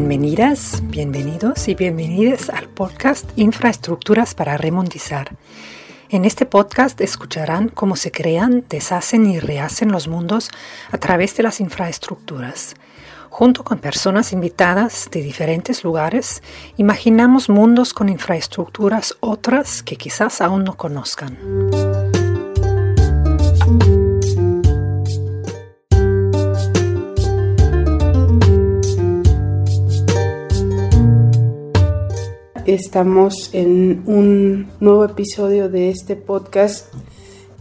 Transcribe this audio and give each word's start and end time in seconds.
Bienvenidas, 0.00 0.82
bienvenidos 0.84 1.68
y 1.68 1.74
bienvenidas 1.74 2.48
al 2.48 2.70
podcast 2.70 3.30
Infraestructuras 3.36 4.34
para 4.34 4.56
Remondizar. 4.56 5.36
En 6.08 6.24
este 6.24 6.46
podcast 6.46 6.98
escucharán 7.02 7.68
cómo 7.68 7.96
se 7.96 8.10
crean, 8.10 8.64
deshacen 8.66 9.26
y 9.26 9.38
rehacen 9.38 9.92
los 9.92 10.08
mundos 10.08 10.50
a 10.90 10.96
través 10.96 11.36
de 11.36 11.42
las 11.42 11.60
infraestructuras. 11.60 12.76
Junto 13.28 13.62
con 13.62 13.78
personas 13.78 14.32
invitadas 14.32 15.06
de 15.12 15.20
diferentes 15.20 15.84
lugares, 15.84 16.42
imaginamos 16.78 17.50
mundos 17.50 17.92
con 17.92 18.08
infraestructuras 18.08 19.18
otras 19.20 19.82
que 19.82 19.96
quizás 19.96 20.40
aún 20.40 20.64
no 20.64 20.78
conozcan. 20.78 21.36
Estamos 32.70 33.50
en 33.52 34.04
un 34.06 34.68
nuevo 34.78 35.04
episodio 35.04 35.68
de 35.68 35.90
este 35.90 36.14
podcast 36.14 36.86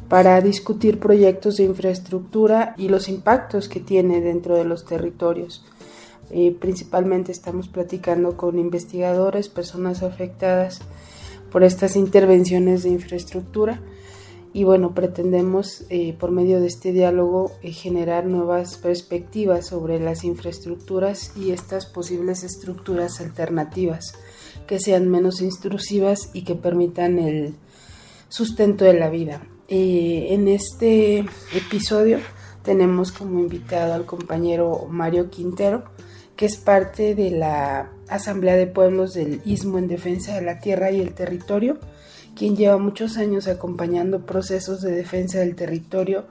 para 0.07 0.39
discutir 0.39 0.99
proyectos 0.99 1.57
de 1.57 1.63
infraestructura 1.63 2.75
y 2.77 2.89
los 2.89 3.09
impactos 3.09 3.69
que 3.69 3.79
tiene 3.79 4.21
dentro 4.21 4.55
de 4.55 4.65
los 4.65 4.85
territorios. 4.85 5.65
Eh, 6.29 6.55
principalmente 6.59 7.31
estamos 7.31 7.67
platicando 7.67 8.37
con 8.37 8.59
investigadores, 8.59 9.49
personas 9.49 10.03
afectadas 10.03 10.79
por 11.51 11.63
estas 11.63 11.95
intervenciones 11.95 12.83
de 12.83 12.89
infraestructura 12.89 13.81
y 14.53 14.63
bueno, 14.63 14.93
pretendemos 14.93 15.85
eh, 15.89 16.15
por 16.19 16.29
medio 16.29 16.61
de 16.61 16.67
este 16.67 16.93
diálogo 16.93 17.51
eh, 17.63 17.71
generar 17.71 18.27
nuevas 18.27 18.77
perspectivas 18.77 19.65
sobre 19.65 19.99
las 19.99 20.23
infraestructuras 20.23 21.35
y 21.35 21.49
estas 21.49 21.87
posibles 21.87 22.43
estructuras 22.43 23.21
alternativas 23.21 24.13
que 24.69 24.79
sean 24.79 25.09
menos 25.09 25.41
intrusivas 25.41 26.29
y 26.31 26.43
que 26.43 26.53
permitan 26.53 27.17
el 27.17 27.55
sustento 28.27 28.85
de 28.85 28.93
la 28.93 29.09
vida. 29.09 29.41
Eh, 29.67 30.27
en 30.29 30.47
este 30.47 31.25
episodio 31.55 32.19
tenemos 32.61 33.11
como 33.11 33.39
invitado 33.39 33.95
al 33.95 34.05
compañero 34.05 34.85
Mario 34.87 35.31
Quintero, 35.31 35.85
que 36.35 36.45
es 36.45 36.57
parte 36.57 37.15
de 37.15 37.31
la 37.31 37.91
Asamblea 38.09 38.57
de 38.57 38.67
Pueblos 38.67 39.15
del 39.15 39.41
Istmo 39.43 39.79
en 39.79 39.87
Defensa 39.87 40.35
de 40.35 40.43
la 40.43 40.59
Tierra 40.59 40.91
y 40.91 41.01
el 41.01 41.15
Territorio, 41.15 41.79
quien 42.35 42.55
lleva 42.55 42.77
muchos 42.77 43.17
años 43.17 43.47
acompañando 43.47 44.27
procesos 44.27 44.81
de 44.81 44.91
defensa 44.91 45.39
del 45.39 45.55
territorio, 45.55 46.27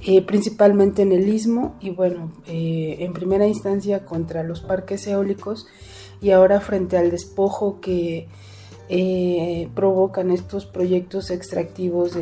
eh, 0.00 0.22
principalmente 0.22 1.02
en 1.02 1.12
el 1.12 1.28
Istmo 1.28 1.76
y 1.82 1.90
bueno, 1.90 2.32
eh, 2.46 2.96
en 3.00 3.12
primera 3.12 3.46
instancia 3.46 4.06
contra 4.06 4.42
los 4.42 4.62
parques 4.62 5.06
eólicos 5.06 5.66
y 6.20 6.30
ahora 6.30 6.60
frente 6.60 6.96
al 6.96 7.10
despojo 7.10 7.80
que 7.80 8.28
eh, 8.88 9.68
provocan 9.74 10.30
estos 10.30 10.66
proyectos 10.66 11.30
extractivos 11.30 12.16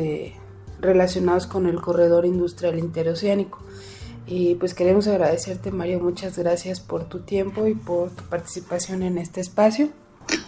relacionados 0.79 1.47
con 1.47 1.67
el 1.67 1.81
corredor 1.81 2.25
industrial 2.25 2.79
interoceánico. 2.79 3.59
Y 4.25 4.55
pues 4.55 4.73
queremos 4.73 5.07
agradecerte 5.07 5.71
Mario, 5.71 5.99
muchas 5.99 6.37
gracias 6.37 6.79
por 6.79 7.09
tu 7.09 7.21
tiempo 7.21 7.67
y 7.67 7.75
por 7.75 8.09
tu 8.11 8.23
participación 8.23 9.03
en 9.03 9.17
este 9.17 9.41
espacio. 9.41 9.89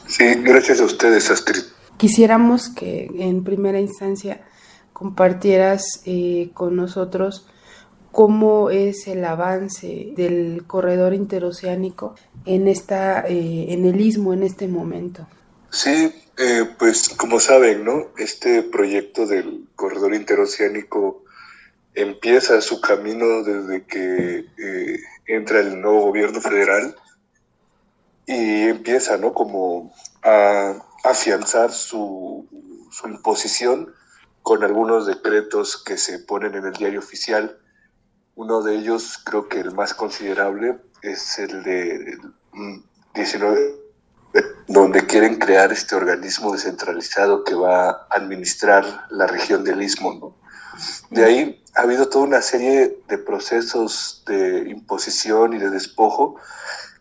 Sí, 0.08 0.24
gracias 0.44 0.80
a 0.80 0.86
ustedes, 0.86 1.30
Astrid. 1.30 1.64
Quisiéramos 1.98 2.70
que 2.70 3.10
en 3.20 3.44
primera 3.44 3.80
instancia 3.80 4.46
compartieras 4.94 6.02
eh, 6.06 6.52
con 6.54 6.76
nosotros 6.76 7.48
cómo 8.16 8.70
es 8.70 9.08
el 9.08 9.26
avance 9.26 10.14
del 10.16 10.64
corredor 10.66 11.14
interoceánico 11.14 12.16
en 12.46 12.70
esta 12.70 13.28
eh, 13.28 13.74
en 13.74 13.86
el 13.86 14.00
istmo 14.00 14.34
en 14.34 14.44
este 14.44 14.70
momento. 14.70 15.28
Sí, 15.70 16.16
eh, 16.38 16.64
pues 16.80 17.10
como 17.10 17.42
saben, 17.42 17.84
¿no? 17.84 18.12
Este 18.18 18.64
proyecto 18.64 19.26
del 19.28 19.68
corredor 19.76 20.16
interoceánico 20.16 21.26
empieza 21.94 22.62
su 22.62 22.80
camino 22.80 23.44
desde 23.44 23.84
que 23.86 24.46
eh, 24.60 25.00
entra 25.28 25.60
el 25.60 25.82
nuevo 25.82 26.04
gobierno 26.04 26.40
federal 26.40 26.96
y 28.26 28.70
empieza, 28.70 29.18
¿no? 29.18 29.34
Como 29.34 29.94
a 30.24 30.74
afianzar 31.04 31.74
su, 31.74 32.48
su 32.92 33.10
imposición 33.10 33.94
con 34.42 34.64
algunos 34.64 35.06
decretos 35.06 35.84
que 35.84 35.98
se 35.98 36.20
ponen 36.20 36.56
en 36.56 36.64
el 36.64 36.74
diario 36.74 37.00
oficial 37.00 37.60
uno 38.36 38.62
de 38.62 38.76
ellos, 38.76 39.20
creo 39.24 39.48
que 39.48 39.60
el 39.60 39.74
más 39.74 39.94
considerable, 39.94 40.78
es 41.02 41.40
el 41.40 41.64
de 41.64 42.18
19, 43.14 43.76
donde 44.68 45.06
quieren 45.06 45.38
crear 45.38 45.72
este 45.72 45.96
organismo 45.96 46.52
descentralizado 46.52 47.44
que 47.44 47.56
va 47.56 47.90
a 47.90 48.08
administrar 48.12 49.06
la 49.10 49.28
región 49.28 49.64
del 49.64 49.82
Istmo. 49.82 50.36
De 51.10 51.24
ahí 51.24 51.64
ha 51.76 51.82
habido 51.82 52.10
toda 52.10 52.26
una 52.26 52.42
serie 52.42 53.00
de 53.08 53.18
procesos 53.18 54.24
de 54.28 54.70
imposición 54.70 55.54
y 55.54 55.60
de 55.60 55.70
despojo 55.70 56.36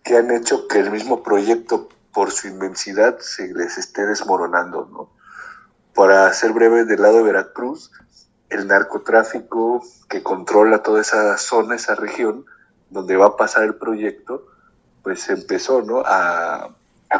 que 0.04 0.16
han 0.16 0.30
hecho 0.30 0.68
que 0.68 0.78
el 0.78 0.90
mismo 0.90 1.22
proyecto, 1.22 1.88
por 2.12 2.30
su 2.30 2.46
inmensidad, 2.46 3.18
se 3.18 3.52
les 3.52 3.78
esté 3.78 4.06
desmoronando. 4.06 4.88
¿no? 4.92 5.10
Para 5.94 6.32
ser 6.32 6.52
breve, 6.52 6.84
del 6.84 7.02
lado 7.02 7.16
de 7.16 7.22
Veracruz, 7.24 7.90
el 8.54 8.68
narcotráfico 8.68 9.82
que 10.08 10.22
controla 10.22 10.82
toda 10.82 11.00
esa 11.00 11.36
zona, 11.38 11.74
esa 11.74 11.94
región 11.94 12.46
donde 12.90 13.16
va 13.16 13.26
a 13.26 13.36
pasar 13.36 13.64
el 13.64 13.74
proyecto, 13.74 14.46
pues 15.02 15.28
empezó 15.28 15.82
¿no? 15.82 16.02
a, 16.04 16.76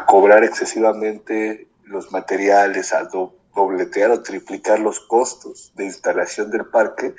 cobrar 0.07 0.43
excesivamente 0.43 1.67
los 1.85 2.11
materiales, 2.11 2.93
a 2.93 3.07
dobletear 3.55 4.11
o 4.11 4.21
triplicar 4.21 4.79
los 4.79 4.99
costos 4.99 5.71
de 5.75 5.85
instalación 5.85 6.51
del 6.51 6.65
parque, 6.65 7.15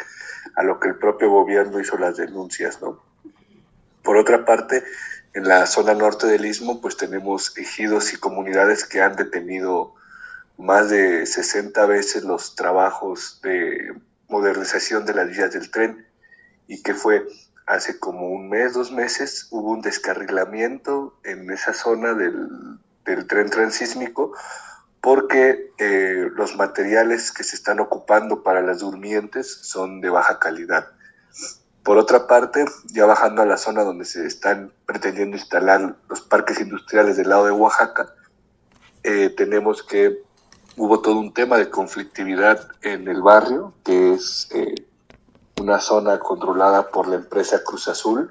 a 0.56 0.62
lo 0.62 0.80
que 0.80 0.88
el 0.88 0.96
propio 0.96 1.30
gobierno 1.30 1.80
hizo 1.80 1.96
las 1.98 2.16
denuncias. 2.16 2.80
¿no? 2.80 3.00
Por 4.02 4.16
otra 4.16 4.44
parte, 4.44 4.82
en 5.34 5.48
la 5.48 5.66
zona 5.66 5.94
norte 5.94 6.26
del 6.26 6.46
istmo, 6.46 6.80
pues 6.80 6.96
tenemos 6.96 7.56
ejidos 7.58 8.12
y 8.12 8.16
comunidades 8.16 8.84
que 8.84 9.02
han 9.02 9.16
detenido 9.16 9.94
más 10.58 10.88
de 10.88 11.26
60 11.26 11.84
veces 11.86 12.24
los 12.24 12.54
trabajos 12.54 13.40
de 13.42 13.94
modernización 14.28 15.06
de 15.06 15.14
las 15.14 15.28
vías 15.28 15.52
del 15.52 15.70
tren 15.70 16.06
y 16.66 16.82
que 16.82 16.94
fue 16.94 17.26
hace 17.66 17.98
como 17.98 18.30
un 18.30 18.48
mes, 18.48 18.74
dos 18.74 18.92
meses, 18.92 19.48
hubo 19.50 19.70
un 19.70 19.82
descarrilamiento 19.82 21.18
en 21.24 21.50
esa 21.50 21.72
zona 21.72 22.14
del, 22.14 22.78
tren 23.26 23.50
transísmico 23.50 24.32
porque 25.00 25.72
eh, 25.78 26.28
los 26.34 26.56
materiales 26.56 27.30
que 27.30 27.44
se 27.44 27.54
están 27.54 27.78
ocupando 27.78 28.42
para 28.42 28.62
las 28.62 28.80
durmientes 28.80 29.60
son 29.62 30.00
de 30.00 30.10
baja 30.10 30.38
calidad. 30.40 30.88
Por 31.84 31.98
otra 31.98 32.26
parte, 32.26 32.64
ya 32.86 33.06
bajando 33.06 33.42
a 33.42 33.46
la 33.46 33.56
zona 33.56 33.84
donde 33.84 34.04
se 34.04 34.26
están 34.26 34.72
pretendiendo 34.86 35.36
instalar 35.36 35.94
los 36.08 36.20
parques 36.20 36.60
industriales 36.60 37.16
del 37.16 37.28
lado 37.28 37.46
de 37.46 37.52
Oaxaca, 37.52 38.12
eh, 39.04 39.32
tenemos 39.36 39.84
que 39.84 40.20
hubo 40.76 41.00
todo 41.00 41.18
un 41.18 41.32
tema 41.32 41.56
de 41.56 41.70
conflictividad 41.70 42.68
en 42.82 43.08
el 43.08 43.22
barrio, 43.22 43.72
que 43.84 44.14
es 44.14 44.48
eh, 44.52 44.74
una 45.60 45.80
zona 45.80 46.18
controlada 46.18 46.90
por 46.90 47.08
la 47.08 47.16
empresa 47.16 47.62
Cruz 47.64 47.88
Azul, 47.88 48.30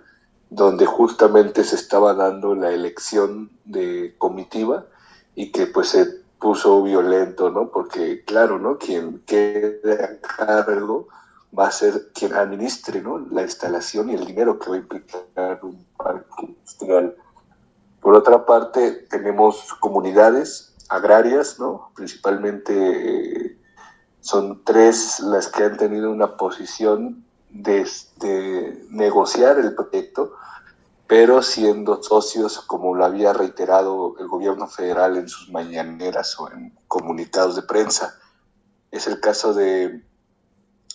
donde 0.49 0.85
justamente 0.85 1.63
se 1.63 1.75
estaba 1.75 2.13
dando 2.13 2.53
la 2.53 2.71
elección 2.71 3.49
de 3.65 4.15
comitiva 4.17 4.85
y 5.33 5.51
que 5.51 5.65
pues 5.67 5.89
se 5.89 6.05
puso 6.39 6.83
violento, 6.83 7.49
¿no? 7.49 7.69
Porque 7.69 8.23
claro, 8.23 8.59
¿no? 8.59 8.77
Quien 8.77 9.23
quede 9.25 10.03
a 10.03 10.21
cargo 10.21 11.07
va 11.57 11.67
a 11.67 11.71
ser 11.71 12.11
quien 12.13 12.33
administre, 12.33 13.01
¿no? 13.01 13.17
La 13.31 13.41
instalación 13.41 14.11
y 14.11 14.13
el 14.13 14.25
dinero 14.25 14.59
que 14.59 14.69
va 14.69 14.75
a 14.75 14.79
implicar 14.79 15.59
un 15.63 15.83
parque 15.97 16.45
industrial. 16.45 17.15
Por 18.01 18.13
otra 18.13 18.45
parte, 18.45 18.91
tenemos 19.09 19.73
comunidades 19.79 20.74
agrarias, 20.89 21.59
¿no? 21.59 21.91
Principalmente 21.95 22.73
eh, 22.73 23.57
son 24.21 24.63
tres 24.63 25.19
las 25.19 25.47
que 25.47 25.63
han 25.63 25.77
tenido 25.77 26.11
una 26.11 26.37
posición 26.37 27.25
de, 27.49 28.85
negociar 28.89 29.59
el 29.59 29.75
proyecto, 29.75 30.33
pero 31.07 31.41
siendo 31.41 32.01
socios, 32.01 32.59
como 32.61 32.95
lo 32.95 33.05
había 33.05 33.33
reiterado 33.33 34.15
el 34.19 34.27
gobierno 34.27 34.67
federal 34.67 35.17
en 35.17 35.29
sus 35.29 35.49
mañaneras 35.49 36.39
o 36.39 36.51
en 36.51 36.77
comunicados 36.87 37.55
de 37.55 37.61
prensa. 37.61 38.17
Es 38.91 39.07
el 39.07 39.19
caso 39.19 39.53
de 39.53 40.03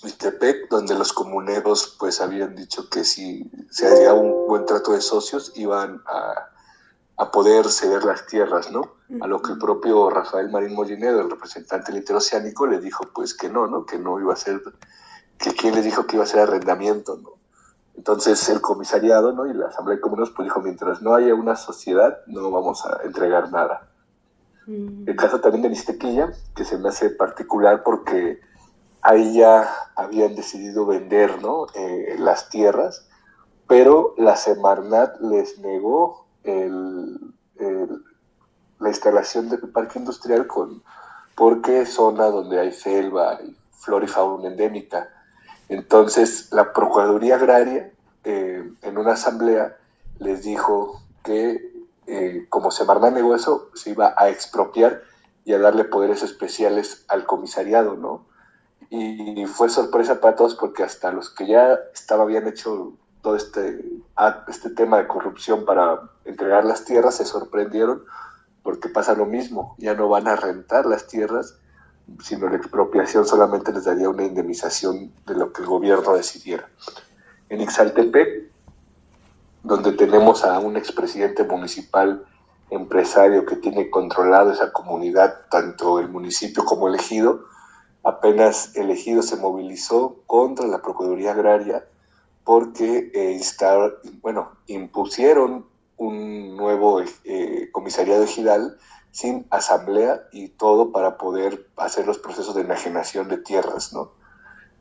Mixtepec, 0.03 0.69
donde 0.69 0.95
los 0.95 1.13
comuneros 1.13 1.97
pues 1.99 2.21
habían 2.21 2.57
dicho 2.57 2.89
que 2.91 3.05
si 3.05 3.51
se 3.71 3.87
hacía 3.87 4.15
un 4.15 4.45
buen 4.45 4.65
trato 4.67 4.93
de 4.93 5.01
socios 5.01 5.53
iban 5.55 6.03
a 6.07 6.51
a 7.21 7.31
poder 7.31 7.69
ceder 7.69 8.03
las 8.03 8.25
tierras, 8.27 8.73
¿no? 8.73 8.95
A 9.21 9.27
lo 9.27 9.43
que 9.43 9.53
el 9.53 9.59
propio 9.59 10.09
Rafael 10.09 10.51
Marín 10.51 10.75
Molinedo, 10.75 11.21
el 11.21 11.31
representante 11.31 11.93
del 11.93 12.01
interoceánico, 12.01 12.67
le 12.67 12.81
dijo 12.81 13.05
pues 13.15 13.35
que 13.35 13.51
no, 13.51 13.67
¿no? 13.67 13.85
Que 13.85 13.99
no 13.99 14.19
iba 14.19 14.33
a 14.33 14.37
ser, 14.37 14.63
que 15.37 15.53
quién 15.53 15.75
le 15.75 15.83
dijo 15.83 16.07
que 16.07 16.17
iba 16.17 16.25
a 16.25 16.27
ser 16.27 16.41
arrendamiento, 16.41 17.19
¿no? 17.23 17.33
Entonces 17.95 18.49
el 18.49 18.63
comisariado 18.63 19.33
¿no? 19.33 19.45
y 19.45 19.53
la 19.53 19.67
Asamblea 19.67 19.97
de 19.97 20.01
Comuneros 20.01 20.31
pues 20.31 20.47
dijo, 20.47 20.63
mientras 20.63 21.03
no 21.03 21.15
haya 21.15 21.35
una 21.35 21.57
sociedad, 21.57 22.21
no 22.27 22.51
vamos 22.51 22.87
a 22.87 23.03
entregar 23.05 23.53
nada. 23.53 23.91
Mm. 24.67 25.07
El 25.07 25.17
caso 25.17 25.43
también 25.43 25.61
de 25.61 25.69
Nistequilla, 25.69 26.33
que 26.57 26.65
se 26.65 26.79
me 26.79 26.89
hace 26.89 27.11
particular 27.11 27.83
porque 27.83 28.41
ahí 29.03 29.35
ya 29.37 29.69
habían 29.97 30.35
decidido 30.35 30.87
vender 30.87 31.43
¿no? 31.43 31.67
Eh, 31.75 32.17
las 32.19 32.49
tierras, 32.49 33.07
pero 33.69 34.15
la 34.17 34.37
Semarnat 34.37 35.21
les 35.21 35.59
negó 35.59 36.30
el, 36.45 37.35
la 38.81 38.89
instalación 38.89 39.49
del 39.49 39.61
parque 39.61 39.99
industrial 39.99 40.47
con, 40.47 40.83
porque 41.35 41.83
es 41.83 41.93
zona 41.93 42.27
donde 42.27 42.59
hay 42.59 42.73
selva 42.73 43.39
y 43.45 43.57
flora 43.73 44.05
y 44.05 44.09
fauna 44.09 44.49
endémica. 44.49 45.09
Entonces, 45.69 46.49
la 46.53 46.73
Procuraduría 46.73 47.37
Agraria, 47.37 47.93
eh, 48.25 48.71
en 48.83 48.99
una 48.99 49.13
asamblea, 49.13 49.77
les 50.19 50.43
dijo 50.43 51.01
que, 51.23 51.73
eh, 52.07 52.47
como 52.49 52.71
se 52.71 52.85
negó 53.13 53.35
eso, 53.35 53.71
se 53.75 53.91
iba 53.91 54.15
a 54.17 54.29
expropiar 54.29 55.03
y 55.45 55.53
a 55.53 55.59
darle 55.59 55.85
poderes 55.85 56.23
especiales 56.23 57.05
al 57.09 57.25
comisariado, 57.25 57.95
¿no? 57.95 58.27
Y 58.91 59.47
fue 59.47 59.69
sorpresa 59.69 60.21
para 60.21 60.35
todos 60.35 60.57
porque 60.57 60.83
hasta 60.83 61.13
los 61.13 61.31
que 61.31 61.47
ya 61.47 61.79
estaba, 61.95 62.25
habían 62.25 62.49
hecho 62.49 62.95
todo 63.23 63.37
este, 63.37 63.85
este 64.49 64.71
tema 64.71 64.99
de 64.99 65.07
corrupción 65.07 65.65
para 65.65 66.01
entregar 66.25 66.65
las 66.65 66.85
tierras 66.85 67.17
se 67.17 67.25
sorprendieron 67.25 68.05
porque 68.63 68.89
pasa 68.89 69.15
lo 69.15 69.27
mismo, 69.27 69.75
ya 69.79 69.95
no 69.95 70.09
van 70.09 70.29
a 70.29 70.37
rentar 70.37 70.87
las 70.87 71.07
tierras, 71.07 71.57
sino 72.23 72.49
la 72.49 72.57
expropiación 72.57 73.27
solamente 73.27 73.73
les 73.73 73.85
daría 73.85 74.09
una 74.09 74.25
indemnización 74.25 75.13
de 75.27 75.35
lo 75.35 75.53
que 75.53 75.63
el 75.63 75.69
gobierno 75.69 76.15
decidiera. 76.15 76.69
En 77.49 77.61
Ixaltepec, 77.61 78.51
donde 79.63 79.93
tenemos 79.93 80.45
a 80.45 80.59
un 80.59 80.77
expresidente 80.77 81.45
municipal 81.45 82.25
empresario 82.71 83.47
que 83.47 83.57
tiene 83.57 83.91
controlado 83.91 84.53
esa 84.53 84.73
comunidad, 84.73 85.47
tanto 85.51 85.99
el 85.99 86.09
municipio 86.09 86.65
como 86.65 86.89
el 86.89 86.95
ejido, 86.95 87.45
apenas 88.05 88.77
el 88.77 88.91
ejido 88.91 89.23
se 89.23 89.37
movilizó 89.37 90.17
contra 90.27 90.67
la 90.67 90.81
Procuraduría 90.83 91.33
Agraria 91.33 91.85
porque 92.51 93.13
eh, 93.15 93.41
bueno, 94.23 94.51
impusieron 94.67 95.67
un 95.97 96.57
nuevo 96.57 97.01
eh, 97.23 97.69
comisariado 97.71 98.25
ejidal 98.25 98.77
sin 99.13 99.47
asamblea 99.51 100.25
y 100.33 100.49
todo 100.49 100.91
para 100.91 101.17
poder 101.17 101.69
hacer 101.77 102.09
los 102.09 102.19
procesos 102.19 102.57
de 102.57 102.63
enajenación 102.63 103.29
de 103.29 103.39
tierras, 103.39 103.93
¿no? 103.93 104.15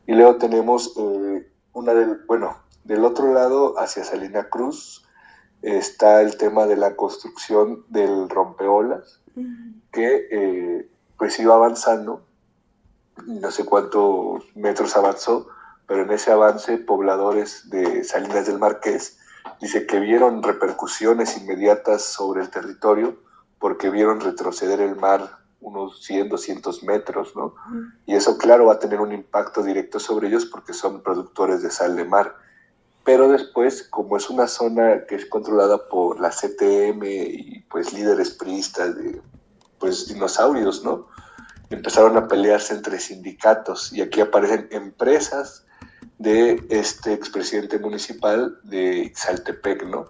Y 0.08 0.14
luego 0.14 0.38
tenemos 0.38 0.96
eh, 0.98 1.48
una 1.74 1.94
del, 1.94 2.22
bueno, 2.26 2.58
del 2.86 3.06
otro 3.06 3.36
lado, 3.36 3.78
hacia 3.78 4.04
Salina 4.04 4.50
Cruz, 4.50 5.06
está 5.62 6.24
el 6.24 6.38
tema 6.38 6.66
de 6.66 6.76
la 6.76 6.96
construcción 6.96 7.86
del 7.90 8.32
rompeolas, 8.32 9.22
que 9.92 10.28
eh, 10.32 10.90
pues 11.20 11.40
iba 11.40 11.54
avanzando, 11.54 12.26
no 13.28 13.52
sé 13.52 13.64
cuántos 13.64 14.44
metros 14.56 14.98
avanzó, 14.98 15.50
pero 15.90 16.04
en 16.04 16.12
ese 16.12 16.32
avance 16.32 16.78
pobladores 16.78 17.68
de 17.72 18.04
Salinas 18.04 18.46
del 18.46 18.60
Marqués 18.60 19.18
dice 19.60 19.88
que 19.88 20.00
vieron 20.00 20.44
repercusiones 20.44 21.36
inmediatas 21.36 22.04
sobre 22.04 22.42
el 22.42 22.52
territorio, 22.52 23.18
porque 23.58 23.90
vieron 23.90 24.22
retroceder 24.22 24.82
el 24.82 24.96
mar 24.96 25.40
unos 25.62 26.06
100, 26.06 26.30
200 26.30 26.84
metros, 26.84 27.36
¿no? 27.36 27.56
Y 28.06 28.14
eso, 28.14 28.38
claro, 28.38 28.68
va 28.68 28.74
a 28.74 28.80
tener 28.80 29.02
un 29.02 29.12
impacto 29.12 29.64
directo 29.64 30.00
sobre 30.00 30.28
ellos 30.28 30.46
porque 30.46 30.74
son 30.74 31.02
productores 31.02 31.64
de 31.64 31.72
sal 31.72 31.96
de 31.96 32.06
mar. 32.06 32.36
Pero 33.04 33.28
después, 33.28 33.82
como 33.82 34.16
es 34.16 34.30
una 34.30 34.46
zona 34.46 35.06
que 35.08 35.16
es 35.16 35.26
controlada 35.26 35.90
por 35.90 36.20
la 36.22 36.30
CTM 36.30 37.04
y 37.04 37.62
pues 37.62 37.94
líderes 37.94 38.30
priistas 38.30 38.96
de 38.96 39.20
pues 39.80 40.08
dinosaurios, 40.08 40.84
¿no? 40.84 41.08
Empezaron 41.72 42.16
a 42.16 42.28
pelearse 42.28 42.76
entre 42.76 43.00
sindicatos 43.00 43.92
y 43.92 44.04
aquí 44.04 44.22
aparecen 44.22 44.68
empresas 44.70 45.66
de 46.20 46.62
este 46.70 47.14
expresidente 47.14 47.80
municipal 47.80 48.60
de 48.64 49.12
Saltepec, 49.16 49.86
¿no? 49.86 50.06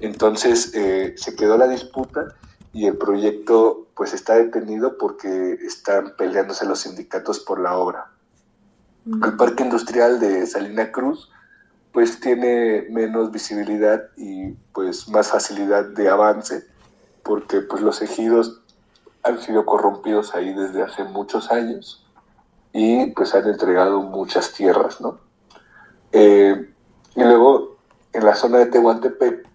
Entonces 0.00 0.72
eh, 0.74 1.14
se 1.16 1.34
quedó 1.34 1.56
la 1.56 1.66
disputa 1.66 2.34
y 2.72 2.86
el 2.86 2.98
proyecto 2.98 3.88
pues 3.94 4.12
está 4.12 4.36
detenido 4.36 4.98
porque 4.98 5.54
están 5.66 6.14
peleándose 6.16 6.66
los 6.66 6.80
sindicatos 6.80 7.40
por 7.40 7.60
la 7.60 7.76
obra. 7.76 8.12
El 9.06 9.36
parque 9.36 9.62
industrial 9.62 10.20
de 10.20 10.46
Salina 10.46 10.92
Cruz 10.92 11.30
pues 11.92 12.20
tiene 12.20 12.86
menos 12.90 13.32
visibilidad 13.32 14.02
y 14.18 14.50
pues 14.74 15.08
más 15.08 15.28
facilidad 15.28 15.86
de 15.86 16.10
avance 16.10 16.66
porque 17.22 17.62
pues 17.62 17.80
los 17.82 18.02
ejidos 18.02 18.60
han 19.22 19.40
sido 19.40 19.64
corrompidos 19.64 20.34
ahí 20.34 20.52
desde 20.52 20.82
hace 20.82 21.04
muchos 21.04 21.50
años 21.50 22.06
y 22.74 23.06
pues 23.12 23.34
han 23.34 23.48
entregado 23.48 24.02
muchas 24.02 24.52
tierras, 24.52 25.00
¿no? 25.00 25.26
Eh, 26.12 26.72
y 27.14 27.22
luego 27.22 27.76
en 28.12 28.24
la 28.24 28.34
zona 28.34 28.58
de 28.58 28.66
Tehuantepec, 28.66 29.46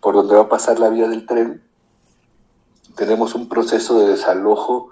por 0.00 0.14
donde 0.14 0.34
va 0.34 0.42
a 0.42 0.48
pasar 0.48 0.78
la 0.78 0.88
vía 0.88 1.08
del 1.08 1.26
tren, 1.26 1.62
tenemos 2.96 3.34
un 3.34 3.48
proceso 3.48 3.98
de 4.00 4.08
desalojo 4.08 4.90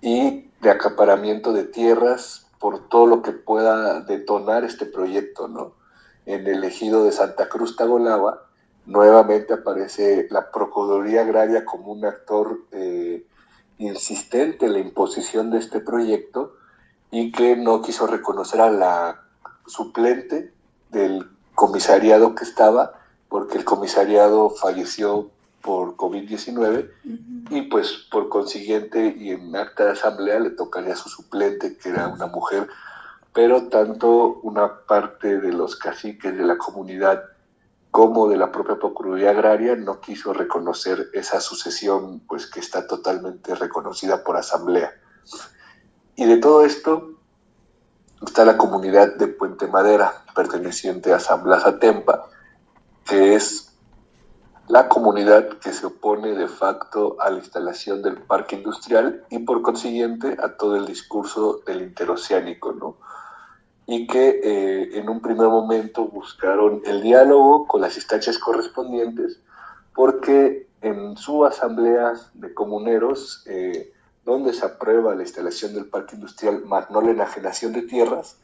y 0.00 0.50
de 0.60 0.70
acaparamiento 0.70 1.52
de 1.52 1.64
tierras 1.64 2.46
por 2.58 2.88
todo 2.88 3.06
lo 3.06 3.22
que 3.22 3.32
pueda 3.32 4.00
detonar 4.00 4.64
este 4.64 4.86
proyecto, 4.86 5.48
¿no? 5.48 5.72
En 6.26 6.46
el 6.46 6.64
ejido 6.64 7.04
de 7.04 7.12
Santa 7.12 7.48
Cruz 7.48 7.76
Tagolaba, 7.76 8.46
nuevamente 8.86 9.52
aparece 9.52 10.26
la 10.30 10.50
Procuraduría 10.50 11.22
Agraria 11.22 11.64
como 11.64 11.92
un 11.92 12.04
actor 12.04 12.60
eh, 12.72 13.26
insistente 13.78 14.66
en 14.66 14.72
la 14.72 14.78
imposición 14.78 15.50
de 15.50 15.58
este 15.58 15.80
proyecto 15.80 16.54
y 17.10 17.32
que 17.32 17.56
no 17.56 17.82
quiso 17.82 18.06
reconocer 18.06 18.60
a 18.60 18.70
la 18.70 19.23
suplente 19.66 20.52
del 20.90 21.28
comisariado 21.54 22.34
que 22.34 22.44
estaba, 22.44 23.00
porque 23.28 23.58
el 23.58 23.64
comisariado 23.64 24.50
falleció 24.50 25.30
por 25.62 25.96
COVID-19 25.96 26.90
y 27.50 27.62
pues 27.62 28.06
por 28.10 28.28
consiguiente 28.28 29.14
y 29.18 29.30
en 29.30 29.56
acta 29.56 29.86
de 29.86 29.92
asamblea 29.92 30.38
le 30.38 30.50
tocaría 30.50 30.92
a 30.92 30.96
su 30.96 31.08
suplente, 31.08 31.78
que 31.78 31.88
era 31.88 32.08
una 32.08 32.26
mujer, 32.26 32.68
pero 33.32 33.68
tanto 33.68 34.40
una 34.42 34.80
parte 34.86 35.40
de 35.40 35.52
los 35.52 35.76
caciques 35.76 36.36
de 36.36 36.44
la 36.44 36.58
comunidad 36.58 37.24
como 37.90 38.28
de 38.28 38.36
la 38.36 38.50
propia 38.50 38.76
Procuraduría 38.76 39.30
Agraria 39.30 39.76
no 39.76 40.00
quiso 40.00 40.32
reconocer 40.32 41.10
esa 41.12 41.40
sucesión, 41.40 42.20
pues 42.26 42.46
que 42.50 42.58
está 42.58 42.88
totalmente 42.88 43.54
reconocida 43.54 44.24
por 44.24 44.36
asamblea. 44.36 44.92
Y 46.16 46.26
de 46.26 46.38
todo 46.38 46.64
esto 46.64 47.13
está 48.30 48.44
la 48.44 48.56
comunidad 48.56 49.16
de 49.16 49.28
Puente 49.28 49.66
Madera, 49.66 50.24
perteneciente 50.34 51.12
a 51.12 51.20
San 51.20 51.42
Blas 51.42 51.64
Atempa, 51.64 52.26
que 53.04 53.34
es 53.34 53.74
la 54.68 54.88
comunidad 54.88 55.48
que 55.58 55.72
se 55.72 55.86
opone 55.86 56.34
de 56.34 56.48
facto 56.48 57.16
a 57.20 57.30
la 57.30 57.38
instalación 57.38 58.02
del 58.02 58.16
parque 58.22 58.56
industrial 58.56 59.24
y 59.30 59.40
por 59.40 59.62
consiguiente 59.62 60.36
a 60.42 60.56
todo 60.56 60.76
el 60.76 60.86
discurso 60.86 61.60
del 61.66 61.82
interoceánico, 61.82 62.72
¿no? 62.72 62.96
Y 63.86 64.06
que 64.06 64.40
eh, 64.42 64.98
en 64.98 65.10
un 65.10 65.20
primer 65.20 65.48
momento 65.48 66.06
buscaron 66.06 66.80
el 66.86 67.02
diálogo 67.02 67.66
con 67.66 67.82
las 67.82 67.96
instancias 67.96 68.38
correspondientes 68.38 69.40
porque 69.94 70.66
en 70.80 71.16
su 71.16 71.44
asamblea 71.44 72.12
de 72.34 72.52
comuneros, 72.52 73.42
eh, 73.46 73.92
donde 74.24 74.52
se 74.52 74.64
aprueba 74.64 75.14
la 75.14 75.22
instalación 75.22 75.74
del 75.74 75.86
parque 75.86 76.16
industrial, 76.16 76.64
más 76.64 76.90
no 76.90 77.00
la 77.00 77.10
enajenación 77.10 77.72
de 77.72 77.82
tierras, 77.82 78.38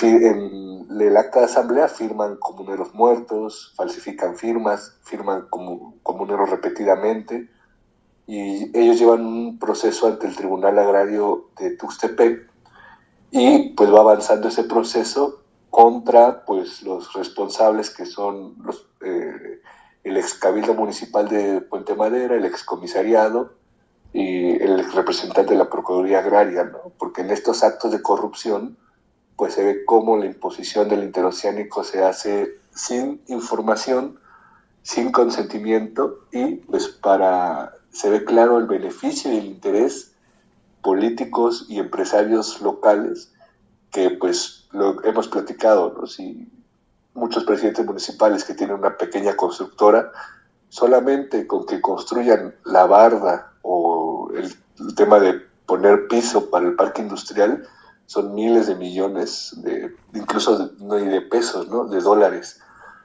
en 0.00 0.86
el 1.00 1.16
acta 1.16 1.40
de 1.40 1.44
asamblea 1.46 1.88
firman 1.88 2.36
comuneros 2.36 2.94
muertos, 2.94 3.72
falsifican 3.76 4.36
firmas, 4.36 4.96
firman 5.02 5.46
comuneros 6.02 6.50
repetidamente 6.50 7.48
y 8.26 8.76
ellos 8.76 8.98
llevan 8.98 9.24
un 9.24 9.58
proceso 9.58 10.06
ante 10.06 10.26
el 10.26 10.36
Tribunal 10.36 10.78
Agrario 10.78 11.50
de 11.58 11.76
Tuxtepec 11.76 12.50
y 13.30 13.70
pues 13.70 13.92
va 13.92 14.00
avanzando 14.00 14.48
ese 14.48 14.64
proceso 14.64 15.42
contra 15.70 16.44
pues 16.44 16.82
los 16.82 17.12
responsables 17.12 17.90
que 17.90 18.06
son 18.06 18.56
eh, 19.00 19.60
el 20.04 20.16
ex 20.16 20.34
cabildo 20.34 20.74
municipal 20.74 21.28
de 21.28 21.60
Puente 21.60 21.94
Madera, 21.94 22.36
el 22.36 22.44
ex 22.44 22.64
comisariado 22.64 23.61
y 24.12 24.50
el 24.62 24.92
representante 24.92 25.52
de 25.52 25.58
la 25.58 25.70
Procuraduría 25.70 26.18
Agraria, 26.18 26.64
¿no? 26.64 26.92
porque 26.98 27.22
en 27.22 27.30
estos 27.30 27.62
actos 27.62 27.92
de 27.92 28.02
corrupción 28.02 28.76
pues 29.36 29.54
se 29.54 29.64
ve 29.64 29.84
cómo 29.84 30.16
la 30.16 30.26
imposición 30.26 30.88
del 30.88 31.02
interoceánico 31.02 31.82
se 31.82 32.04
hace 32.04 32.58
sin 32.74 33.22
información, 33.26 34.18
sin 34.82 35.10
consentimiento 35.12 36.20
y 36.30 36.56
pues 36.56 36.88
para 36.88 37.72
se 37.90 38.10
ve 38.10 38.24
claro 38.24 38.58
el 38.58 38.66
beneficio 38.66 39.32
y 39.32 39.38
el 39.38 39.46
interés 39.46 40.12
políticos 40.82 41.66
y 41.68 41.78
empresarios 41.78 42.60
locales 42.60 43.32
que 43.90 44.10
pues 44.10 44.66
lo 44.72 45.02
hemos 45.04 45.28
platicado, 45.28 45.94
¿no? 45.96 46.06
Si 46.06 46.50
muchos 47.14 47.44
presidentes 47.44 47.84
municipales 47.84 48.44
que 48.44 48.54
tienen 48.54 48.76
una 48.76 48.96
pequeña 48.96 49.36
constructora, 49.36 50.10
solamente 50.70 51.46
con 51.46 51.66
que 51.66 51.80
construyan 51.80 52.54
la 52.64 52.86
barda 52.86 53.52
o 53.60 53.91
el, 54.36 54.94
tema 54.94 55.20
de 55.20 55.40
poner 55.66 56.08
piso 56.08 56.50
para 56.50 56.66
el 56.66 56.74
parque 56.74 57.02
industrial, 57.02 57.66
son 58.06 58.34
miles 58.34 58.66
de 58.66 58.74
millones, 58.74 59.54
de, 59.58 59.94
incluso 60.14 60.58
de, 60.58 60.84
no 60.84 60.94
de 60.94 61.20
pesos, 61.20 61.68
¿no? 61.68 61.84
de 61.84 62.00
dólares. 62.00 62.60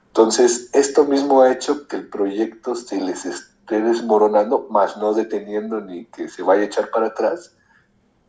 Entonces, 0.08 0.70
esto 0.72 1.04
mismo 1.04 1.42
ha 1.42 1.52
hecho 1.52 1.86
que 1.86 1.96
el 1.96 2.08
proyecto 2.08 2.74
se 2.74 3.00
les 3.00 3.24
esté 3.24 3.80
desmoronando, 3.80 4.66
más 4.70 4.96
no 4.96 5.14
deteniendo 5.14 5.80
ni 5.80 6.06
que 6.06 6.28
se 6.28 6.42
vaya 6.42 6.62
a 6.62 6.66
echar 6.66 6.90
para 6.90 7.08
atrás. 7.08 7.54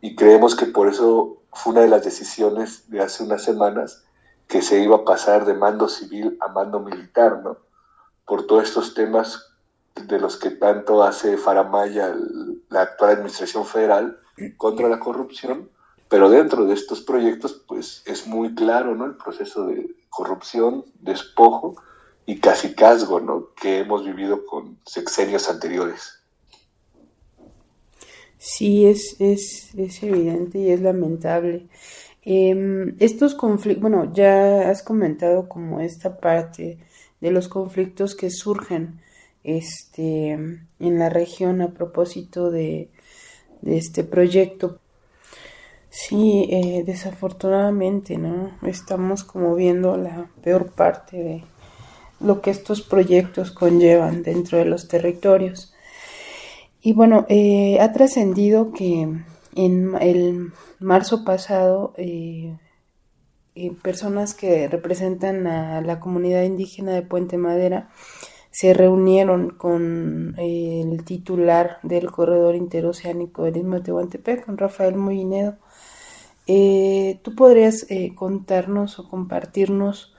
Y 0.02 0.16
creemos 0.16 0.56
que 0.56 0.68
por 0.68 0.88
eso 0.88 1.42
fue 1.52 1.74
una 1.74 1.82
de 1.82 1.90
las 1.90 2.04
decisiones 2.04 2.90
de 2.90 3.02
hace 3.02 3.24
unas 3.24 3.44
semanas 3.44 4.04
que 4.48 4.62
se 4.62 4.80
iba 4.80 4.98
a 4.98 5.06
pasar 5.06 5.46
de 5.46 5.54
mando 5.54 5.88
civil 5.88 6.38
a 6.42 6.50
mando 6.50 6.80
militar, 6.80 7.42
¿no? 7.44 7.58
Por 8.26 8.46
todos 8.48 8.64
estos 8.64 8.94
temas 8.94 9.49
de 10.08 10.20
los 10.20 10.38
que 10.38 10.52
tanto 10.52 11.04
hace 11.04 11.38
Faramaya 11.38 12.16
la 12.70 12.82
actual 12.82 13.12
administración 13.12 13.66
federal 13.66 14.20
contra 14.58 14.88
la 14.90 15.00
corrupción, 15.00 15.70
pero 16.08 16.30
dentro 16.30 16.66
de 16.66 16.74
estos 16.74 17.02
proyectos, 17.02 17.64
pues 17.68 18.04
es 18.06 18.26
muy 18.26 18.56
claro, 18.56 18.96
¿no? 18.96 19.06
El 19.06 19.16
proceso 19.16 19.68
de 19.68 19.96
corrupción, 20.10 20.86
despojo 21.00 21.76
y 22.26 22.40
casicazgo, 22.40 23.20
¿no? 23.20 23.50
Que 23.54 23.80
hemos 23.80 24.06
vivido 24.06 24.46
con 24.46 24.78
sexenios 24.86 25.50
anteriores. 25.50 26.20
Sí, 28.38 28.86
es, 28.86 29.18
es, 29.20 29.76
es 29.76 30.02
evidente 30.02 30.60
y 30.60 30.72
es 30.72 30.82
lamentable. 30.82 31.68
Em, 32.22 32.96
estos 33.00 33.36
conflictos, 33.36 33.82
bueno, 33.82 34.14
ya 34.14 34.70
has 34.70 34.82
comentado 34.84 35.50
como 35.50 35.80
esta 35.80 36.20
parte 36.20 36.80
de 37.22 37.32
los 37.32 37.48
conflictos 37.48 38.16
que 38.16 38.30
surgen 38.30 39.02
este, 39.44 40.32
en 40.32 41.00
la 41.00 41.10
región 41.10 41.62
a 41.62 41.74
propósito 41.74 42.52
de, 42.52 42.90
de 43.62 43.78
este 43.78 44.04
proyecto. 44.04 44.80
Sí, 45.90 46.48
eh, 46.52 46.84
desafortunadamente, 46.86 48.18
¿no? 48.18 48.52
Estamos 48.62 49.24
como 49.24 49.56
viendo 49.56 49.98
la 49.98 50.30
peor 50.44 50.72
parte 50.72 51.18
de 51.18 51.44
lo 52.20 52.42
que 52.42 52.52
estos 52.52 52.82
proyectos 52.82 53.52
conllevan 53.52 54.22
dentro 54.24 54.58
de 54.58 54.66
los 54.66 54.88
territorios. 54.88 55.74
Y 56.82 56.94
bueno, 56.94 57.26
eh, 57.28 57.80
ha 57.82 57.92
trascendido 57.92 58.72
que 58.72 59.08
en 59.56 59.96
el 60.00 60.54
marzo 60.80 61.26
pasado 61.26 61.94
eh, 61.98 62.56
personas 63.82 64.34
que 64.34 64.68
representan 64.68 65.48
a 65.48 65.82
la 65.82 66.00
comunidad 66.00 66.44
indígena 66.44 66.94
de 66.94 67.02
Puente 67.02 67.38
Madera 67.38 67.90
se 68.52 68.74
reunieron 68.74 69.52
con 69.52 70.36
el 70.38 71.04
titular 71.04 71.80
del 71.84 72.12
corredor 72.12 72.56
interoceánico 72.56 73.44
del 73.44 73.58
Istmo 73.58 73.76
de 73.76 73.82
Tehuantepec, 73.82 74.46
con 74.46 74.58
Rafael 74.58 74.96
Moinedo. 74.96 75.58
¿Tú 76.46 77.36
podrías 77.36 77.86
contarnos 78.16 79.00
o 79.00 79.08
compartirnos 79.08 80.14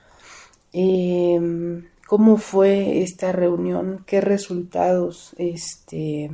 cómo 2.11 2.35
fue 2.35 3.03
esta 3.03 3.31
reunión, 3.31 4.03
qué 4.05 4.19
resultados 4.19 5.33
este, 5.37 6.29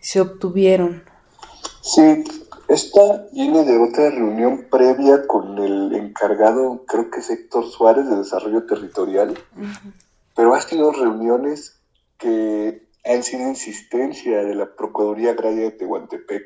se 0.00 0.20
obtuvieron. 0.20 1.02
Sí, 1.80 2.24
esta 2.68 3.26
viene 3.32 3.64
de 3.64 3.78
otra 3.78 4.10
reunión 4.10 4.66
previa 4.70 5.26
con 5.26 5.58
el 5.58 5.94
encargado, 5.94 6.84
creo 6.86 7.10
que 7.10 7.20
es 7.20 7.30
Héctor 7.30 7.70
Suárez 7.70 8.08
de 8.10 8.16
Desarrollo 8.16 8.66
Territorial, 8.66 9.38
pero 10.40 10.54
ha 10.54 10.60
sido 10.62 10.90
reuniones 10.90 11.82
que 12.16 12.88
han 13.04 13.22
sido 13.22 13.46
insistencia 13.46 14.42
de 14.42 14.54
la 14.54 14.74
Procuraduría 14.74 15.32
Agraria 15.32 15.64
de 15.64 15.72
Tehuantepec. 15.72 16.44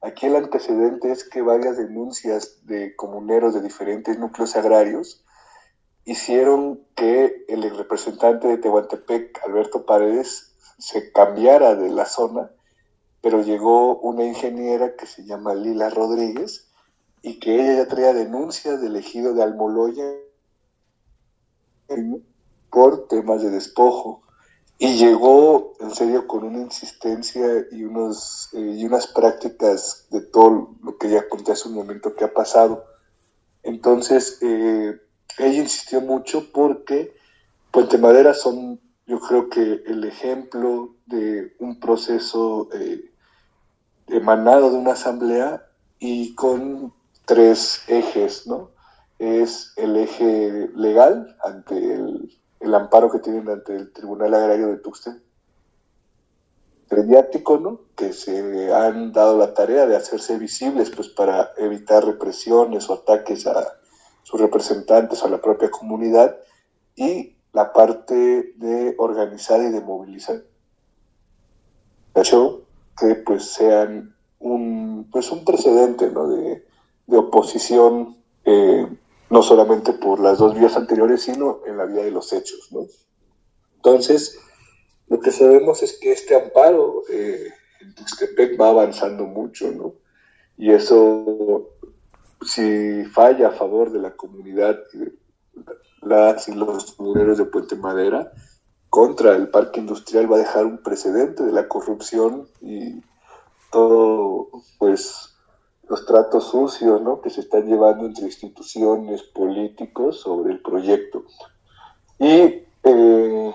Aquí 0.00 0.26
el 0.26 0.34
antecedente 0.34 1.12
es 1.12 1.22
que 1.22 1.40
varias 1.40 1.76
denuncias 1.76 2.66
de 2.66 2.96
comuneros 2.96 3.54
de 3.54 3.60
diferentes 3.60 4.18
núcleos 4.18 4.56
agrarios 4.56 5.24
hicieron 6.04 6.84
que 6.96 7.44
el 7.46 7.62
representante 7.76 8.48
de 8.48 8.58
Tehuantepec, 8.58 9.40
Alberto 9.46 9.86
Paredes, 9.86 10.56
se 10.80 11.12
cambiara 11.12 11.76
de 11.76 11.88
la 11.90 12.06
zona 12.06 12.50
pero 13.20 13.42
llegó 13.42 13.96
una 14.00 14.24
ingeniera 14.24 14.96
que 14.96 15.06
se 15.06 15.24
llama 15.24 15.54
Lila 15.54 15.88
Rodríguez 15.88 16.68
y 17.22 17.38
que 17.38 17.54
ella 17.54 17.74
ya 17.76 17.86
traía 17.86 18.12
denuncias 18.12 18.82
del 18.82 18.96
ejido 18.96 19.34
de 19.34 19.44
Almoloya 19.44 20.16
por 22.70 23.08
temas 23.08 23.42
de 23.42 23.50
despojo 23.50 24.22
y 24.82 24.96
llegó 24.96 25.74
en 25.78 25.94
serio 25.94 26.26
con 26.26 26.42
una 26.42 26.60
insistencia 26.60 27.66
y, 27.70 27.84
unos, 27.84 28.48
eh, 28.54 28.76
y 28.78 28.86
unas 28.86 29.06
prácticas 29.06 30.06
de 30.10 30.22
todo 30.22 30.74
lo 30.82 30.96
que 30.96 31.10
ya 31.10 31.28
conté 31.28 31.52
hace 31.52 31.68
un 31.68 31.74
momento 31.74 32.14
que 32.14 32.24
ha 32.24 32.32
pasado. 32.32 32.86
Entonces, 33.62 34.38
eh, 34.40 34.98
ella 35.36 35.62
insistió 35.62 36.00
mucho 36.00 36.50
porque 36.50 37.14
Puente 37.70 37.98
Madera 37.98 38.32
son, 38.32 38.80
yo 39.06 39.20
creo 39.20 39.50
que 39.50 39.82
el 39.86 40.02
ejemplo 40.04 40.96
de 41.04 41.54
un 41.58 41.78
proceso 41.78 42.70
eh, 42.72 43.04
emanado 44.08 44.70
de 44.70 44.78
una 44.78 44.92
asamblea 44.92 45.66
y 45.98 46.34
con 46.34 46.94
tres 47.26 47.82
ejes, 47.86 48.46
¿no? 48.46 48.70
Es 49.18 49.74
el 49.76 49.94
eje 49.98 50.70
legal 50.74 51.36
ante 51.44 51.76
el, 51.76 52.39
amparo 52.74 53.10
que 53.10 53.18
tienen 53.18 53.48
ante 53.48 53.74
el 53.74 53.92
Tribunal 53.92 54.34
Agrario 54.34 54.68
de 54.68 54.76
Tuxtla, 54.78 55.18
mediático, 56.90 57.58
¿no? 57.58 57.80
Que 57.94 58.12
se 58.12 58.74
han 58.74 59.12
dado 59.12 59.38
la 59.38 59.54
tarea 59.54 59.86
de 59.86 59.96
hacerse 59.96 60.38
visibles, 60.38 60.90
pues 60.90 61.08
para 61.08 61.52
evitar 61.56 62.04
represiones 62.04 62.90
o 62.90 62.94
ataques 62.94 63.46
a 63.46 63.78
sus 64.22 64.40
representantes 64.40 65.22
o 65.22 65.26
a 65.26 65.30
la 65.30 65.40
propia 65.40 65.70
comunidad, 65.70 66.36
y 66.96 67.36
la 67.52 67.72
parte 67.72 68.52
de 68.56 68.94
organizar 68.98 69.60
y 69.62 69.70
de 69.70 69.80
movilizar 69.80 70.42
que 72.98 73.14
pues 73.14 73.44
sean 73.44 74.14
un, 74.38 75.08
pues 75.10 75.30
un 75.30 75.44
precedente 75.44 76.10
¿no? 76.10 76.28
de, 76.28 76.62
oposición, 77.16 78.16
eh, 78.44 78.86
no 79.30 79.42
solamente 79.42 79.92
por 79.92 80.20
las 80.20 80.38
dos 80.38 80.54
vías 80.54 80.76
anteriores, 80.76 81.22
sino 81.22 81.60
en 81.66 81.76
la 81.76 81.86
vía 81.86 82.04
de 82.04 82.10
los 82.10 82.32
hechos. 82.32 82.68
¿no? 82.72 82.86
Entonces, 83.76 84.38
lo 85.06 85.20
que 85.20 85.30
sabemos 85.30 85.82
es 85.82 85.98
que 85.98 86.12
este 86.12 86.34
amparo 86.34 87.02
eh, 87.08 87.52
en 87.80 87.94
Tuxtepec 87.94 88.60
va 88.60 88.68
avanzando 88.68 89.24
mucho, 89.24 89.70
¿no? 89.72 89.94
Y 90.56 90.72
eso, 90.72 91.70
si 92.44 93.04
falla 93.06 93.48
a 93.48 93.52
favor 93.52 93.90
de 93.90 94.00
la 94.00 94.14
comunidad, 94.14 94.78
las 96.02 96.48
y 96.48 96.54
los 96.54 96.92
comuneros 96.92 97.38
de 97.38 97.46
Puente 97.46 97.76
Madera, 97.76 98.30
contra 98.90 99.34
el 99.36 99.48
parque 99.48 99.80
industrial 99.80 100.30
va 100.30 100.36
a 100.36 100.40
dejar 100.40 100.66
un 100.66 100.82
precedente 100.82 101.44
de 101.44 101.52
la 101.52 101.66
corrupción 101.66 102.46
y 102.60 103.00
todo, 103.72 104.50
pues, 104.78 105.29
los 105.90 106.06
tratos 106.06 106.44
sucios, 106.44 107.02
¿no? 107.02 107.20
Que 107.20 107.30
se 107.30 107.40
están 107.40 107.66
llevando 107.66 108.06
entre 108.06 108.24
instituciones, 108.24 109.24
políticos 109.24 110.20
sobre 110.20 110.52
el 110.52 110.62
proyecto. 110.62 111.24
Y, 112.16 112.62
eh, 112.84 113.54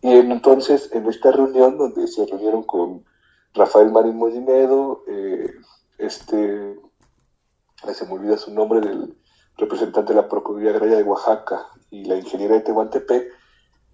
y 0.00 0.08
entonces, 0.12 0.90
en 0.92 1.06
esta 1.06 1.32
reunión 1.32 1.76
donde 1.76 2.06
se 2.06 2.24
reunieron 2.24 2.62
con 2.62 3.04
Rafael 3.52 3.90
Marín 3.90 4.16
Molinedo, 4.16 5.02
eh, 5.08 5.52
este, 5.98 6.78
se 7.94 8.06
me 8.06 8.12
olvida 8.12 8.38
su 8.38 8.54
nombre, 8.54 8.80
del 8.80 9.16
representante 9.56 10.12
de 10.12 10.22
la 10.22 10.28
Procuraduría 10.28 10.70
Agraria 10.70 10.98
de 10.98 11.02
Oaxaca 11.02 11.66
y 11.90 12.04
la 12.04 12.16
ingeniera 12.16 12.54
de 12.54 12.60
Tehuantepec, 12.60 13.26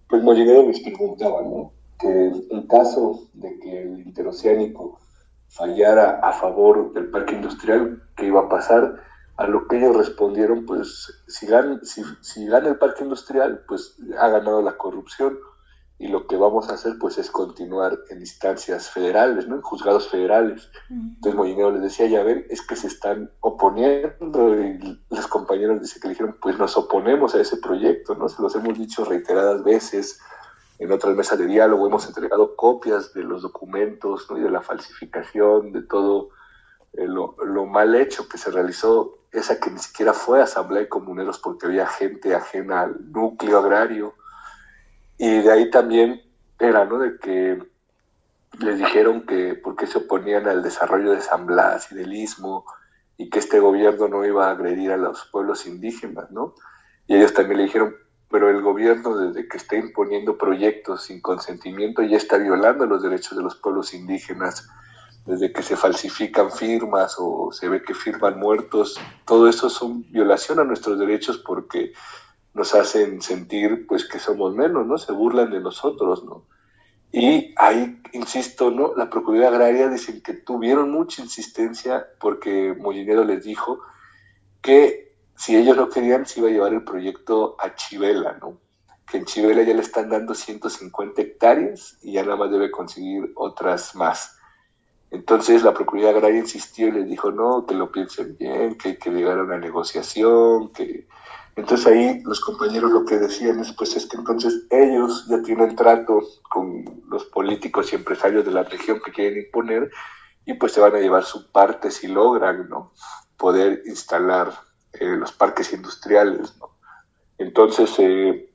pues 0.07 0.21
Molinero 0.21 0.61
les 0.61 0.79
preguntaba, 0.81 1.41
¿no? 1.41 1.73
Que 1.99 2.31
en 2.51 2.67
caso 2.67 3.27
de 3.33 3.57
que 3.57 3.81
el 3.81 3.99
interoceánico 4.01 4.99
fallara 5.47 6.19
a 6.21 6.33
favor 6.33 6.93
del 6.93 7.09
parque 7.09 7.35
industrial, 7.35 8.03
¿qué 8.15 8.27
iba 8.27 8.41
a 8.41 8.49
pasar? 8.49 9.03
A 9.37 9.47
lo 9.47 9.67
que 9.67 9.77
ellos 9.77 9.95
respondieron, 9.95 10.65
pues 10.65 11.23
si 11.27 11.45
gana, 11.45 11.79
si, 11.83 12.03
si 12.21 12.47
gana 12.47 12.69
el 12.69 12.77
parque 12.77 13.03
industrial, 13.03 13.63
pues 13.67 13.97
ha 14.17 14.29
ganado 14.29 14.61
la 14.61 14.77
corrupción 14.77 15.37
y 15.99 16.07
lo 16.09 16.27
que 16.27 16.37
vamos 16.37 16.69
a 16.69 16.73
hacer 16.73 16.93
pues 16.99 17.17
es 17.17 17.31
continuar 17.31 17.97
en 18.09 18.19
instancias 18.19 18.89
federales, 18.89 19.47
¿no? 19.47 19.55
en 19.55 19.61
juzgados 19.61 20.09
federales. 20.09 20.69
Entonces 20.89 21.35
Molinero 21.35 21.71
les 21.71 21.81
decía, 21.81 22.05
ya 22.05 22.23
ven, 22.23 22.45
es 22.49 22.61
que 22.61 22.75
se 22.75 22.87
están 22.87 23.31
oponiendo 23.39 24.55
y 24.61 24.99
los 25.09 25.27
compañeros 25.27 25.81
dice 25.81 25.99
que 25.99 26.07
le 26.07 26.13
dijeron, 26.13 26.37
pues 26.39 26.57
nos 26.59 26.77
oponemos 26.77 27.33
a 27.33 27.41
ese 27.41 27.57
proyecto, 27.57 28.13
¿no? 28.15 28.29
Se 28.29 28.41
los 28.41 28.55
hemos 28.55 28.77
dicho 28.77 29.05
reiteradas 29.05 29.63
veces 29.63 30.19
en 30.79 30.91
otras 30.91 31.15
mesas 31.15 31.39
de 31.39 31.47
diálogo, 31.47 31.87
hemos 31.87 32.07
entregado 32.07 32.55
copias 32.55 33.13
de 33.13 33.23
los 33.23 33.41
documentos 33.41 34.29
¿no? 34.29 34.37
y 34.37 34.41
de 34.41 34.51
la 34.51 34.61
falsificación, 34.61 35.71
de 35.71 35.81
todo 35.81 36.29
eh, 36.93 37.07
lo, 37.07 37.35
mal 37.65 37.95
hecho 37.95 38.27
que 38.29 38.37
se 38.37 38.51
realizó 38.51 39.19
esa 39.31 39.59
que 39.59 39.69
ni 39.69 39.79
siquiera 39.79 40.13
fue 40.13 40.41
asamblea 40.41 40.83
de 40.83 40.89
comuneros 40.89 41.39
porque 41.39 41.67
había 41.67 41.87
gente 41.87 42.33
ajena 42.35 42.81
al 42.81 43.11
núcleo 43.11 43.59
agrario. 43.59 44.15
Y 45.17 45.41
de 45.41 45.51
ahí 45.51 45.69
también 45.69 46.21
era, 46.59 46.85
¿no? 46.85 46.99
De 46.99 47.17
que 47.17 47.61
les 48.59 48.77
dijeron 48.77 49.25
que 49.25 49.55
porque 49.55 49.85
se 49.85 49.99
oponían 49.99 50.47
al 50.47 50.63
desarrollo 50.63 51.11
de 51.11 51.21
San 51.21 51.45
Blas 51.45 51.91
y 51.91 51.95
del 51.95 52.13
Istmo 52.13 52.65
y 53.17 53.29
que 53.29 53.39
este 53.39 53.59
gobierno 53.59 54.07
no 54.07 54.25
iba 54.25 54.47
a 54.47 54.51
agredir 54.51 54.91
a 54.91 54.97
los 54.97 55.25
pueblos 55.25 55.65
indígenas, 55.65 56.31
¿no? 56.31 56.55
Y 57.07 57.15
ellos 57.15 57.33
también 57.33 57.57
le 57.57 57.63
dijeron, 57.65 57.95
pero 58.29 58.49
el 58.49 58.61
gobierno 58.61 59.17
desde 59.17 59.47
que 59.47 59.57
está 59.57 59.75
imponiendo 59.77 60.37
proyectos 60.37 61.03
sin 61.03 61.21
consentimiento 61.21 62.01
ya 62.03 62.17
está 62.17 62.37
violando 62.37 62.85
los 62.85 63.01
derechos 63.01 63.37
de 63.37 63.43
los 63.43 63.55
pueblos 63.55 63.93
indígenas, 63.93 64.69
desde 65.25 65.51
que 65.51 65.61
se 65.61 65.75
falsifican 65.75 66.51
firmas 66.51 67.15
o 67.19 67.51
se 67.51 67.67
ve 67.67 67.83
que 67.83 67.93
firman 67.93 68.39
muertos, 68.39 68.99
todo 69.25 69.47
eso 69.47 69.69
son 69.69 70.09
violación 70.11 70.59
a 70.59 70.63
nuestros 70.63 70.97
derechos 70.99 71.37
porque 71.37 71.91
nos 72.53 72.73
hacen 72.73 73.21
sentir 73.21 73.85
pues 73.87 74.07
que 74.07 74.19
somos 74.19 74.55
menos, 74.55 74.85
¿no? 74.87 74.97
Se 74.97 75.11
burlan 75.11 75.51
de 75.51 75.59
nosotros, 75.59 76.23
¿no? 76.23 76.45
Y 77.11 77.53
ahí, 77.57 78.01
insisto, 78.13 78.71
¿no? 78.71 78.93
La 78.95 79.09
Procuraduría 79.09 79.49
Agraria 79.49 79.89
dicen 79.89 80.21
que 80.21 80.33
tuvieron 80.33 80.91
mucha 80.91 81.21
insistencia 81.21 82.05
porque 82.19 82.75
Molinero 82.77 83.23
les 83.23 83.43
dijo 83.43 83.79
que 84.61 85.06
si 85.37 85.55
ellos 85.55 85.77
no 85.77 85.87
querían, 85.89 86.25
se 86.25 86.39
iba 86.39 86.49
a 86.49 86.51
llevar 86.51 86.73
el 86.73 86.83
proyecto 86.83 87.55
a 87.59 87.75
Chivela, 87.75 88.37
¿no? 88.41 88.57
Que 89.07 89.17
en 89.17 89.25
Chivela 89.25 89.61
ya 89.61 89.75
le 89.75 89.81
están 89.81 90.09
dando 90.09 90.33
150 90.33 91.21
hectáreas 91.21 91.97
y 92.01 92.13
ya 92.13 92.23
nada 92.23 92.37
más 92.37 92.51
debe 92.51 92.71
conseguir 92.71 93.31
otras 93.35 93.95
más. 93.95 94.35
Entonces 95.11 95.63
la 95.63 95.73
Procuraduría 95.73 96.17
Agraria 96.17 96.39
insistió 96.39 96.87
y 96.87 96.91
les 96.91 97.07
dijo, 97.07 97.31
no, 97.31 97.65
que 97.65 97.75
lo 97.75 97.91
piensen 97.91 98.35
bien, 98.37 98.77
que 98.77 98.89
hay 98.89 98.97
que 98.97 99.11
llegar 99.11 99.37
a 99.37 99.43
una 99.43 99.59
negociación, 99.59 100.73
que 100.73 101.07
entonces 101.55 101.87
ahí 101.87 102.21
los 102.23 102.41
compañeros 102.41 102.91
lo 102.91 103.05
que 103.05 103.17
decían 103.17 103.59
es, 103.59 103.71
pues 103.73 103.95
es 103.95 104.07
que 104.07 104.17
entonces 104.17 104.65
ellos 104.71 105.27
ya 105.27 105.41
tienen 105.43 105.75
trato 105.75 106.21
con 106.49 107.03
los 107.09 107.25
políticos 107.25 107.91
y 107.91 107.95
empresarios 107.95 108.43
de 108.43 108.51
la 108.51 108.63
región 108.63 109.01
que 109.03 109.11
quieren 109.11 109.45
imponer 109.45 109.91
y 110.45 110.55
pues 110.55 110.73
se 110.73 110.81
van 110.81 110.95
a 110.95 110.99
llevar 110.99 111.23
su 111.23 111.51
parte 111.51 111.91
si 111.91 112.07
logran, 112.07 112.67
¿no? 112.69 112.91
Poder 113.37 113.83
instalar 113.85 114.66
eh, 114.99 115.15
los 115.17 115.31
parques 115.31 115.73
industriales, 115.73 116.57
¿no? 116.59 116.71
Entonces 117.37 117.93
eh, 117.99 118.49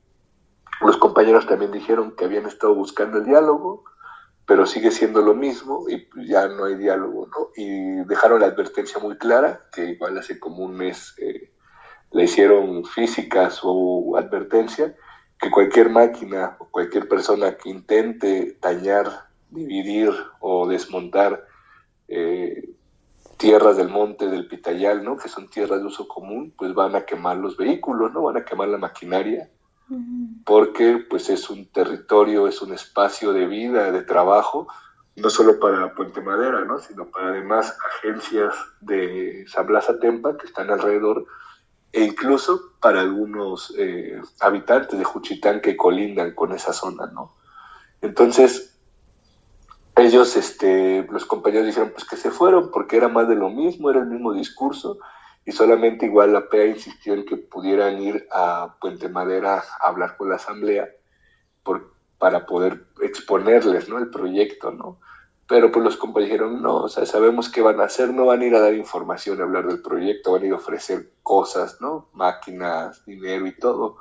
los 0.81 0.97
compañeros 0.97 1.47
también 1.47 1.71
dijeron 1.71 2.15
que 2.15 2.25
habían 2.25 2.45
estado 2.45 2.75
buscando 2.75 3.19
el 3.19 3.25
diálogo, 3.25 3.83
pero 4.45 4.65
sigue 4.65 4.91
siendo 4.91 5.21
lo 5.21 5.33
mismo 5.33 5.85
y 5.89 6.07
ya 6.27 6.47
no 6.47 6.65
hay 6.65 6.75
diálogo, 6.75 7.27
¿no? 7.27 7.49
Y 7.55 8.03
dejaron 8.05 8.41
la 8.41 8.47
advertencia 8.47 8.99
muy 8.99 9.17
clara, 9.17 9.67
que 9.73 9.91
igual 9.91 10.17
hace 10.17 10.39
como 10.39 10.63
un 10.63 10.75
mes... 10.75 11.15
Eh, 11.19 11.49
le 12.13 12.25
hicieron 12.25 12.85
física 12.85 13.49
su 13.49 14.13
advertencia, 14.15 14.95
que 15.39 15.49
cualquier 15.49 15.89
máquina 15.89 16.55
o 16.59 16.65
cualquier 16.69 17.07
persona 17.09 17.57
que 17.57 17.69
intente 17.69 18.57
dañar, 18.61 19.27
dividir 19.49 20.11
o 20.39 20.67
desmontar 20.67 21.45
eh, 22.07 22.72
tierras 23.37 23.77
del 23.77 23.89
monte 23.89 24.27
del 24.27 24.47
Pitayal, 24.47 25.03
¿no? 25.03 25.17
que 25.17 25.29
son 25.29 25.49
tierras 25.49 25.79
de 25.79 25.87
uso 25.87 26.07
común, 26.07 26.53
pues 26.57 26.73
van 26.73 26.95
a 26.95 27.05
quemar 27.05 27.37
los 27.37 27.57
vehículos, 27.57 28.13
¿no? 28.13 28.23
van 28.23 28.37
a 28.37 28.45
quemar 28.45 28.69
la 28.69 28.77
maquinaria, 28.77 29.49
porque 30.45 31.05
pues 31.09 31.29
es 31.29 31.49
un 31.49 31.67
territorio, 31.67 32.47
es 32.47 32.61
un 32.61 32.73
espacio 32.73 33.33
de 33.33 33.45
vida, 33.45 33.91
de 33.91 34.01
trabajo, 34.03 34.67
no 35.15 35.29
solo 35.29 35.59
para 35.59 35.93
Puente 35.93 36.21
Madera, 36.21 36.65
¿no? 36.65 36.79
sino 36.79 37.05
para 37.05 37.27
además 37.27 37.77
agencias 37.97 38.55
de 38.81 39.45
San 39.47 39.67
Blas 39.67 39.91
Tempa 40.01 40.37
que 40.37 40.47
están 40.47 40.71
alrededor, 40.71 41.25
e 41.91 42.03
incluso 42.03 42.73
para 42.79 43.01
algunos 43.01 43.73
eh, 43.77 44.19
habitantes 44.39 44.97
de 44.97 45.05
Juchitán 45.05 45.61
que 45.61 45.77
colindan 45.77 46.33
con 46.33 46.51
esa 46.51 46.73
zona, 46.73 47.05
¿no? 47.05 47.35
Entonces, 48.01 48.72
ellos, 49.95 50.35
este, 50.35 51.07
los 51.11 51.25
compañeros 51.25 51.67
dijeron 51.67 51.91
pues 51.91 52.05
que 52.05 52.17
se 52.17 52.31
fueron 52.31 52.71
porque 52.71 52.97
era 52.97 53.07
más 53.07 53.27
de 53.27 53.35
lo 53.35 53.49
mismo, 53.49 53.89
era 53.89 53.99
el 53.99 54.07
mismo 54.07 54.33
discurso 54.33 54.99
y 55.45 55.51
solamente 55.51 56.05
igual 56.05 56.33
la 56.33 56.47
PEA 56.47 56.67
insistió 56.67 57.13
en 57.13 57.25
que 57.25 57.37
pudieran 57.37 58.01
ir 58.01 58.27
a 58.31 58.75
Puente 58.79 59.09
Madera 59.09 59.63
a 59.79 59.87
hablar 59.87 60.17
con 60.17 60.29
la 60.29 60.35
asamblea 60.35 60.87
por, 61.63 61.93
para 62.17 62.45
poder 62.45 62.85
exponerles, 63.01 63.89
¿no? 63.89 63.97
El 63.97 64.09
proyecto, 64.09 64.71
¿no? 64.71 64.99
Pero 65.47 65.71
pues 65.71 65.83
los 65.83 65.97
compañeros 65.97 66.31
dijeron, 66.31 66.61
no, 66.61 66.75
o 66.77 66.89
sea, 66.89 67.05
sabemos 67.05 67.49
qué 67.49 67.61
van 67.61 67.81
a 67.81 67.85
hacer, 67.85 68.13
no 68.13 68.25
van 68.25 68.41
a 68.41 68.45
ir 68.45 68.55
a 68.55 68.61
dar 68.61 68.73
información, 68.73 69.41
a 69.41 69.43
hablar 69.43 69.67
del 69.67 69.81
proyecto, 69.81 70.31
van 70.31 70.43
a 70.43 70.45
ir 70.45 70.53
a 70.53 70.55
ofrecer 70.55 71.11
cosas, 71.21 71.81
¿no? 71.81 72.09
Máquinas, 72.13 73.05
dinero 73.05 73.45
y 73.45 73.55
todo. 73.57 73.97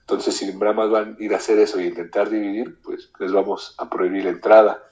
Entonces, 0.00 0.36
si 0.36 0.52
más 0.52 0.90
van 0.90 1.16
a 1.18 1.22
ir 1.22 1.32
a 1.32 1.38
hacer 1.38 1.58
eso 1.58 1.80
y 1.80 1.86
intentar 1.86 2.28
dividir, 2.28 2.80
pues 2.82 3.10
les 3.18 3.32
vamos 3.32 3.74
a 3.78 3.88
prohibir 3.88 4.24
la 4.24 4.30
entrada. 4.30 4.82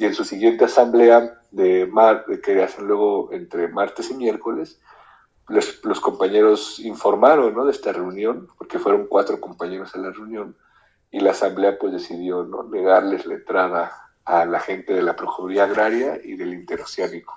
Y 0.00 0.06
en 0.06 0.14
su 0.14 0.24
siguiente 0.24 0.64
asamblea 0.64 1.38
de 1.50 1.84
mar, 1.84 2.24
que 2.42 2.62
hacen 2.62 2.86
luego 2.86 3.28
entre 3.34 3.68
martes 3.68 4.10
y 4.10 4.14
miércoles, 4.14 4.80
los 5.46 6.00
compañeros 6.00 6.78
informaron 6.78 7.54
¿no? 7.54 7.66
de 7.66 7.72
esta 7.72 7.92
reunión, 7.92 8.48
porque 8.56 8.78
fueron 8.78 9.08
cuatro 9.08 9.38
compañeros 9.38 9.94
en 9.94 10.04
la 10.04 10.10
reunión, 10.10 10.56
y 11.10 11.20
la 11.20 11.32
asamblea 11.32 11.78
pues 11.78 11.92
decidió 11.92 12.44
¿no? 12.44 12.62
negarles 12.62 13.26
la 13.26 13.34
entrada 13.34 13.92
a 14.24 14.46
la 14.46 14.58
gente 14.60 14.94
de 14.94 15.02
la 15.02 15.14
Procuraduría 15.14 15.64
Agraria 15.64 16.18
y 16.24 16.34
del 16.34 16.54
Interoceánico. 16.54 17.34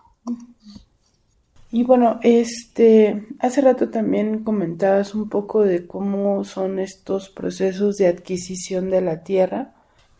Y 1.69 1.83
bueno, 1.83 2.21
este, 2.23 3.27
hace 3.39 3.59
rato 3.59 3.89
también 3.89 4.45
comentabas 4.45 5.15
un 5.15 5.27
poco 5.27 5.63
de 5.63 5.85
cómo 5.85 6.45
son 6.45 6.79
estos 6.79 7.29
procesos 7.29 7.97
de 7.97 8.07
adquisición 8.07 8.89
de 8.89 9.01
la 9.01 9.25
tierra 9.25 9.73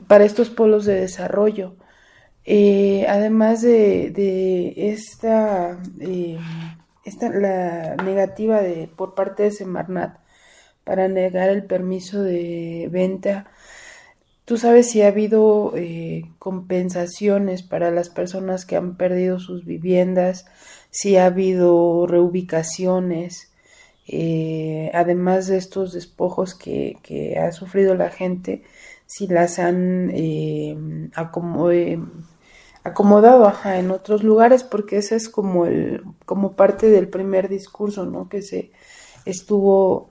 para 0.07 0.25
estos 0.25 0.49
polos 0.49 0.83
de 0.83 0.95
desarrollo. 0.95 1.77
Eh, 2.45 3.05
además 3.07 3.61
de, 3.61 4.73
esta, 4.75 5.79
eh, 5.99 6.37
esta, 7.05 7.29
la 7.29 7.95
negativa 7.95 8.61
de, 8.61 8.87
por 8.87 9.15
parte 9.15 9.43
de 9.43 9.51
Semarnat 9.51 10.17
para 10.83 11.07
negar 11.07 11.49
el 11.49 11.65
permiso 11.65 12.21
de 12.21 12.89
venta 12.91 13.47
¿Tú 14.45 14.57
sabes 14.57 14.89
si 14.89 15.01
ha 15.01 15.07
habido 15.07 15.71
eh, 15.77 16.23
compensaciones 16.37 17.63
para 17.63 17.91
las 17.91 18.09
personas 18.09 18.65
que 18.65 18.75
han 18.75 18.97
perdido 18.97 19.39
sus 19.39 19.63
viviendas? 19.63 20.45
Si 20.89 21.15
ha 21.15 21.27
habido 21.27 22.05
reubicaciones, 22.07 23.53
eh, 24.05 24.91
además 24.93 25.47
de 25.47 25.55
estos 25.57 25.93
despojos 25.93 26.55
que, 26.55 27.37
ha 27.41 27.53
sufrido 27.53 27.95
la 27.95 28.09
gente, 28.09 28.63
si 29.05 29.27
las 29.27 29.59
han 29.59 30.11
eh, 30.13 30.75
acomodado 32.83 33.51
en 33.65 33.91
otros 33.91 34.23
lugares, 34.23 34.63
porque 34.63 34.97
ese 34.97 35.15
es 35.15 35.29
como, 35.29 35.65
el, 35.65 36.03
como 36.25 36.53
parte 36.53 36.89
del 36.89 37.07
primer 37.07 37.49
discurso 37.49 38.05
¿no? 38.05 38.29
que 38.29 38.41
se 38.41 38.71
estuvo 39.25 40.09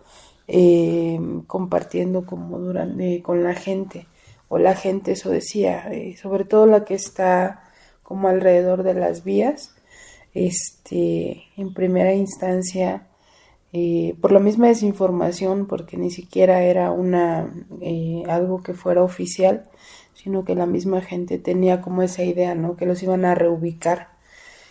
compartiendo 1.46 2.26
como 2.26 2.58
durante, 2.58 3.22
con 3.22 3.42
la 3.42 3.54
gente 3.54 4.06
o 4.52 4.58
la 4.58 4.74
gente 4.74 5.12
eso 5.12 5.30
decía, 5.30 5.90
eh, 5.90 6.14
sobre 6.20 6.44
todo 6.44 6.66
la 6.66 6.84
que 6.84 6.92
está 6.92 7.62
como 8.02 8.28
alrededor 8.28 8.82
de 8.82 8.92
las 8.92 9.24
vías, 9.24 9.74
este, 10.34 11.44
en 11.56 11.72
primera 11.72 12.12
instancia, 12.12 13.06
eh, 13.72 14.14
por 14.20 14.30
la 14.30 14.40
misma 14.40 14.66
desinformación, 14.66 15.66
porque 15.66 15.96
ni 15.96 16.10
siquiera 16.10 16.64
era 16.64 16.90
una 16.90 17.50
eh, 17.80 18.24
algo 18.28 18.62
que 18.62 18.74
fuera 18.74 19.02
oficial, 19.02 19.70
sino 20.14 20.44
que 20.44 20.54
la 20.54 20.66
misma 20.66 21.00
gente 21.00 21.38
tenía 21.38 21.80
como 21.80 22.02
esa 22.02 22.22
idea, 22.22 22.54
¿no? 22.54 22.76
Que 22.76 22.86
los 22.86 23.02
iban 23.02 23.24
a 23.24 23.34
reubicar. 23.34 24.08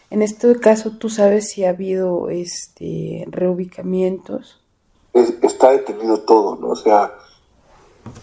En 0.09 0.21
este 0.21 0.59
caso, 0.59 0.97
¿tú 0.97 1.09
sabes 1.09 1.49
si 1.49 1.63
ha 1.63 1.69
habido 1.69 2.29
este 2.29 3.25
reubicamientos? 3.29 4.61
está 5.13 5.71
detenido 5.71 6.21
todo, 6.21 6.55
¿no? 6.55 6.69
O 6.69 6.75
sea, 6.75 7.13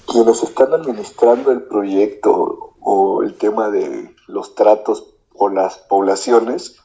quienes 0.06 0.42
están 0.42 0.72
administrando 0.72 1.52
el 1.52 1.62
proyecto 1.62 2.74
o 2.80 3.22
el 3.22 3.34
tema 3.34 3.70
de 3.70 4.14
los 4.26 4.54
tratos 4.54 5.14
con 5.36 5.54
las 5.54 5.78
poblaciones, 5.78 6.80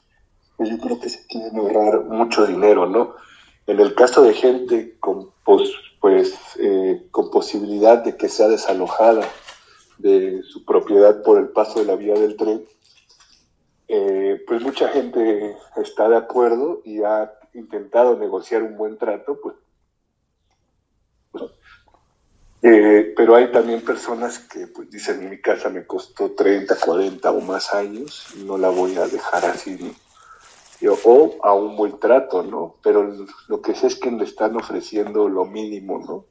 pues 0.58 0.70
yo 0.70 0.78
creo 0.78 1.00
que 1.00 1.10
se 1.10 1.26
quieren 1.28 1.58
ahorrar 1.58 2.04
mucho 2.06 2.46
dinero, 2.46 2.88
¿no? 2.88 3.16
En 3.66 3.80
el 3.80 3.96
caso 3.96 4.24
de 4.24 4.34
gente 4.34 4.98
con, 5.00 5.32
pues, 5.46 5.72
pues 6.02 6.36
eh, 6.60 7.08
con 7.12 7.32
posibilidad 7.32 8.04
de 8.04 8.18
que 8.18 8.30
sea 8.30 8.48
desalojada 8.48 9.22
de 10.04 10.44
su 10.44 10.64
propiedad 10.66 11.24
por 11.24 11.40
el 11.40 11.50
paso 11.50 11.80
de 11.80 11.86
la 11.86 11.96
vía 11.96 12.14
del 12.14 12.36
tren, 12.36 12.64
eh, 13.88 14.44
pues 14.46 14.62
mucha 14.62 14.90
gente 14.90 15.56
está 15.78 16.10
de 16.10 16.18
acuerdo 16.18 16.82
y 16.86 17.02
ha 17.02 17.34
intentado 17.54 18.18
negociar 18.18 18.62
un 18.62 18.78
buen 18.78 18.98
trato, 18.98 19.40
pues 19.42 19.56
eh, 22.66 23.14
pero 23.18 23.36
hay 23.36 23.52
también 23.52 23.82
personas 23.82 24.40
que 24.40 24.68
pues, 24.68 24.90
dicen, 24.90 25.30
mi 25.30 25.42
casa 25.42 25.70
me 25.70 25.86
costó 25.86 26.32
30, 26.32 26.78
40 26.80 27.32
o 27.32 27.42
más 27.42 27.74
años 27.74 28.28
no 28.46 28.58
la 28.58 28.70
voy 28.70 28.96
a 28.96 29.06
dejar 29.06 29.44
así 29.46 29.94
o 30.88 31.40
a 31.44 31.54
un 31.54 31.76
buen 31.76 32.00
trato, 32.00 32.44
¿no? 32.44 32.76
Pero 32.84 33.14
lo 33.48 33.62
que 33.62 33.76
sé 33.76 33.88
es 33.88 33.96
que 33.96 34.12
le 34.12 34.24
están 34.24 34.56
ofreciendo 34.56 35.30
lo 35.30 35.46
mínimo, 35.46 36.00
¿no? 36.00 36.26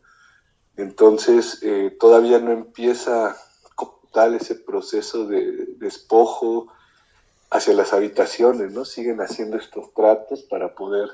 Entonces, 0.76 1.58
eh, 1.62 1.96
todavía 1.98 2.38
no 2.38 2.52
empieza 2.52 3.36
ese 4.34 4.54
proceso 4.54 5.26
de 5.26 5.66
despojo 5.78 6.68
hacia 7.50 7.74
las 7.74 7.92
habitaciones, 7.92 8.72
¿no? 8.72 8.84
Siguen 8.84 9.20
haciendo 9.20 9.56
estos 9.56 9.92
tratos 9.94 10.42
para 10.42 10.74
poder 10.74 11.08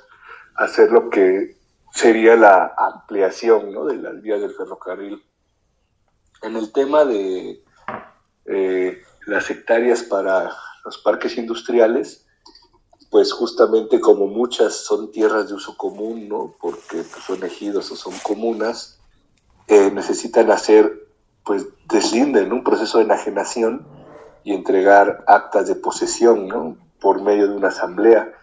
hacer 0.56 0.90
lo 0.90 1.10
que 1.10 1.56
sería 1.92 2.36
la 2.36 2.74
ampliación, 2.76 3.72
¿no? 3.72 3.84
De 3.84 3.96
las 3.96 4.20
vías 4.20 4.40
del 4.40 4.54
ferrocarril. 4.54 5.22
En 6.42 6.56
el 6.56 6.72
tema 6.72 7.04
de 7.04 7.62
eh, 8.46 9.02
las 9.26 9.50
hectáreas 9.50 10.02
para 10.02 10.52
los 10.84 10.98
parques 10.98 11.36
industriales, 11.36 12.26
pues 13.10 13.32
justamente 13.32 14.00
como 14.00 14.26
muchas 14.26 14.74
son 14.74 15.10
tierras 15.10 15.48
de 15.48 15.54
uso 15.54 15.76
común, 15.76 16.28
¿no? 16.28 16.54
Porque 16.60 17.02
pues, 17.02 17.24
son 17.26 17.42
ejidos 17.44 17.90
o 17.90 17.96
son 17.96 18.14
comunas, 18.22 18.98
eh, 19.66 19.90
necesitan 19.90 20.50
hacer, 20.50 21.07
pues 21.48 21.64
deslinden 21.88 22.52
un 22.52 22.62
proceso 22.62 22.98
de 22.98 23.04
enajenación 23.04 23.86
y 24.44 24.52
entregar 24.52 25.24
actas 25.26 25.66
de 25.66 25.76
posesión, 25.76 26.46
¿no? 26.46 26.76
Por 27.00 27.22
medio 27.22 27.48
de 27.48 27.56
una 27.56 27.68
asamblea, 27.68 28.34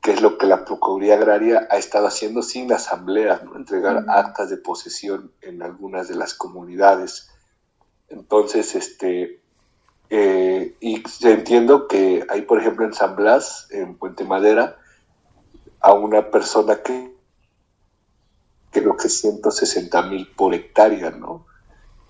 que 0.00 0.12
es 0.12 0.22
lo 0.22 0.38
que 0.38 0.46
la 0.46 0.64
Procuraduría 0.64 1.14
Agraria 1.14 1.66
ha 1.68 1.76
estado 1.76 2.06
haciendo 2.06 2.40
sin 2.40 2.68
la 2.68 2.76
asamblea, 2.76 3.40
¿no? 3.44 3.56
Entregar 3.56 4.04
actas 4.06 4.48
de 4.48 4.58
posesión 4.58 5.32
en 5.40 5.60
algunas 5.60 6.06
de 6.06 6.14
las 6.14 6.34
comunidades. 6.34 7.32
Entonces, 8.08 8.76
este, 8.76 9.40
eh, 10.08 10.76
y 10.78 11.02
entiendo 11.22 11.88
que 11.88 12.24
hay, 12.28 12.42
por 12.42 12.60
ejemplo, 12.60 12.84
en 12.84 12.94
San 12.94 13.16
Blas, 13.16 13.66
en 13.72 13.96
Puente 13.96 14.22
Madera, 14.22 14.76
a 15.80 15.94
una 15.94 16.30
persona 16.30 16.76
que 16.76 17.12
creo 18.70 18.96
que 18.96 19.08
160 19.08 20.02
mil 20.02 20.28
por 20.36 20.54
hectárea, 20.54 21.10
¿no? 21.10 21.50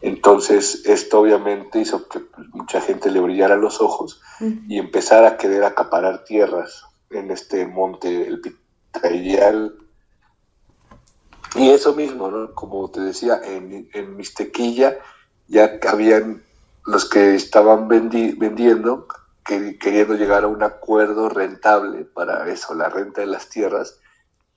Entonces, 0.03 0.83
esto 0.85 1.21
obviamente 1.21 1.79
hizo 1.79 2.09
que 2.09 2.21
mucha 2.53 2.81
gente 2.81 3.11
le 3.11 3.21
brillara 3.21 3.57
los 3.57 3.81
ojos 3.81 4.21
y 4.69 4.79
empezara 4.79 5.29
a 5.29 5.37
querer 5.37 5.62
acaparar 5.62 6.25
tierras 6.25 6.85
en 7.11 7.31
este 7.31 7.67
monte, 7.67 8.27
el 8.27 8.41
Pitayal. 8.41 9.77
Y 11.55 11.71
eso 11.71 11.95
mismo, 11.95 12.29
¿no? 12.29 12.53
Como 12.53 12.91
te 12.91 13.01
decía, 13.01 13.41
en, 13.45 13.88
en 13.93 14.17
Mistequilla 14.17 14.99
ya 15.47 15.79
habían 15.88 16.43
los 16.85 17.09
que 17.09 17.37
estaban 17.37 17.87
vendiendo, 17.87 19.07
que, 19.45 19.79
queriendo 19.79 20.15
llegar 20.15 20.43
a 20.45 20.49
un 20.49 20.65
acuerdo 20.65 21.29
rentable 21.29 22.05
para 22.05 22.49
eso, 22.51 22.75
la 22.75 22.88
renta 22.88 23.21
de 23.21 23.29
las 23.29 23.49
tierras, 23.49 24.01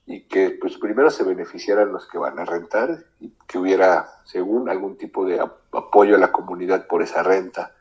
y 0.07 0.21
que 0.21 0.51
pues 0.51 0.77
primero 0.77 1.09
se 1.09 1.23
beneficiaran 1.23 1.91
los 1.91 2.07
que 2.07 2.17
van 2.17 2.37
a 2.37 2.45
rentar 2.45 3.05
y 3.19 3.31
que 3.47 3.57
hubiera, 3.57 4.09
según, 4.23 4.69
algún 4.69 4.97
tipo 4.97 5.25
de 5.25 5.39
apoyo 5.39 6.15
a 6.15 6.19
la 6.19 6.31
comunidad 6.31 6.87
por 6.87 7.01
esa 7.01 7.23
renta. 7.23 7.73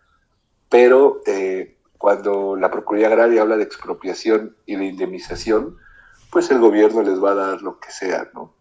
Pero 0.71 1.21
eh, 1.27 1.77
cuando 1.99 2.57
la 2.57 2.71
Procuraduría 2.71 3.09
Agraria 3.09 3.43
habla 3.43 3.57
de 3.57 3.65
expropiación 3.65 4.57
y 4.67 4.77
de 4.77 4.87
indemnización, 4.87 5.77
pues 6.31 6.51
el 6.51 6.59
gobierno 6.59 7.03
les 7.03 7.23
va 7.23 7.33
a 7.33 7.35
dar 7.35 7.63
lo 7.63 7.79
que 7.79 7.91
sea, 7.91 8.29
¿no? 8.35 8.53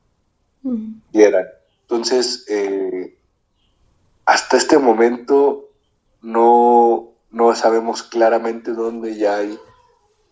Quieran. 1.12 1.46
Entonces, 1.82 2.46
eh, 2.50 3.18
hasta 4.26 4.58
este 4.58 4.78
momento 4.78 5.70
no, 6.22 7.14
no 7.32 7.56
sabemos 7.56 8.04
claramente 8.04 8.72
dónde 8.72 9.18
ya 9.18 9.38
hay 9.38 9.60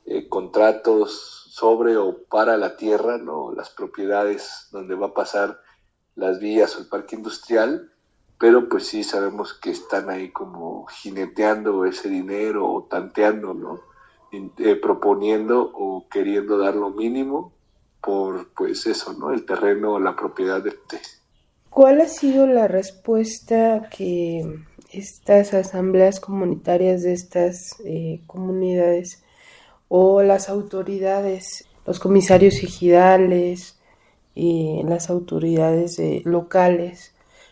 eh, 0.06 0.28
contratos 0.30 1.41
sobre 1.52 1.98
o 1.98 2.24
para 2.30 2.56
la 2.56 2.78
tierra, 2.78 3.18
¿no? 3.18 3.52
las 3.52 3.70
propiedades 3.72 4.70
donde 4.72 4.96
va 4.96 5.08
a 5.08 5.14
pasar 5.14 5.60
las 6.16 6.40
vías 6.40 6.78
o 6.78 6.80
el 6.80 6.88
parque 6.88 7.18
industrial, 7.18 7.92
pero 8.40 8.70
pues 8.70 8.88
sí 8.88 9.04
sabemos 9.04 9.54
que 9.54 9.72
están 9.72 10.10
ahí 10.10 10.32
como 10.32 10.86
jineteando 10.86 11.84
ese 11.84 12.08
dinero 12.08 12.72
o 12.72 12.84
tanteando, 12.84 13.54
¿no? 13.54 13.82
Eh, 14.32 14.78
proponiendo 14.78 15.70
o 15.76 16.08
queriendo 16.10 16.58
dar 16.58 16.76
lo 16.76 16.92
mínimo 16.92 17.52
por 18.02 18.48
pues 18.54 18.86
eso, 18.88 19.12
¿no? 19.12 19.32
El 19.32 19.46
terreno 19.46 19.96
o 19.96 20.00
la 20.00 20.16
propiedad 20.16 20.64
de... 20.64 20.74
¿Cuál 21.70 22.00
ha 22.00 22.08
sido 22.08 22.48
la 22.48 22.70
respuesta 22.70 23.90
que 23.90 24.64
estas 24.90 25.54
asambleas 25.54 26.22
comunitarias 26.22 27.04
de 27.04 27.12
estas 27.12 27.76
eh, 27.84 28.22
comunidades 28.26 29.21
o 29.94 30.24
las 30.24 30.48
autoridades, 30.48 31.66
los 31.86 32.00
comisarios 32.00 32.64
ejidales 32.64 33.78
y 34.34 34.82
las 34.84 35.10
autoridades 35.10 36.00
locales 36.24 37.12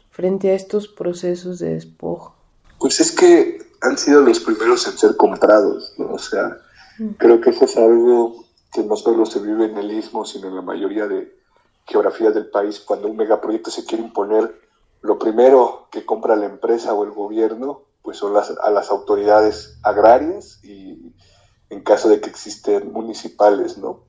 frente 0.09 0.51
a 0.51 0.53
estos 0.53 0.87
procesos 0.87 1.59
de 1.59 1.73
despojo? 1.73 2.33
Pues 2.79 3.01
es 3.01 3.11
que 3.11 3.57
han 3.81 3.97
sido 3.97 4.21
los 4.21 4.39
primeros 4.39 4.87
en 4.87 4.97
ser 4.97 5.17
comprados, 5.17 5.93
¿no? 5.97 6.13
O 6.13 6.17
sea, 6.17 6.57
mm. 6.97 7.09
creo 7.17 7.41
que 7.41 7.49
eso 7.49 7.65
es 7.65 7.75
algo 7.75 8.45
que 8.71 8.83
no 8.83 8.95
solo 8.95 9.25
se 9.25 9.41
vive 9.41 9.65
en 9.65 9.77
el 9.77 9.91
istmo, 9.91 10.23
sino 10.23 10.47
en 10.47 10.55
la 10.55 10.61
mayoría 10.61 11.07
de 11.07 11.37
geografías 11.87 12.33
del 12.33 12.49
país. 12.49 12.79
Cuando 12.79 13.09
un 13.09 13.17
megaproyecto 13.17 13.69
se 13.69 13.83
quiere 13.83 14.05
imponer 14.05 14.55
lo 15.01 15.19
primero 15.19 15.89
que 15.91 16.05
compra 16.05 16.37
la 16.37 16.45
empresa 16.45 16.93
o 16.93 17.03
el 17.03 17.11
gobierno, 17.11 17.81
pues 18.01 18.15
son 18.15 18.33
las, 18.33 18.49
a 18.63 18.71
las 18.71 18.89
autoridades 18.91 19.77
agrarias 19.83 20.61
y 20.63 21.08
en 21.69 21.81
caso 21.81 22.09
de 22.09 22.19
que 22.19 22.29
existen 22.29 22.91
municipales, 22.91 23.77
¿no? 23.77 24.01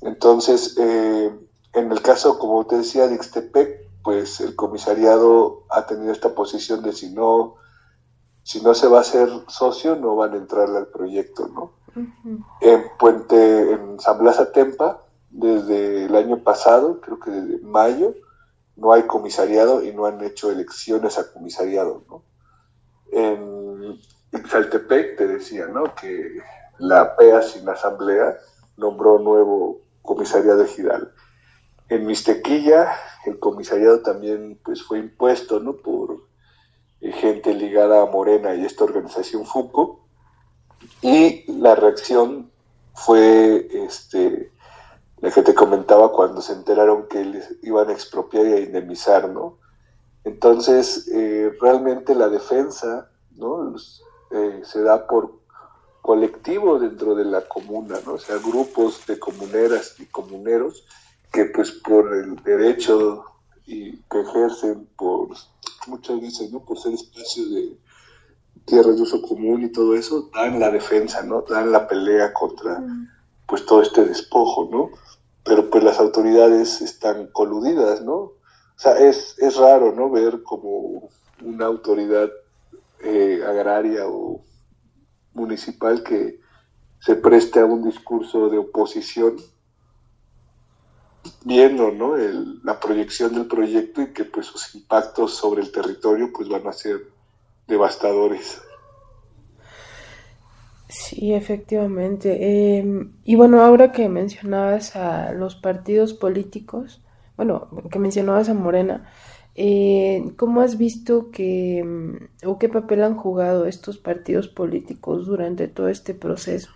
Entonces, 0.00 0.76
eh, 0.78 1.32
en 1.74 1.92
el 1.92 2.02
caso, 2.02 2.38
como 2.38 2.66
te 2.66 2.78
decía, 2.78 3.08
de 3.08 3.14
Ixtepec, 3.16 3.88
pues 4.02 4.40
el 4.40 4.54
comisariado 4.54 5.64
ha 5.70 5.86
tenido 5.86 6.12
esta 6.12 6.34
posición 6.34 6.82
de 6.82 6.92
si 6.92 7.10
no, 7.10 7.56
si 8.42 8.62
no 8.62 8.74
se 8.74 8.86
va 8.88 8.98
a 8.98 9.02
hacer 9.02 9.28
socio, 9.48 9.96
no 9.96 10.16
van 10.16 10.34
a 10.34 10.36
entrar 10.36 10.68
al 10.70 10.86
proyecto, 10.86 11.48
¿no? 11.48 11.72
En 12.60 12.84
Puente, 12.98 13.72
en 13.72 13.98
San 13.98 14.18
Blas 14.18 14.38
Atempa, 14.38 15.02
desde 15.30 16.04
el 16.04 16.14
año 16.14 16.44
pasado, 16.44 17.00
creo 17.00 17.18
que 17.18 17.30
desde 17.30 17.58
mayo, 17.64 18.14
no 18.76 18.92
hay 18.92 19.02
comisariado 19.02 19.82
y 19.82 19.92
no 19.92 20.06
han 20.06 20.22
hecho 20.22 20.50
elecciones 20.52 21.18
a 21.18 21.32
comisariado, 21.32 22.04
¿no? 22.08 22.22
En 23.10 23.98
Saltepec 24.48 25.16
te 25.16 25.26
decía, 25.26 25.66
¿no? 25.66 25.94
Que 25.94 26.38
la 26.78 27.16
PEA 27.16 27.42
sin 27.42 27.68
asamblea 27.68 28.38
nombró 28.76 29.18
nuevo 29.18 29.80
comisariado 30.02 30.62
ejidal. 30.62 31.12
En 31.88 32.06
Mistequilla 32.06 32.92
el 33.26 33.38
comisariado 33.38 34.00
también 34.00 34.58
pues 34.64 34.82
fue 34.82 34.98
impuesto, 34.98 35.60
¿no? 35.60 35.74
Por 35.74 36.22
eh, 37.00 37.12
gente 37.12 37.54
ligada 37.54 38.02
a 38.02 38.06
Morena 38.06 38.54
y 38.54 38.64
esta 38.64 38.84
organización 38.84 39.44
FUCO 39.44 40.00
y 41.02 41.50
la 41.60 41.74
reacción 41.74 42.50
fue 42.94 43.68
este 43.72 44.52
la 45.20 45.30
que 45.32 45.42
te 45.42 45.54
comentaba 45.54 46.12
cuando 46.12 46.40
se 46.40 46.52
enteraron 46.52 47.08
que 47.08 47.24
les 47.24 47.56
iban 47.62 47.88
a 47.88 47.92
expropiar 47.92 48.46
y 48.46 48.52
a 48.52 48.60
indemnizar, 48.60 49.28
¿no? 49.28 49.58
Entonces, 50.22 51.08
eh, 51.08 51.50
realmente 51.60 52.14
la 52.14 52.28
defensa, 52.28 53.10
¿no? 53.36 53.74
Eh, 54.30 54.60
se 54.62 54.82
da 54.82 55.06
por 55.08 55.40
colectivo 56.08 56.78
dentro 56.78 57.14
de 57.14 57.26
la 57.26 57.42
comuna, 57.42 57.98
¿no? 58.06 58.14
O 58.14 58.18
sea, 58.18 58.38
grupos 58.38 59.04
de 59.06 59.18
comuneras 59.18 59.94
y 59.98 60.06
comuneros 60.06 60.86
que 61.30 61.44
pues 61.44 61.70
por 61.70 62.14
el 62.14 62.42
derecho 62.42 63.26
y 63.66 63.94
que 64.10 64.22
ejercen 64.22 64.88
por 64.96 65.28
muchas 65.86 66.18
veces, 66.18 66.50
¿no? 66.50 66.60
Por 66.64 66.78
ser 66.78 66.94
espacios 66.94 67.50
de 67.54 67.76
tierras 68.64 68.96
de 68.96 69.02
uso 69.02 69.20
común 69.20 69.64
y 69.64 69.68
todo 69.68 69.94
eso, 69.94 70.30
dan 70.34 70.58
la 70.58 70.70
defensa, 70.70 71.22
¿no? 71.22 71.42
Dan 71.42 71.72
la 71.72 71.86
pelea 71.86 72.32
contra 72.32 72.82
pues 73.44 73.66
todo 73.66 73.82
este 73.82 74.06
despojo, 74.06 74.66
¿no? 74.72 74.90
pero 75.44 75.68
pues 75.68 75.84
las 75.84 76.00
autoridades 76.00 76.80
están 76.80 77.26
coludidas, 77.32 78.02
¿no? 78.02 78.14
O 78.14 78.34
sea, 78.76 78.98
es, 78.98 79.34
es 79.38 79.56
raro, 79.56 79.92
¿no? 79.92 80.08
Ver 80.10 80.42
como 80.42 81.10
una 81.42 81.66
autoridad 81.66 82.30
eh, 83.00 83.42
agraria 83.46 84.06
o 84.06 84.42
municipal 85.34 86.02
que 86.02 86.40
se 87.00 87.14
preste 87.14 87.60
a 87.60 87.64
un 87.64 87.84
discurso 87.84 88.48
de 88.48 88.58
oposición 88.58 89.36
viendo 91.44 91.90
¿no? 91.90 92.16
la 92.64 92.80
proyección 92.80 93.34
del 93.34 93.46
proyecto 93.46 94.02
y 94.02 94.12
que 94.12 94.24
pues 94.24 94.46
sus 94.46 94.74
impactos 94.74 95.34
sobre 95.34 95.62
el 95.62 95.72
territorio 95.72 96.30
pues 96.32 96.48
van 96.48 96.66
a 96.66 96.72
ser 96.72 97.06
devastadores. 97.66 98.60
Sí, 100.88 101.34
efectivamente. 101.34 102.78
Em, 102.78 103.12
y 103.24 103.36
bueno, 103.36 103.62
ahora 103.62 103.92
que 103.92 104.08
mencionabas 104.08 104.96
a 104.96 105.32
los 105.32 105.54
partidos 105.54 106.14
políticos, 106.14 107.02
bueno, 107.36 107.68
que 107.90 107.98
mencionabas 107.98 108.48
a 108.48 108.54
Morena, 108.54 109.10
eh, 109.60 110.32
¿cómo 110.36 110.60
has 110.60 110.78
visto 110.78 111.32
que, 111.32 111.80
em, 111.80 112.28
o 112.44 112.60
qué 112.60 112.68
papel 112.68 113.02
han 113.02 113.16
jugado 113.16 113.66
estos 113.66 113.98
partidos 113.98 114.46
políticos 114.46 115.26
durante 115.26 115.66
todo 115.66 115.88
este 115.88 116.14
proceso? 116.14 116.70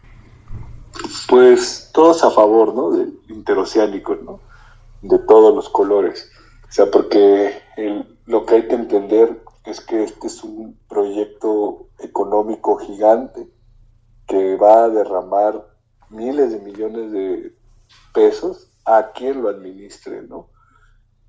Pues 1.29 1.91
todos 1.95 2.25
a 2.25 2.31
favor, 2.33 2.75
¿no? 2.75 2.91
Del 2.91 3.21
interoceánico, 3.29 4.17
¿no? 4.17 4.41
De 5.01 5.21
todos 5.21 5.55
los 5.55 5.69
colores. 5.69 6.29
O 6.69 6.73
sea, 6.73 6.91
porque 6.91 7.63
lo 8.27 8.45
que 8.45 8.55
hay 8.57 8.67
que 8.67 8.75
entender 8.75 9.41
es 9.65 9.81
que 9.81 10.03
este 10.03 10.27
es 10.27 10.43
un 10.43 10.77
proyecto 10.89 11.87
económico 12.01 12.79
gigante 12.79 13.49
que 14.27 14.57
va 14.57 14.85
a 14.85 14.89
derramar 14.89 15.69
miles 16.11 16.51
de 16.51 16.59
millones 16.59 17.13
de 17.13 17.55
pesos 18.13 18.73
a 18.85 19.13
quien 19.13 19.41
lo 19.41 19.51
administre, 19.51 20.23
¿no? 20.23 20.49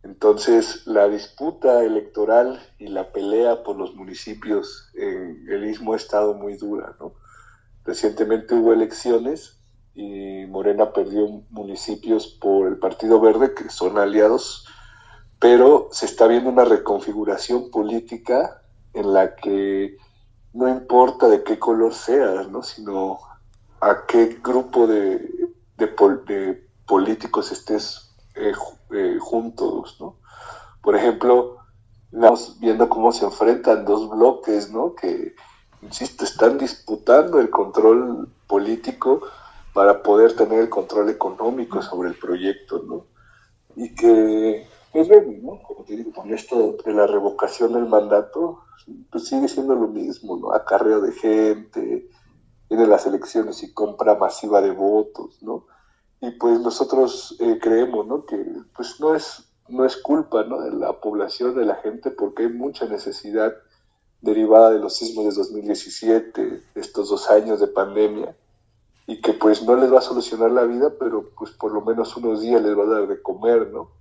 Entonces, 0.03 0.85
la 0.85 1.07
disputa 1.07 1.83
electoral 1.83 2.61
y 2.77 2.87
la 2.87 3.11
pelea 3.11 3.63
por 3.63 3.77
los 3.77 3.95
municipios 3.95 4.89
en 4.95 5.45
el 5.49 5.65
Istmo 5.65 5.93
ha 5.93 5.97
estado 5.97 6.33
muy 6.33 6.57
dura, 6.57 6.95
¿no? 6.99 7.13
Recientemente 7.85 8.55
hubo 8.55 8.73
elecciones 8.73 9.57
y 9.95 10.45
Morena 10.47 10.91
perdió 10.91 11.27
municipios 11.49 12.27
por 12.27 12.67
el 12.67 12.77
Partido 12.77 13.19
Verde, 13.19 13.53
que 13.53 13.69
son 13.69 13.97
aliados, 13.97 14.67
pero 15.39 15.89
se 15.91 16.05
está 16.05 16.27
viendo 16.27 16.49
una 16.49 16.65
reconfiguración 16.65 17.69
política 17.71 18.61
en 18.93 19.13
la 19.13 19.35
que 19.35 19.97
no 20.53 20.69
importa 20.69 21.27
de 21.27 21.43
qué 21.43 21.59
color 21.59 21.93
seas, 21.93 22.47
¿no? 22.49 22.63
sino 22.63 23.19
a 23.81 24.05
qué 24.07 24.39
grupo 24.41 24.87
de, 24.87 25.29
de, 25.77 26.63
políticos 26.85 27.51
estés 27.51 28.02
eh, 28.35 28.53
eh, 28.91 29.17
juntos. 29.19 29.97
¿no? 29.99 30.17
Por 30.81 30.95
ejemplo, 30.95 31.57
estamos 32.11 32.59
viendo 32.59 32.89
cómo 32.89 33.11
se 33.11 33.25
enfrentan 33.25 33.85
dos 33.85 34.09
bloques 34.09 34.71
¿no? 34.71 34.95
que, 34.95 35.35
insisto, 35.81 36.23
están 36.23 36.57
disputando 36.57 37.39
el 37.39 37.49
control 37.49 38.29
político 38.47 39.21
para 39.73 40.03
poder 40.03 40.35
tener 40.35 40.59
el 40.59 40.69
control 40.69 41.09
económico 41.09 41.81
sobre 41.81 42.09
el 42.09 42.15
proyecto, 42.15 42.83
¿no? 42.87 43.07
Y 43.75 43.95
que, 43.95 44.67
pues 44.91 45.07
bueno, 45.07 45.31
¿no? 45.41 45.63
Como 45.63 45.83
te 45.83 45.95
digo, 45.95 46.13
con 46.13 46.31
esto 46.31 46.77
de 46.85 46.93
la 46.93 47.07
revocación 47.07 47.73
del 47.73 47.87
mandato, 47.87 48.63
pues 49.11 49.27
sigue 49.27 49.47
siendo 49.47 49.73
lo 49.73 49.87
mismo, 49.87 50.37
¿no? 50.37 50.53
Acarreo 50.53 51.01
de 51.01 51.11
gente, 51.11 52.07
viene 52.69 52.87
las 52.87 53.07
elecciones 53.07 53.63
y 53.63 53.73
compra 53.73 54.15
masiva 54.15 54.61
de 54.61 54.71
votos, 54.71 55.41
¿no? 55.41 55.65
Y 56.23 56.31
pues 56.31 56.61
nosotros 56.61 57.35
eh, 57.41 57.59
creemos, 57.61 58.07
¿no? 58.07 58.25
Que 58.25 58.37
pues 58.73 58.97
no 59.01 59.13
es, 59.13 59.43
no 59.67 59.83
es 59.83 59.97
culpa, 59.97 60.45
¿no? 60.45 60.61
De 60.61 60.71
la 60.71 60.93
población, 61.01 61.53
de 61.53 61.65
la 61.65 61.75
gente, 61.75 62.11
porque 62.11 62.43
hay 62.43 62.49
mucha 62.49 62.85
necesidad 62.85 63.53
derivada 64.21 64.71
de 64.71 64.79
los 64.79 64.95
sismos 64.95 65.25
de 65.25 65.41
2017, 65.41 66.63
estos 66.75 67.09
dos 67.09 67.29
años 67.29 67.59
de 67.59 67.67
pandemia, 67.67 68.37
y 69.05 69.19
que 69.19 69.33
pues 69.33 69.63
no 69.63 69.75
les 69.75 69.91
va 69.91 69.97
a 69.97 70.01
solucionar 70.01 70.51
la 70.51 70.63
vida, 70.63 70.93
pero 70.97 71.29
pues 71.37 71.51
por 71.51 71.73
lo 71.73 71.81
menos 71.81 72.15
unos 72.15 72.39
días 72.39 72.61
les 72.61 72.77
va 72.77 72.83
a 72.83 72.99
dar 72.99 73.07
de 73.09 73.21
comer, 73.21 73.69
¿no? 73.73 73.91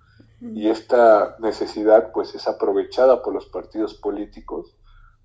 Y 0.40 0.68
esta 0.68 1.36
necesidad 1.40 2.12
pues 2.12 2.36
es 2.36 2.46
aprovechada 2.46 3.20
por 3.20 3.34
los 3.34 3.46
partidos 3.46 3.94
políticos 3.94 4.76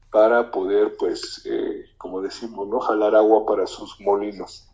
para 0.09 0.49
poder 0.49 0.97
pues, 0.97 1.43
eh, 1.45 1.85
como 1.99 2.23
decimos, 2.23 2.67
¿no? 2.67 2.79
Jalar 2.79 3.13
agua 3.13 3.45
para 3.45 3.67
sus 3.67 4.01
molinos. 4.01 4.67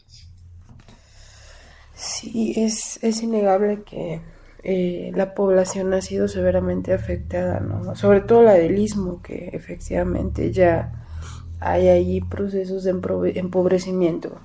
Sí, 1.95 2.53
es, 2.58 2.99
es 3.03 3.21
innegable 3.21 3.84
que 3.84 4.21
eh, 4.63 5.12
la 5.15 5.34
población 5.36 5.93
ha 5.93 6.01
sido 6.01 6.27
severamente 6.27 6.93
afectada, 6.93 7.60
¿no? 7.60 7.95
Sobre 7.95 8.21
todo 8.21 8.43
la 8.43 8.53
del 8.53 8.79
istmo, 8.79 9.21
que 9.21 9.49
efectivamente 9.53 10.51
ya 10.51 11.06
hay 11.60 11.88
ahí 11.88 12.21
procesos 12.21 12.84
de 12.84 12.91
empobrecimiento 13.36 14.38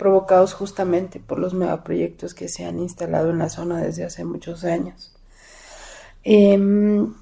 provocados 0.00 0.54
justamente 0.54 1.20
por 1.20 1.38
los 1.38 1.52
megaproyectos 1.52 2.32
que 2.32 2.48
se 2.48 2.64
han 2.64 2.78
instalado 2.78 3.28
en 3.28 3.38
la 3.38 3.50
zona 3.50 3.82
desde 3.82 4.04
hace 4.04 4.24
muchos 4.24 4.64
años. 4.64 5.12
Em, 6.24 7.12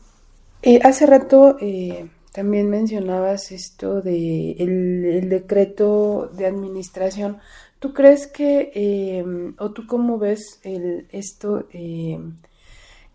eh, 0.63 0.79
hace 0.85 1.07
rato 1.07 1.57
eh, 1.61 2.09
también 2.33 2.71
mencionabas 2.71 3.51
esto 3.51 4.01
de 4.01 4.53
el, 4.53 5.29
decreto 5.29 6.31
de 6.33 6.47
administración. 6.47 7.39
¿Tú 7.79 7.93
crees 7.93 8.27
que, 8.27 8.73
em, 8.75 9.55
o 9.59 9.71
tú 9.71 9.87
cómo 9.87 10.19
ves 10.19 10.61
esto, 10.65 11.67
em, 11.73 12.37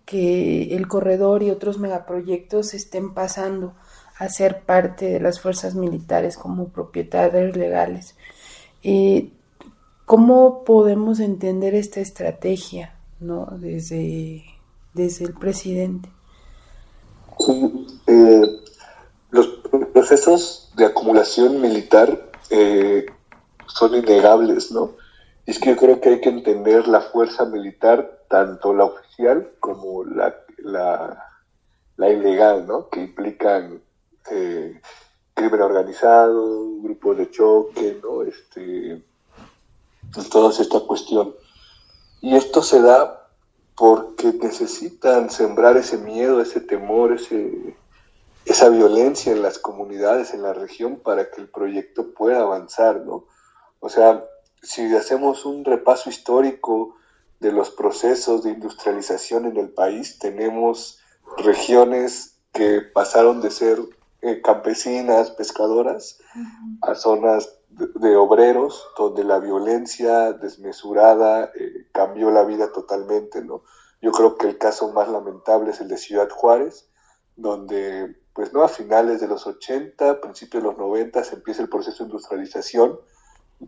que 0.06 0.76
el 0.76 0.88
corredor 0.88 1.44
y 1.44 1.50
otros 1.50 1.80
megaproyectos 1.80 2.74
estén 2.74 3.14
pasando 3.14 3.74
a 4.20 4.30
ser 4.30 4.62
parte 4.62 5.06
de 5.06 5.20
las 5.20 5.40
fuerzas 5.42 5.76
militares 5.76 6.38
como 6.38 6.70
propietarios 6.70 7.58
legales? 7.58 8.16
Eh, 8.84 9.32
¿Cómo 10.06 10.64
podemos 10.66 11.20
entender 11.20 11.76
esta 11.76 12.02
estrategia 12.02 12.96
¿no? 13.20 13.48
desde, 13.58 14.44
desde 14.94 15.26
el 15.26 15.34
presidente? 15.34 16.10
Eh, 18.08 18.60
los 19.32 19.48
procesos 19.94 20.72
de 20.76 20.86
acumulación 20.86 21.62
militar 21.62 22.32
eh, 22.50 23.06
son 23.68 23.96
innegables, 23.96 24.72
¿no? 24.72 24.96
Y 25.46 25.52
es 25.52 25.60
que 25.60 25.72
yo 25.72 25.78
creo 25.78 26.00
que 26.00 26.10
hay 26.10 26.22
que 26.22 26.30
entender 26.30 26.88
la 26.88 27.02
fuerza 27.02 27.46
militar, 27.46 28.24
tanto 28.30 28.74
la 28.74 28.86
oficial 28.86 29.52
como 29.60 30.04
la, 30.06 30.36
la, 30.58 32.10
ilegal, 32.10 32.66
¿no? 32.66 32.90
Que 32.90 33.02
implican 33.02 33.82
eh, 34.32 34.82
crimen 35.34 35.62
organizado, 35.62 36.82
grupos 36.82 37.18
de 37.18 37.32
choque, 37.32 38.00
¿no? 38.02 38.24
Este, 38.24 38.92
en 38.92 40.30
toda 40.30 40.50
esta 40.52 40.80
cuestión. 40.82 41.36
Y 42.22 42.36
esto 42.36 42.62
se 42.62 42.82
da 42.82 43.28
porque 43.76 44.32
necesitan 44.34 45.30
sembrar 45.30 45.78
ese 45.78 45.98
miedo, 45.98 46.40
ese 46.40 46.62
temor, 46.62 47.14
ese, 47.14 47.76
esa 48.46 48.70
violencia 48.70 49.32
en 49.32 49.42
las 49.42 49.58
comunidades, 49.58 50.34
en 50.34 50.44
la 50.44 50.54
región, 50.54 50.98
para 50.98 51.30
que 51.30 51.42
el 51.42 51.50
proyecto 51.50 52.14
pueda 52.14 52.42
avanzar, 52.42 53.02
¿no? 53.02 53.26
O 53.86 53.90
sea, 53.90 54.26
si 54.62 54.96
hacemos 54.96 55.46
un 55.46 55.66
repaso 55.66 56.10
histórico 56.10 56.96
de 57.42 57.52
los 57.52 57.70
procesos 57.70 58.42
de 58.42 58.52
industrialización 58.52 59.46
en 59.46 59.58
el 59.58 59.72
país, 59.72 60.20
tenemos 60.20 61.02
regiones 61.36 62.40
que 62.54 62.80
pasaron 62.80 63.42
de 63.42 63.52
ser 63.52 63.80
eh, 64.22 64.42
campesinas, 64.42 65.32
pescadoras, 65.32 66.18
a 66.82 66.96
zonas 66.96 67.60
de, 67.68 68.16
obreros, 68.16 68.88
donde 68.98 69.26
la 69.26 69.40
violencia 69.40 70.32
desmesurada 70.32 71.52
eh, 71.54 71.90
cambió 71.92 72.32
la 72.32 72.46
vida 72.46 72.72
totalmente, 72.72 73.44
¿no? 73.44 73.64
Yo 74.02 74.14
creo 74.14 74.38
que 74.38 74.48
el 74.48 74.58
caso 74.58 74.94
más 74.94 75.10
lamentable 75.10 75.72
es 75.72 75.82
el 75.82 75.90
de 75.90 75.98
Ciudad 75.98 76.30
Juárez, 76.30 76.90
donde, 77.36 78.16
pues, 78.34 78.54
¿no? 78.54 78.64
A 78.64 78.70
finales 78.70 79.20
de 79.20 79.28
los 79.28 79.46
80, 79.46 80.22
principios 80.22 80.64
de 80.64 80.70
los 80.70 80.78
90, 80.78 81.22
se 81.26 81.36
empieza 81.36 81.62
el 81.62 81.68
proceso 81.68 82.06
de 82.06 82.12
industrialización, 82.12 82.98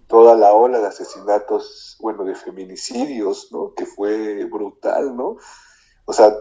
toda 0.07 0.35
la 0.35 0.53
ola 0.53 0.79
de 0.79 0.87
asesinatos, 0.87 1.97
bueno, 1.99 2.23
de 2.23 2.35
feminicidios, 2.35 3.51
¿no? 3.51 3.73
Que 3.73 3.85
fue 3.85 4.45
brutal, 4.45 5.15
¿no? 5.15 5.37
O 6.05 6.13
sea, 6.13 6.33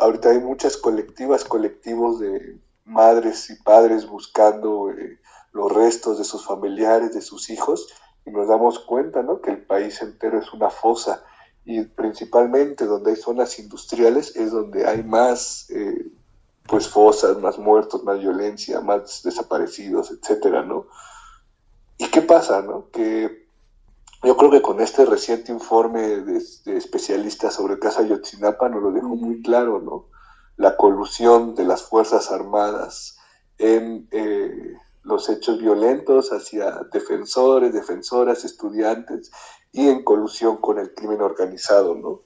ahorita 0.00 0.30
hay 0.30 0.38
muchas 0.40 0.76
colectivas, 0.76 1.44
colectivos 1.44 2.20
de 2.20 2.60
madres 2.84 3.50
y 3.50 3.56
padres 3.62 4.08
buscando... 4.08 4.90
Eh, 4.90 5.20
los 5.52 5.72
restos 5.72 6.18
de 6.18 6.24
sus 6.24 6.44
familiares, 6.44 7.14
de 7.14 7.20
sus 7.20 7.50
hijos, 7.50 7.88
y 8.24 8.30
nos 8.30 8.48
damos 8.48 8.78
cuenta 8.78 9.22
¿no? 9.22 9.40
que 9.40 9.50
el 9.50 9.62
país 9.64 10.00
entero 10.02 10.38
es 10.38 10.52
una 10.52 10.70
fosa 10.70 11.24
y 11.64 11.82
principalmente 11.82 12.86
donde 12.86 13.10
hay 13.10 13.16
zonas 13.16 13.58
industriales 13.58 14.34
es 14.36 14.50
donde 14.50 14.86
hay 14.86 15.02
más 15.02 15.68
eh, 15.70 16.10
pues 16.66 16.88
fosas, 16.88 17.38
más 17.38 17.58
muertos, 17.58 18.04
más 18.04 18.18
violencia, 18.18 18.80
más 18.80 19.22
desaparecidos, 19.22 20.10
etcétera, 20.10 20.62
¿no? 20.62 20.86
¿Y 22.00 22.06
qué 22.06 22.22
pasa, 22.22 22.62
no? 22.62 22.88
Que 22.90 23.46
yo 24.22 24.34
creo 24.38 24.50
que 24.50 24.62
con 24.62 24.80
este 24.80 25.04
reciente 25.04 25.52
informe 25.52 26.00
de, 26.00 26.38
especialistas 26.74 27.52
sobre 27.52 27.74
el 27.74 27.78
caso 27.78 28.00
Ayotzinapa 28.00 28.70
nos 28.70 28.82
lo 28.82 28.90
dejó 28.90 29.08
muy 29.16 29.42
claro, 29.42 29.82
¿no? 29.82 30.08
La 30.56 30.78
colusión 30.78 31.54
de 31.54 31.64
las 31.64 31.82
Fuerzas 31.82 32.30
Armadas 32.30 33.18
en 33.58 34.08
eh, 34.12 34.72
los 35.02 35.28
hechos 35.28 35.60
violentos 35.60 36.32
hacia 36.32 36.70
defensores, 36.90 37.74
defensoras, 37.74 38.46
estudiantes 38.46 39.30
y 39.70 39.88
en 39.88 40.02
colusión 40.02 40.56
con 40.56 40.78
el 40.78 40.94
crimen 40.94 41.20
organizado, 41.20 41.94
¿no? 41.96 42.22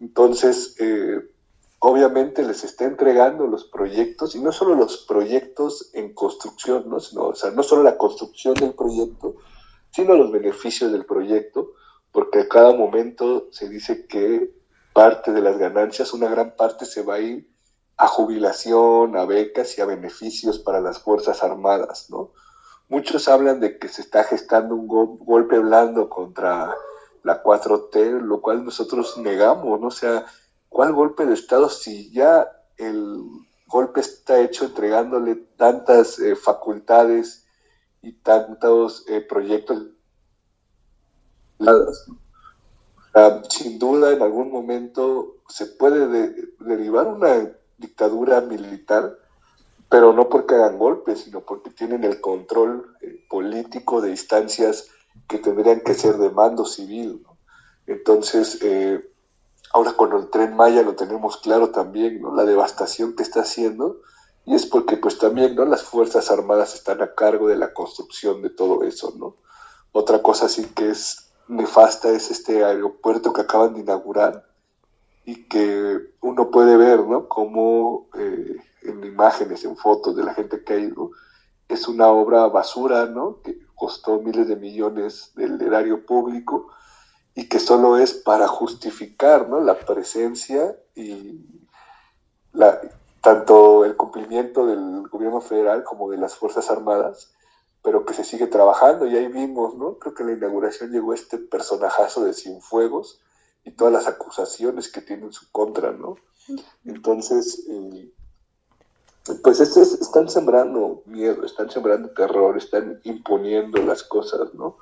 Entonces, 0.00 0.76
eh, 0.78 1.29
obviamente 1.80 2.42
les 2.42 2.62
está 2.62 2.84
entregando 2.84 3.46
los 3.46 3.64
proyectos, 3.64 4.34
y 4.34 4.40
no 4.40 4.52
solo 4.52 4.74
los 4.74 4.98
proyectos 5.08 5.90
en 5.94 6.14
construcción, 6.14 6.88
¿no? 6.88 7.00
Sino, 7.00 7.28
o 7.28 7.34
sea, 7.34 7.50
no 7.50 7.62
solo 7.62 7.82
la 7.82 7.96
construcción 7.96 8.54
del 8.54 8.74
proyecto, 8.74 9.36
sino 9.90 10.14
los 10.14 10.30
beneficios 10.30 10.92
del 10.92 11.06
proyecto, 11.06 11.72
porque 12.12 12.40
a 12.40 12.48
cada 12.48 12.74
momento 12.74 13.48
se 13.50 13.68
dice 13.68 14.06
que 14.06 14.54
parte 14.92 15.32
de 15.32 15.40
las 15.40 15.58
ganancias, 15.58 16.12
una 16.12 16.28
gran 16.28 16.54
parte 16.54 16.84
se 16.84 17.02
va 17.02 17.14
a 17.14 17.20
ir 17.20 17.50
a 17.96 18.06
jubilación, 18.06 19.16
a 19.16 19.24
becas 19.24 19.76
y 19.78 19.80
a 19.80 19.86
beneficios 19.86 20.58
para 20.58 20.80
las 20.80 21.00
Fuerzas 21.00 21.42
Armadas, 21.42 22.08
¿no? 22.10 22.32
Muchos 22.88 23.28
hablan 23.28 23.60
de 23.60 23.78
que 23.78 23.88
se 23.88 24.02
está 24.02 24.24
gestando 24.24 24.74
un 24.74 24.86
golpe 24.86 25.58
blando 25.58 26.08
contra 26.10 26.74
la 27.22 27.42
4T, 27.42 28.20
lo 28.20 28.40
cual 28.42 28.64
nosotros 28.64 29.16
negamos, 29.16 29.80
¿no? 29.80 29.86
O 29.86 29.92
sea, 29.92 30.26
¿cuál 30.70 30.94
golpe 30.94 31.26
de 31.26 31.34
Estado 31.34 31.68
si 31.68 32.10
ya 32.10 32.50
el 32.78 33.22
golpe 33.66 34.00
está 34.00 34.40
hecho 34.40 34.64
entregándole 34.64 35.34
tantas 35.58 36.18
eh, 36.18 36.34
facultades 36.34 37.44
y 38.00 38.12
tantos 38.12 39.04
eh, 39.08 39.20
proyectos? 39.20 39.88
sin 43.50 43.78
duda, 43.78 44.12
en 44.12 44.22
algún 44.22 44.50
momento 44.50 45.36
se 45.48 45.66
puede 45.66 46.32
derivar 46.60 47.06
una 47.08 47.52
dictadura 47.76 48.40
militar, 48.40 49.18
pero 49.88 50.12
no 50.12 50.28
porque 50.28 50.54
hagan 50.54 50.78
golpes, 50.78 51.20
sino 51.20 51.40
porque 51.40 51.70
tienen 51.70 52.04
el 52.04 52.20
control 52.20 52.96
eh, 53.02 53.24
político 53.28 54.00
de 54.00 54.10
instancias 54.10 54.88
que 55.28 55.38
tendrían 55.38 55.80
que 55.80 55.94
ser 55.94 56.16
de 56.18 56.30
mando 56.30 56.64
civil. 56.64 57.26
Entonces, 57.86 58.58
eh, 58.62 59.04
ahora 59.72 59.92
con 59.92 60.12
el 60.16 60.28
tren 60.30 60.56
Maya 60.56 60.82
lo 60.82 60.94
tenemos 60.94 61.36
claro 61.38 61.70
también, 61.70 62.20
¿no? 62.20 62.34
la 62.34 62.44
devastación 62.44 63.14
que 63.14 63.22
está 63.22 63.40
haciendo, 63.40 64.00
y 64.46 64.54
es 64.54 64.66
porque 64.66 64.96
pues 64.96 65.18
también 65.18 65.54
¿no? 65.54 65.64
las 65.64 65.82
Fuerzas 65.82 66.30
Armadas 66.30 66.74
están 66.74 67.02
a 67.02 67.14
cargo 67.14 67.48
de 67.48 67.56
la 67.56 67.72
construcción 67.72 68.42
de 68.42 68.50
todo 68.50 68.82
eso. 68.84 69.12
¿no? 69.16 69.36
Otra 69.92 70.22
cosa 70.22 70.48
sí 70.48 70.64
que 70.74 70.90
es 70.90 71.30
nefasta 71.48 72.10
es 72.10 72.30
este 72.30 72.64
aeropuerto 72.64 73.32
que 73.32 73.42
acaban 73.42 73.74
de 73.74 73.80
inaugurar 73.80 74.46
y 75.24 75.44
que 75.44 75.98
uno 76.20 76.50
puede 76.50 76.76
ver, 76.76 77.00
¿no? 77.00 77.28
Como 77.28 78.06
eh, 78.14 78.56
en 78.82 79.04
imágenes, 79.04 79.64
en 79.64 79.76
fotos 79.76 80.16
de 80.16 80.24
la 80.24 80.34
gente 80.34 80.64
que 80.64 80.72
ha 80.72 80.78
ido, 80.78 81.10
es 81.68 81.86
una 81.88 82.08
obra 82.08 82.46
basura, 82.46 83.06
¿no? 83.06 83.40
Que 83.42 83.58
costó 83.74 84.20
miles 84.20 84.48
de 84.48 84.56
millones 84.56 85.32
del 85.34 85.60
erario 85.60 86.06
público 86.06 86.68
y 87.40 87.48
que 87.48 87.58
solo 87.58 87.96
es 87.96 88.12
para 88.12 88.46
justificar, 88.46 89.48
¿no? 89.48 89.60
La 89.60 89.78
presencia 89.78 90.76
y 90.94 91.40
tanto 93.22 93.86
el 93.86 93.96
cumplimiento 93.96 94.66
del 94.66 95.08
gobierno 95.08 95.40
federal 95.40 95.82
como 95.82 96.10
de 96.10 96.18
las 96.18 96.34
Fuerzas 96.34 96.70
Armadas 96.70 97.32
pero 97.82 98.04
que 98.04 98.12
se 98.12 98.24
sigue 98.24 98.46
trabajando 98.46 99.06
y 99.06 99.16
ahí 99.16 99.28
vimos, 99.28 99.74
¿no? 99.74 99.98
Creo 99.98 100.12
que 100.12 100.22
en 100.22 100.28
la 100.28 100.34
inauguración 100.34 100.92
llegó 100.92 101.14
este 101.14 101.38
personajazo 101.38 102.22
de 102.24 102.34
Cienfuegos 102.34 103.22
y 103.64 103.70
todas 103.70 103.90
las 103.90 104.06
acusaciones 104.06 104.92
que 104.92 105.00
tiene 105.00 105.24
en 105.24 105.32
su 105.32 105.50
contra, 105.50 105.92
¿no? 105.92 106.16
Entonces, 106.84 107.64
eh, 107.70 108.12
pues 109.42 109.60
están 109.60 110.28
sembrando 110.28 111.02
miedo, 111.06 111.46
están 111.46 111.70
sembrando 111.70 112.10
terror, 112.10 112.58
están 112.58 113.00
imponiendo 113.04 113.82
las 113.82 114.02
cosas, 114.02 114.52
¿no? 114.52 114.76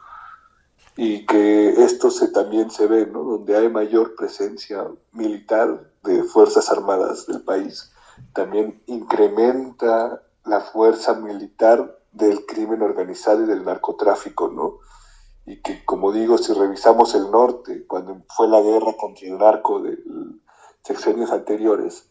Y 1.01 1.27
que 1.27 1.85
esto 1.85 2.11
se, 2.11 2.27
también 2.27 2.73
se 2.73 2.89
ve, 2.89 3.07
¿no? 3.07 3.23
Donde 3.23 3.57
hay 3.57 3.69
mayor 3.69 4.17
presencia 4.17 4.85
militar 5.13 5.93
de 6.03 6.25
Fuerzas 6.25 6.71
Armadas 6.71 7.29
del 7.29 7.41
país, 7.43 7.93
también 8.33 8.83
incrementa 8.87 10.25
la 10.45 10.61
fuerza 10.61 11.15
militar 11.15 12.01
del 12.11 12.45
crimen 12.47 12.83
organizado 12.83 13.45
y 13.45 13.47
del 13.47 13.65
narcotráfico, 13.65 14.49
¿no? 14.49 14.79
Y 15.47 15.63
que, 15.63 15.85
como 15.85 16.11
digo, 16.11 16.37
si 16.37 16.53
revisamos 16.53 17.15
el 17.15 17.31
norte, 17.31 17.87
cuando 17.87 18.21
fue 18.35 18.49
la 18.49 18.61
guerra 18.61 18.95
contra 18.99 19.29
el 19.29 19.39
narco 19.39 19.81
de 19.81 19.97
sexenios 20.83 21.31
anteriores, 21.31 22.11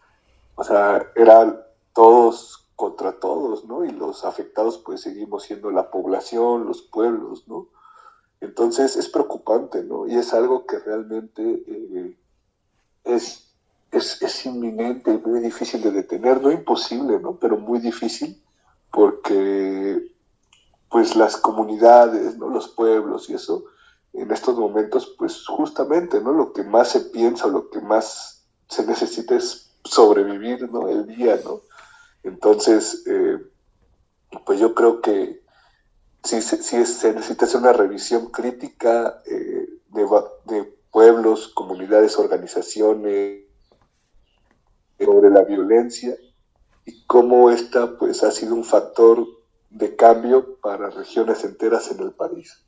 o 0.56 0.63
sea, 0.63 1.12
eran 1.17 1.60
todos 1.91 2.69
contra 2.78 3.19
todos, 3.19 3.65
¿no? 3.65 3.84
Y 3.84 3.89
los 3.89 4.23
afectados 4.23 4.78
pues 4.78 5.02
seguimos 5.02 5.43
siendo 5.43 5.71
la 5.71 5.91
población, 5.91 6.65
los 6.65 6.84
pueblos, 6.84 7.50
¿no? 7.50 7.67
Entonces 8.41 8.95
es 8.95 9.10
preocupante, 9.10 9.84
¿no? 9.84 10.08
Y 10.08 10.15
es 10.15 10.34
algo 10.34 10.65
que 10.65 10.80
realmente 10.80 11.63
eh, 11.67 12.17
es, 13.04 13.54
es, 13.91 14.21
es, 14.21 14.45
inminente 14.45 15.17
muy 15.17 15.39
difícil 15.39 15.82
de 15.82 15.91
detener, 15.91 16.41
no 16.41 16.52
imposible, 16.52 17.19
¿no? 17.19 17.38
Pero 17.39 17.58
muy 17.58 17.80
difícil 17.80 18.41
porque 18.91 20.12
pues 20.89 21.15
las 21.15 21.38
comunidades, 21.38 22.38
¿no? 22.38 22.50
los 22.50 22.69
pueblos 22.69 23.30
y 23.30 23.34
eso, 23.34 23.65
en 24.13 24.32
estos 24.32 24.58
momentos, 24.58 25.13
pues 25.17 25.45
justamente, 25.45 26.21
¿no? 26.21 26.32
Lo 26.32 26.54
que 26.54 26.63
más 26.63 26.89
se 26.89 27.02
piensa, 27.02 27.47
lo 27.47 27.69
que 27.69 27.82
más 27.82 28.45
se 28.69 28.86
necesita 28.86 29.36
es 29.36 29.71
sobrevivir, 29.84 30.71
¿no? 30.71 30.88
El 30.88 31.06
día, 31.08 31.39
¿no? 31.43 31.62
Entonces, 32.23 33.04
eh, 33.06 33.38
pues 34.45 34.60
yo 34.60 34.73
creo 34.73 35.02
que 35.02 35.41
sí, 36.23 36.41
sí, 36.41 36.86
se 36.86 37.13
necesita 37.13 37.45
hacer 37.45 37.62
una 37.62 37.73
revisión 37.73 38.32
crítica 38.32 39.21
eh, 39.25 39.67
de, 39.89 40.06
de 40.45 40.63
pueblos, 40.91 41.49
comunidades, 41.49 42.17
organizaciones, 42.17 43.47
sobre 44.99 45.30
la 45.30 45.43
violencia 45.43 46.15
y 46.86 47.03
cómo 47.06 47.51
esta 47.51 47.97
pues 47.97 48.23
ha 48.23 48.32
sido 48.32 48.56
un 48.56 48.63
factor 48.63 49.25
de 49.69 49.95
cambio 49.95 50.58
para 50.62 50.89
regiones 50.89 51.43
enteras 51.43 51.91
en 51.91 51.99
el 51.99 52.12
país. 52.12 52.63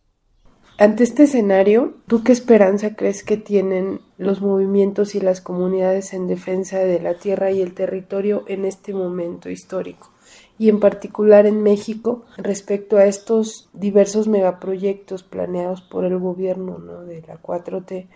Ante 0.78 1.04
este 1.04 1.24
escenario, 1.24 1.96
¿tú 2.08 2.24
qué 2.24 2.32
esperanza 2.32 2.96
crees 2.96 3.24
que 3.24 3.36
tienen 3.36 4.00
los 4.18 4.42
movimientos 4.42 5.14
y 5.14 5.20
las 5.20 5.42
comunidades 5.42 6.14
en 6.14 6.28
defensa 6.28 6.80
de 6.80 7.02
la 7.02 7.16
tierra 7.16 7.52
y 7.52 7.62
el 7.62 7.74
territorio 7.74 8.46
en 8.48 8.64
este 8.64 8.94
momento 8.94 9.50
histórico? 9.50 10.12
Y 10.60 10.70
en 10.70 10.80
particular 10.80 11.48
en 11.48 11.64
México, 11.64 12.26
respecto 12.38 12.98
a 12.98 13.06
estos 13.06 13.70
diversos 13.74 14.28
megaproyectos 14.28 15.24
planeados 15.24 15.82
por 15.82 16.04
el 16.04 16.20
gobierno 16.20 16.78
de 17.06 17.24
la 17.26 17.42
4T, 17.42 18.08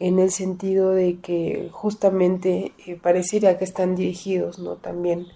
en 0.00 0.18
el 0.18 0.30
sentido 0.30 0.90
de 0.90 1.20
que 1.20 1.70
justamente 1.72 2.72
eh, 2.84 2.98
parecería 3.00 3.58
que 3.58 3.64
están 3.64 3.94
dirigidos 3.96 4.58
¿no? 4.58 4.76
también 4.76 5.26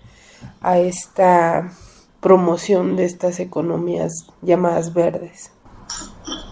a 0.60 0.78
esta 0.78 1.72
promoción 2.20 2.96
de 2.96 3.04
estas 3.04 3.40
economías 3.40 4.26
llamadas 4.42 4.94
verdes. 4.94 5.50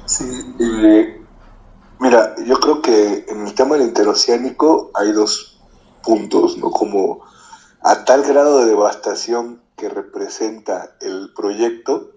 Sí, 0.07 0.25
mira, 2.01 2.35
yo 2.45 2.59
creo 2.59 2.83
que 2.83 3.25
en 3.29 3.47
el 3.47 3.55
tema 3.55 3.77
del 3.77 3.87
interoceánico 3.87 4.91
hay 4.95 5.13
dos 5.13 5.61
puntos, 6.03 6.59
¿no? 6.59 6.71
Como 6.71 7.21
a 7.83 8.05
tal 8.05 8.25
grado 8.25 8.61
de 8.61 8.67
devastación 8.67 9.61
que 9.81 9.89
representa 9.89 10.95
el 11.01 11.33
proyecto, 11.35 12.11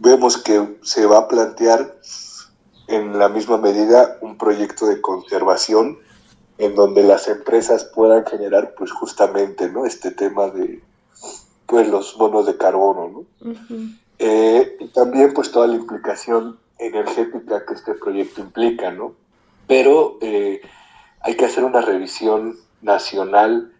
vemos 0.00 0.36
que 0.36 0.78
se 0.82 1.06
va 1.06 1.18
a 1.18 1.28
plantear 1.28 1.96
en 2.88 3.18
la 3.18 3.28
misma 3.28 3.56
medida 3.56 4.18
un 4.20 4.36
proyecto 4.36 4.86
de 4.86 5.00
conservación 5.00 5.98
en 6.58 6.74
donde 6.74 7.04
las 7.04 7.28
empresas 7.28 7.84
puedan 7.84 8.26
generar 8.26 8.74
pues 8.76 8.90
justamente 8.90 9.70
no 9.70 9.86
este 9.86 10.10
tema 10.10 10.48
de 10.48 10.82
pues 11.66 11.88
los 11.88 12.16
bonos 12.16 12.46
de 12.46 12.56
carbono 12.56 13.26
¿no? 13.42 13.54
Eh, 14.18 14.76
y 14.80 14.88
también 14.88 15.34
pues 15.34 15.52
toda 15.52 15.66
la 15.66 15.76
implicación 15.76 16.58
energética 16.78 17.64
que 17.64 17.74
este 17.74 17.94
proyecto 17.94 18.40
implica 18.40 18.90
no 18.90 19.14
pero 19.66 20.18
eh, 20.20 20.62
hay 21.20 21.36
que 21.36 21.44
hacer 21.44 21.64
una 21.64 21.80
revisión 21.80 22.56
nacional 22.82 23.72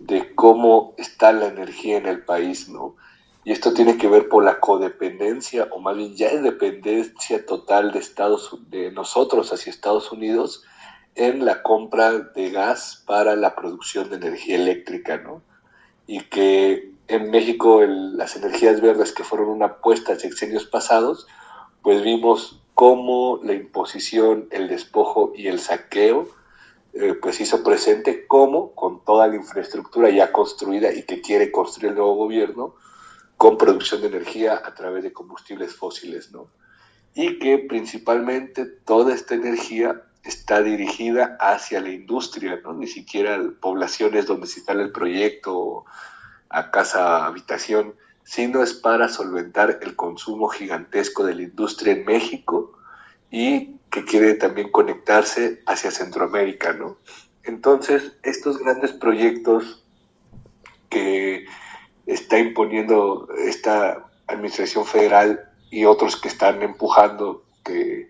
de 0.00 0.34
cómo 0.34 0.94
está 0.98 1.32
la 1.32 1.46
energía 1.46 1.96
en 1.96 2.06
el 2.06 2.24
país 2.24 2.68
no 2.68 2.96
y 3.44 3.52
esto 3.52 3.72
tiene 3.72 3.96
que 3.96 4.08
ver 4.08 4.28
por 4.28 4.44
la 4.44 4.60
codependencia, 4.60 5.68
o 5.70 5.80
más 5.80 5.96
bien 5.96 6.14
ya 6.14 6.28
es 6.28 6.42
dependencia 6.42 7.46
total 7.46 7.90
de, 7.92 7.98
Estados, 7.98 8.58
de 8.68 8.92
nosotros 8.92 9.52
hacia 9.52 9.70
Estados 9.70 10.12
Unidos 10.12 10.62
en 11.14 11.44
la 11.44 11.62
compra 11.62 12.12
de 12.12 12.50
gas 12.50 13.02
para 13.06 13.36
la 13.36 13.54
producción 13.56 14.10
de 14.10 14.16
energía 14.16 14.56
eléctrica, 14.56 15.16
¿no? 15.16 15.42
Y 16.06 16.20
que 16.24 16.92
en 17.08 17.30
México 17.30 17.82
las 17.82 18.36
energías 18.36 18.80
verdes 18.80 19.12
que 19.12 19.24
fueron 19.24 19.48
una 19.48 19.66
apuesta 19.66 20.12
en 20.12 20.20
sexenios 20.20 20.66
pasados, 20.66 21.26
pues 21.82 22.02
vimos 22.02 22.62
cómo 22.74 23.40
la 23.42 23.54
imposición, 23.54 24.48
el 24.50 24.68
despojo 24.68 25.32
y 25.34 25.48
el 25.48 25.60
saqueo, 25.60 26.28
eh, 26.92 27.14
pues 27.14 27.40
hizo 27.40 27.62
presente 27.62 28.26
cómo 28.26 28.74
con 28.74 29.04
toda 29.04 29.28
la 29.28 29.36
infraestructura 29.36 30.10
ya 30.10 30.32
construida 30.32 30.92
y 30.92 31.04
que 31.04 31.20
quiere 31.20 31.52
construir 31.52 31.90
el 31.90 31.98
nuevo 31.98 32.14
gobierno, 32.14 32.74
con 33.36 33.56
producción 33.56 34.02
de 34.02 34.08
energía 34.08 34.60
a 34.64 34.74
través 34.74 35.02
de 35.02 35.12
combustibles 35.12 35.74
fósiles, 35.74 36.30
¿no? 36.32 36.48
Y 37.14 37.38
que 37.38 37.58
principalmente 37.58 38.66
toda 38.66 39.14
esta 39.14 39.34
energía 39.34 40.02
está 40.24 40.62
dirigida 40.62 41.36
hacia 41.40 41.80
la 41.80 41.90
industria, 41.90 42.60
¿no? 42.62 42.74
Ni 42.74 42.86
siquiera 42.86 43.40
poblaciones 43.60 44.26
donde 44.26 44.46
se 44.46 44.60
instala 44.60 44.82
el 44.82 44.92
proyecto 44.92 45.84
a 46.50 46.70
casa 46.70 47.24
habitación, 47.24 47.94
sino 48.24 48.62
es 48.62 48.74
para 48.74 49.08
solventar 49.08 49.78
el 49.80 49.96
consumo 49.96 50.48
gigantesco 50.48 51.24
de 51.24 51.34
la 51.34 51.42
industria 51.42 51.94
en 51.94 52.04
México 52.04 52.72
y 53.30 53.79
que 53.90 54.04
quiere 54.04 54.34
también 54.34 54.70
conectarse 54.70 55.62
hacia 55.66 55.90
Centroamérica, 55.90 56.72
¿no? 56.72 56.96
Entonces, 57.44 58.12
estos 58.22 58.58
grandes 58.58 58.92
proyectos 58.92 59.84
que 60.88 61.46
está 62.06 62.38
imponiendo 62.38 63.28
esta 63.38 64.04
administración 64.26 64.84
federal 64.84 65.40
y 65.70 65.84
otros 65.84 66.16
que 66.16 66.28
están 66.28 66.62
empujando 66.62 67.44
que 67.64 68.08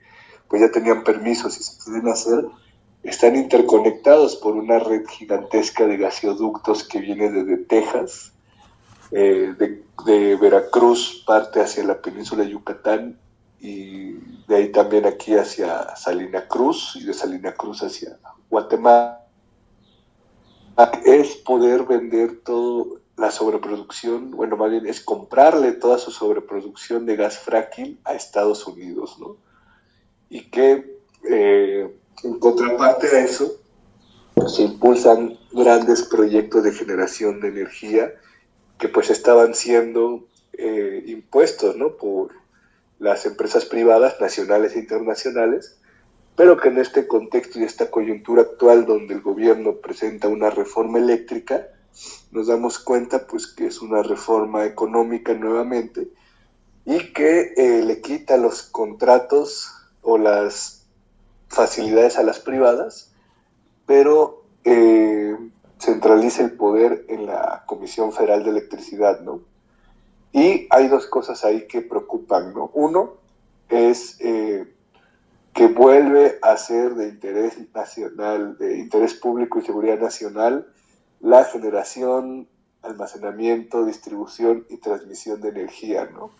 pues 0.49 0.62
ya 0.62 0.70
tenían 0.70 1.05
permisos 1.05 1.59
y 1.59 1.62
se 1.62 1.85
pueden 1.85 2.09
hacer, 2.09 2.45
están 3.05 3.37
interconectados 3.37 4.37
por 4.37 4.57
una 4.57 4.78
red 4.78 5.07
gigantesca 5.07 5.87
de 5.87 5.97
gasoductos 5.97 6.83
que 6.85 7.01
viene 7.01 7.31
desde 7.31 7.57
Texas, 7.59 8.33
eh, 9.12 9.55
de, 9.59 9.83
de, 10.05 10.37
Veracruz 10.37 11.22
parte 11.26 11.61
hacia 11.61 11.85
la 11.85 12.01
península 12.01 12.45
de 12.45 12.51
Yucatán 12.51 13.18
y 13.61 14.13
de 14.49 14.57
ahí 14.57 14.73
también 14.73 15.07
aquí 15.07 15.35
hacia 15.35 15.95
Salina 15.97 16.49
Cruz 16.49 16.97
y 16.97 17.05
de 17.05 17.13
Salina 17.13 17.53
Cruz 17.53 17.83
hacia 17.83 18.19
Guatemala. 18.49 19.27
Es 21.05 21.37
poder 21.37 21.85
vender 21.85 22.41
toda 22.43 22.99
la 23.17 23.31
sobreproducción, 23.31 24.31
bueno, 24.31 24.57
más 24.57 24.71
bien 24.71 24.87
es 24.87 25.01
comprarle 25.01 25.73
toda 25.73 25.99
su 25.99 26.11
sobreproducción 26.11 27.05
de 27.05 27.17
gas 27.17 27.39
fracking 27.39 28.01
a 28.05 28.15
Estados 28.15 28.67
Unidos, 28.67 29.19
¿no? 29.21 29.37
Y 30.31 30.49
que 30.49 30.99
eh, 31.29 31.95
en 32.23 32.39
contraparte 32.39 33.09
a 33.09 33.25
eso, 33.25 33.61
se 34.47 34.63
impulsan 34.63 35.39
grandes 35.53 36.03
proyectos 36.03 36.65
de 36.65 36.73
generación 36.73 37.41
de 37.41 37.49
energía 37.49 38.13
que 38.79 38.89
pues 38.89 39.11
estaban 39.11 39.55
siendo 39.55 40.27
eh, 40.55 41.05
impuestos 41.07 41.77
¿no? 41.77 41.97
por 41.97 42.33
las 43.01 43.26
empresas 43.26 43.64
privadas 43.64 44.20
nacionales 44.20 44.76
e 44.76 44.78
internacionales, 44.78 45.80
pero 46.36 46.59
que 46.59 46.68
en 46.68 46.78
este 46.78 47.09
contexto 47.09 47.59
y 47.59 47.64
esta 47.64 47.90
coyuntura 47.90 48.42
actual 48.42 48.86
donde 48.86 49.14
el 49.14 49.22
gobierno 49.22 49.76
presenta 49.76 50.28
una 50.28 50.51
reforma 50.51 50.98
eléctrica, 50.98 51.66
nos 52.30 52.46
damos 52.46 52.78
cuenta 52.78 53.26
pues 53.26 53.46
que 53.48 53.66
es 53.66 53.80
una 53.80 54.03
reforma 54.03 54.64
económica 54.64 55.34
nuevamente 55.34 56.09
y 56.84 57.12
que 57.12 57.55
eh, 57.57 57.82
le 57.82 58.01
quita 58.01 58.36
los 58.36 58.62
contratos 58.62 59.72
o 60.03 60.18
las 60.18 60.86
facilidades 61.48 62.18
a 62.18 62.22
las 62.22 62.38
privadas, 62.38 63.12
pero 63.86 64.44
eh, 64.64 65.36
centraliza 65.78 66.44
el 66.44 66.53
poder 66.53 67.07
en 67.09 67.26
la 67.26 67.64
Comisión 67.66 68.12
Federal 68.12 68.44
de 68.44 68.51
Electricidad, 68.51 69.20
¿no? 69.20 69.40
Y 70.33 70.66
hay 70.70 70.89
dos 70.89 71.07
cosas 71.07 71.45
ahí 71.45 71.66
que 71.66 71.83
preocupan, 71.83 72.55
¿no? 72.55 72.70
Uno 72.74 73.14
es 73.68 74.16
eh, 74.20 74.72
que 75.53 75.66
vuelve 75.68 76.39
a 76.43 76.57
ser 76.57 76.95
de 76.95 77.09
interés 77.09 77.59
nacional, 77.74 78.57
de 78.59 78.78
interés 78.78 79.14
público 79.14 79.59
y 79.59 79.62
seguridad 79.62 79.99
nacional, 79.99 80.66
la 81.20 81.45
generación, 81.45 82.49
almacenamiento, 82.83 83.85
distribución 83.85 84.66
y 84.68 84.78
transmisión 84.78 85.41
de 85.41 85.49
energía, 85.49 86.09
¿no? 86.12 86.31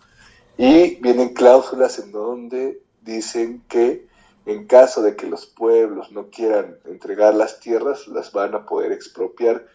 Y 0.57 0.95
vienen 1.01 1.33
cláusulas 1.33 1.99
en 1.99 2.11
donde 2.11 2.81
dicen 3.01 3.63
que 3.67 4.07
en 4.45 4.65
caso 4.65 5.01
de 5.01 5.15
que 5.15 5.27
los 5.27 5.45
pueblos 5.45 6.11
no 6.11 6.29
quieran 6.29 6.77
entregar 6.85 7.35
las 7.35 7.59
tierras, 7.59 8.07
las 8.07 8.31
van 8.31 8.55
a 8.55 8.65
poder 8.65 8.91
expropiar. 8.91 9.67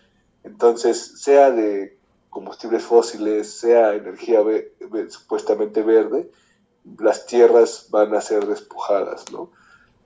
Entonces, 0.42 1.20
sea 1.20 1.50
de 1.50 1.98
combustibles 2.36 2.82
fósiles, 2.82 3.50
sea 3.50 3.94
energía 3.94 4.40
supuestamente 5.08 5.80
verde, 5.80 6.30
las 6.98 7.24
tierras 7.24 7.86
van 7.88 8.14
a 8.14 8.20
ser 8.20 8.46
despojadas, 8.46 9.24
¿no? 9.32 9.52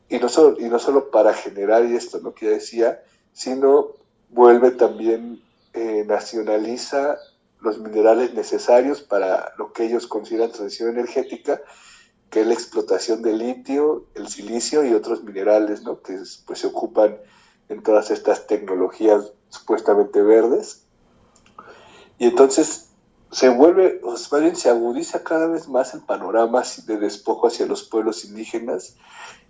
Y 0.08 0.20
no 0.20 0.28
solo, 0.28 0.56
y 0.60 0.68
no 0.68 0.78
solo 0.78 1.10
para 1.10 1.34
generar 1.34 1.82
esto, 1.82 2.20
lo 2.20 2.32
que 2.32 2.46
ya 2.46 2.52
decía, 2.52 3.02
sino 3.32 3.96
vuelve 4.28 4.70
también, 4.70 5.42
eh, 5.72 6.04
nacionaliza 6.06 7.18
los 7.58 7.80
minerales 7.80 8.32
necesarios 8.32 9.02
para 9.02 9.52
lo 9.58 9.72
que 9.72 9.86
ellos 9.86 10.06
consideran 10.06 10.52
transición 10.52 10.90
energética 10.90 11.60
que 12.30 12.42
es 12.42 12.46
la 12.46 12.54
explotación 12.54 13.22
del 13.22 13.38
litio, 13.38 14.06
el 14.14 14.28
silicio 14.28 14.84
y 14.84 14.94
otros 14.94 15.24
minerales, 15.24 15.82
¿no? 15.82 16.00
que 16.00 16.16
pues, 16.46 16.60
se 16.60 16.68
ocupan 16.68 17.18
en 17.68 17.82
todas 17.82 18.12
estas 18.12 18.46
tecnologías 18.46 19.32
supuestamente 19.48 20.22
verdes. 20.22 20.86
Y 22.20 22.26
entonces 22.26 22.90
se 23.32 23.48
vuelve, 23.48 23.98
o 24.04 24.12
más 24.12 24.40
bien 24.42 24.54
se 24.54 24.68
agudiza 24.68 25.24
cada 25.24 25.46
vez 25.46 25.68
más 25.68 25.94
el 25.94 26.02
panorama 26.02 26.62
de 26.86 26.98
despojo 26.98 27.46
hacia 27.46 27.64
los 27.64 27.82
pueblos 27.82 28.26
indígenas 28.26 28.98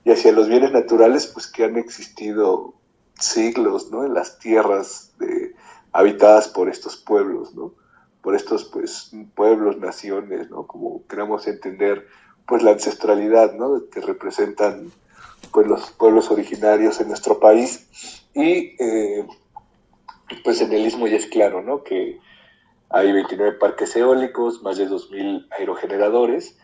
y 0.05 0.13
hacia 0.13 0.31
los 0.31 0.49
bienes 0.49 0.71
naturales 0.71 1.27
pues 1.27 1.49
que 1.49 1.65
han 1.65 1.77
existido 1.77 2.75
siglos 3.19 3.91
¿no? 3.91 4.05
en 4.05 4.15
las 4.15 4.39
tierras 4.39 5.13
de, 5.19 5.57
habitadas 5.91 6.47
por 6.47 6.69
estos 6.69 6.97
pueblos, 6.97 7.57
¿no? 7.57 7.75
por 8.23 8.37
estos 8.37 8.67
pues 8.67 9.11
pueblos, 9.35 9.79
naciones, 9.79 10.49
¿no? 10.49 10.69
como 10.69 11.05
queramos 11.09 11.49
entender 11.49 12.07
pues 12.47 12.63
la 12.63 12.71
ancestralidad, 12.71 13.55
¿no? 13.55 13.89
Que 13.91 14.01
representan 14.01 14.93
pues 15.53 15.67
los 15.67 15.91
pueblos 15.91 16.31
originarios 16.31 17.01
en 17.01 17.09
nuestro 17.09 17.41
país 17.41 17.89
y 18.33 18.77
eh, 18.79 19.27
pues 20.45 20.61
en 20.61 20.73
el 20.73 20.87
istmo 20.87 21.09
ya 21.09 21.17
es 21.17 21.27
claro, 21.27 21.63
¿no? 21.63 21.83
Que 21.83 22.21
hay 22.91 23.13
29 23.13 23.53
parques 23.59 23.95
eólicos, 23.97 24.63
más 24.63 24.77
de 24.77 24.89
2.000 24.89 25.47
aerogeneradores 25.59 26.59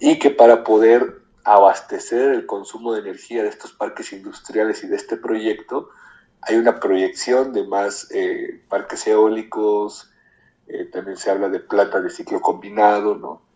y 0.00 0.18
que 0.18 0.30
para 0.30 0.64
poder 0.64 1.22
abastecer 1.44 2.32
el 2.32 2.46
consumo 2.46 2.92
de 2.92 3.00
energía 3.00 3.42
de 3.42 3.48
estos 3.48 3.72
parques 3.72 4.12
industriales 4.12 4.84
y 4.84 4.88
de 4.88 4.96
este 4.96 5.16
proyecto, 5.16 5.88
hay 6.42 6.56
una 6.56 6.78
proyección 6.80 7.52
de 7.52 7.66
más 7.66 8.08
eh, 8.10 8.62
parques 8.68 9.06
eólicos, 9.06 10.10
eh, 10.66 10.84
también 10.86 11.16
se 11.16 11.30
habla 11.30 11.48
de 11.48 11.60
plantas 11.60 12.02
de 12.02 12.10
ciclo 12.10 12.40
combinado, 12.40 13.16
¿no? 13.16 13.48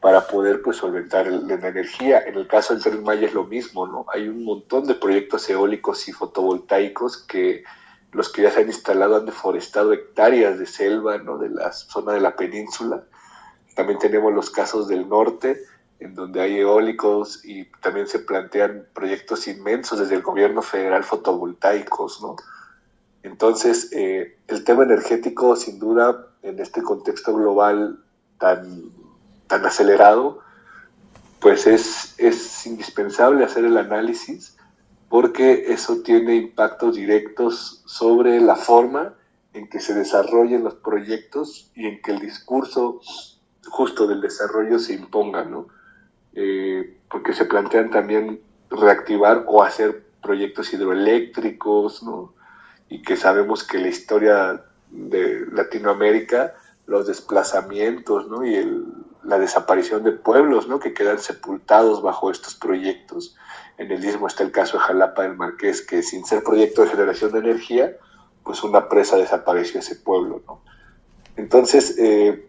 para 0.00 0.26
poder 0.26 0.62
pues 0.62 0.78
solventar 0.78 1.26
la 1.26 1.54
energía. 1.54 2.20
En 2.20 2.36
el 2.36 2.46
caso 2.46 2.72
del 2.72 2.82
Tren 2.82 3.02
Maya 3.02 3.26
es 3.26 3.34
lo 3.34 3.44
mismo, 3.44 3.86
¿no? 3.86 4.06
Hay 4.12 4.28
un 4.28 4.44
montón 4.44 4.86
de 4.86 4.94
proyectos 4.94 5.48
eólicos 5.50 6.08
y 6.08 6.12
fotovoltaicos 6.12 7.18
que 7.18 7.64
los 8.12 8.28
que 8.30 8.42
ya 8.42 8.50
se 8.50 8.60
han 8.60 8.66
instalado 8.66 9.16
han 9.16 9.26
deforestado 9.26 9.92
hectáreas 9.92 10.58
de 10.58 10.66
selva, 10.66 11.18
¿no? 11.18 11.38
De 11.38 11.48
la 11.48 11.72
zona 11.72 12.12
de 12.12 12.20
la 12.20 12.36
península. 12.36 13.04
También 13.74 13.98
tenemos 13.98 14.32
los 14.32 14.50
casos 14.50 14.88
del 14.88 15.08
norte, 15.08 15.62
en 16.00 16.14
donde 16.14 16.40
hay 16.40 16.58
eólicos 16.58 17.44
y 17.44 17.66
también 17.80 18.06
se 18.06 18.20
plantean 18.20 18.86
proyectos 18.94 19.46
inmensos 19.46 19.98
desde 19.98 20.16
el 20.16 20.22
gobierno 20.22 20.62
federal 20.62 21.04
fotovoltaicos, 21.04 22.22
¿no? 22.22 22.36
Entonces, 23.22 23.92
eh, 23.92 24.38
el 24.48 24.64
tema 24.64 24.84
energético, 24.84 25.54
sin 25.54 25.78
duda, 25.78 26.26
en 26.42 26.58
este 26.58 26.82
contexto 26.82 27.34
global 27.34 28.02
tan 28.38 28.90
tan 29.50 29.66
acelerado, 29.66 30.38
pues 31.40 31.66
es, 31.66 32.14
es 32.18 32.66
indispensable 32.66 33.44
hacer 33.44 33.64
el 33.64 33.76
análisis 33.76 34.56
porque 35.10 35.64
eso 35.72 36.02
tiene 36.02 36.36
impactos 36.36 36.94
directos 36.94 37.82
sobre 37.84 38.40
la 38.40 38.54
forma 38.54 39.12
en 39.52 39.68
que 39.68 39.80
se 39.80 39.92
desarrollen 39.92 40.62
los 40.62 40.76
proyectos 40.76 41.72
y 41.74 41.88
en 41.88 42.00
que 42.00 42.12
el 42.12 42.20
discurso 42.20 43.00
justo 43.68 44.06
del 44.06 44.20
desarrollo 44.20 44.78
se 44.78 44.94
imponga, 44.94 45.44
¿no? 45.44 45.66
Eh, 46.34 46.96
porque 47.10 47.32
se 47.32 47.44
plantean 47.44 47.90
también 47.90 48.40
reactivar 48.70 49.44
o 49.48 49.64
hacer 49.64 50.06
proyectos 50.22 50.72
hidroeléctricos, 50.72 52.04
¿no? 52.04 52.32
Y 52.88 53.02
que 53.02 53.16
sabemos 53.16 53.64
que 53.64 53.78
la 53.78 53.88
historia 53.88 54.64
de 54.92 55.44
Latinoamérica, 55.50 56.54
los 56.86 57.08
desplazamientos, 57.08 58.28
¿no? 58.28 58.46
Y 58.46 58.54
el, 58.54 58.84
la 59.22 59.38
desaparición 59.38 60.02
de 60.04 60.12
pueblos 60.12 60.68
¿no? 60.68 60.80
que 60.80 60.94
quedan 60.94 61.18
sepultados 61.18 62.02
bajo 62.02 62.30
estos 62.30 62.54
proyectos. 62.54 63.36
En 63.78 63.90
el 63.90 64.00
mismo 64.00 64.26
está 64.26 64.42
el 64.42 64.52
caso 64.52 64.78
de 64.78 64.84
Jalapa 64.84 65.22
del 65.22 65.36
Marqués, 65.36 65.82
que 65.82 66.02
sin 66.02 66.24
ser 66.24 66.42
proyecto 66.42 66.82
de 66.82 66.88
generación 66.88 67.32
de 67.32 67.38
energía, 67.40 67.96
pues 68.44 68.62
una 68.62 68.88
presa 68.88 69.16
desapareció 69.16 69.80
ese 69.80 69.96
pueblo. 69.96 70.42
¿no? 70.46 70.62
Entonces, 71.36 71.96
eh, 71.98 72.48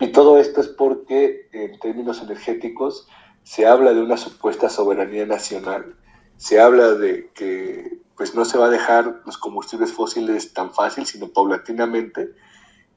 y 0.00 0.08
todo 0.08 0.38
esto 0.38 0.60
es 0.60 0.68
porque 0.68 1.48
en 1.52 1.78
términos 1.78 2.20
energéticos 2.22 3.08
se 3.44 3.66
habla 3.66 3.92
de 3.92 4.02
una 4.02 4.16
supuesta 4.16 4.68
soberanía 4.68 5.26
nacional, 5.26 5.96
se 6.36 6.60
habla 6.60 6.94
de 6.94 7.30
que 7.34 8.00
pues 8.16 8.34
no 8.34 8.44
se 8.44 8.58
va 8.58 8.66
a 8.66 8.70
dejar 8.70 9.22
los 9.24 9.38
combustibles 9.38 9.92
fósiles 9.92 10.52
tan 10.52 10.72
fácil, 10.72 11.06
sino 11.06 11.28
paulatinamente, 11.28 12.32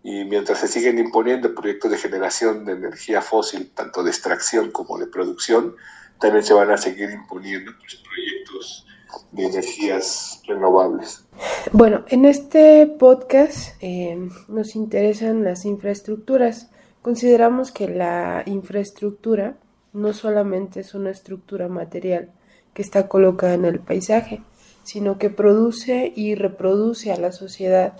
y 0.05 0.23
mientras 0.23 0.59
se 0.59 0.67
siguen 0.67 0.99
imponiendo 0.99 1.55
proyectos 1.55 1.89
de 1.89 1.97
generación 1.97 2.63
de 2.63 2.73
energía 2.73 3.23
fósil, 3.23 3.71
tanto 3.73 4.03
de 4.03 4.11
extracción 4.11 4.69
como 4.69 4.99
de 4.99 5.07
producción, 5.07 5.75
también 6.19 6.43
se 6.43 6.53
van 6.53 6.69
a 6.69 6.77
seguir 6.77 7.09
imponiendo 7.09 7.71
pues, 7.79 7.95
proyectos 7.95 8.85
de 9.31 9.47
energías 9.47 10.43
renovables. 10.45 11.25
Bueno, 11.71 12.05
en 12.09 12.25
este 12.25 12.85
podcast 12.85 13.81
eh, 13.81 14.29
nos 14.47 14.75
interesan 14.75 15.43
las 15.43 15.65
infraestructuras. 15.65 16.69
Consideramos 17.01 17.71
que 17.71 17.87
la 17.87 18.43
infraestructura 18.45 19.57
no 19.91 20.13
solamente 20.13 20.81
es 20.81 20.93
una 20.93 21.09
estructura 21.09 21.67
material 21.67 22.29
que 22.75 22.83
está 22.83 23.07
colocada 23.07 23.55
en 23.55 23.65
el 23.65 23.79
paisaje, 23.79 24.43
sino 24.83 25.17
que 25.17 25.31
produce 25.31 26.13
y 26.15 26.35
reproduce 26.35 27.11
a 27.11 27.17
la 27.17 27.31
sociedad 27.31 27.97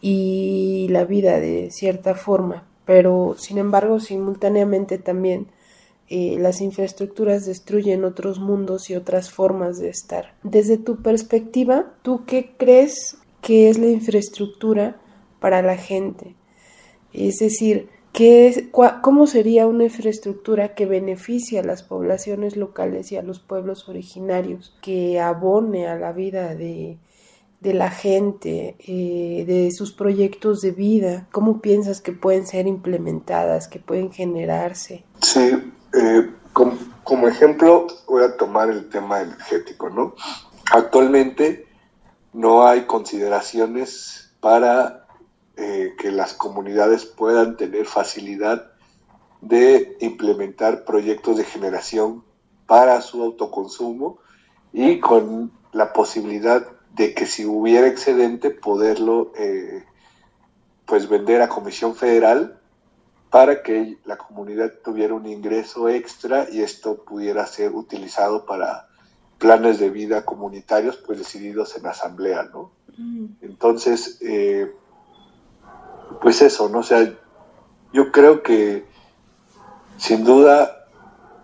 y 0.00 0.88
la 0.90 1.04
vida 1.04 1.40
de 1.40 1.70
cierta 1.70 2.14
forma, 2.14 2.66
pero 2.84 3.34
sin 3.38 3.58
embargo 3.58 4.00
simultáneamente 4.00 4.98
también 4.98 5.48
eh, 6.08 6.36
las 6.38 6.60
infraestructuras 6.60 7.46
destruyen 7.46 8.04
otros 8.04 8.38
mundos 8.38 8.90
y 8.90 8.94
otras 8.94 9.30
formas 9.30 9.78
de 9.78 9.88
estar. 9.88 10.34
Desde 10.44 10.78
tu 10.78 11.02
perspectiva, 11.02 11.94
¿tú 12.02 12.24
qué 12.26 12.54
crees 12.56 13.18
que 13.40 13.68
es 13.68 13.78
la 13.78 13.88
infraestructura 13.88 15.00
para 15.40 15.62
la 15.62 15.76
gente? 15.76 16.36
Es 17.12 17.38
decir, 17.38 17.88
¿qué 18.12 18.68
¿cómo 19.02 19.26
sería 19.26 19.66
una 19.66 19.84
infraestructura 19.84 20.74
que 20.74 20.86
beneficie 20.86 21.58
a 21.58 21.64
las 21.64 21.82
poblaciones 21.82 22.56
locales 22.56 23.10
y 23.10 23.16
a 23.16 23.22
los 23.22 23.40
pueblos 23.40 23.88
originarios, 23.88 24.76
que 24.82 25.18
abone 25.18 25.88
a 25.88 25.96
la 25.96 26.12
vida 26.12 26.54
de, 26.54 26.98
de 27.66 27.74
la 27.74 27.90
gente, 27.90 28.76
eh, 28.78 29.44
de 29.44 29.72
sus 29.72 29.90
proyectos 29.92 30.60
de 30.60 30.70
vida? 30.70 31.26
¿Cómo 31.32 31.60
piensas 31.60 32.00
que 32.00 32.12
pueden 32.12 32.46
ser 32.46 32.68
implementadas, 32.68 33.66
que 33.66 33.80
pueden 33.80 34.12
generarse? 34.12 35.04
Sí, 35.20 35.50
eh, 35.92 36.30
como, 36.52 37.26
ejemplo 37.26 37.88
voy 38.06 38.22
a 38.22 38.36
tomar 38.36 38.70
el 38.70 38.88
tema 38.88 39.20
energético, 39.20 39.90
¿no? 39.90 40.14
Actualmente 40.72 41.66
no 42.32 42.64
hay 42.64 42.82
consideraciones 42.82 44.30
para 44.38 45.08
eh, 45.56 45.94
que 45.98 46.12
las 46.12 46.34
comunidades 46.34 47.04
puedan 47.04 47.56
tener 47.56 47.86
facilidad 47.86 48.70
de 49.40 49.96
implementar 50.00 50.84
proyectos 50.84 51.36
de 51.36 51.42
generación 51.42 52.22
para 52.68 53.00
su 53.00 53.24
autoconsumo 53.24 54.18
y 54.72 55.00
con 55.00 55.50
la 55.72 55.92
posibilidad 55.92 56.75
de 56.96 57.12
que 57.12 57.26
si 57.26 57.44
hubiera 57.44 57.86
excedente 57.86 58.50
poderlo 58.50 59.32
eh, 59.36 59.84
pues 60.86 61.08
vender 61.08 61.42
a 61.42 61.48
Comisión 61.48 61.94
Federal 61.94 62.58
para 63.30 63.62
que 63.62 63.98
la 64.06 64.16
comunidad 64.16 64.72
tuviera 64.82 65.12
un 65.12 65.26
ingreso 65.26 65.90
extra 65.90 66.48
y 66.50 66.62
esto 66.62 67.04
pudiera 67.04 67.46
ser 67.46 67.72
utilizado 67.72 68.46
para 68.46 68.88
planes 69.38 69.78
de 69.78 69.90
vida 69.90 70.24
comunitarios 70.24 70.96
pues 70.96 71.18
decididos 71.18 71.76
en 71.76 71.86
asamblea, 71.86 72.44
¿no? 72.44 72.72
Mm. 72.96 73.26
Entonces, 73.42 74.16
eh, 74.22 74.74
pues 76.22 76.40
eso, 76.40 76.70
¿no? 76.70 76.78
O 76.78 76.82
sea, 76.82 77.14
yo 77.92 78.10
creo 78.10 78.42
que 78.42 78.86
sin 79.98 80.24
duda 80.24 80.86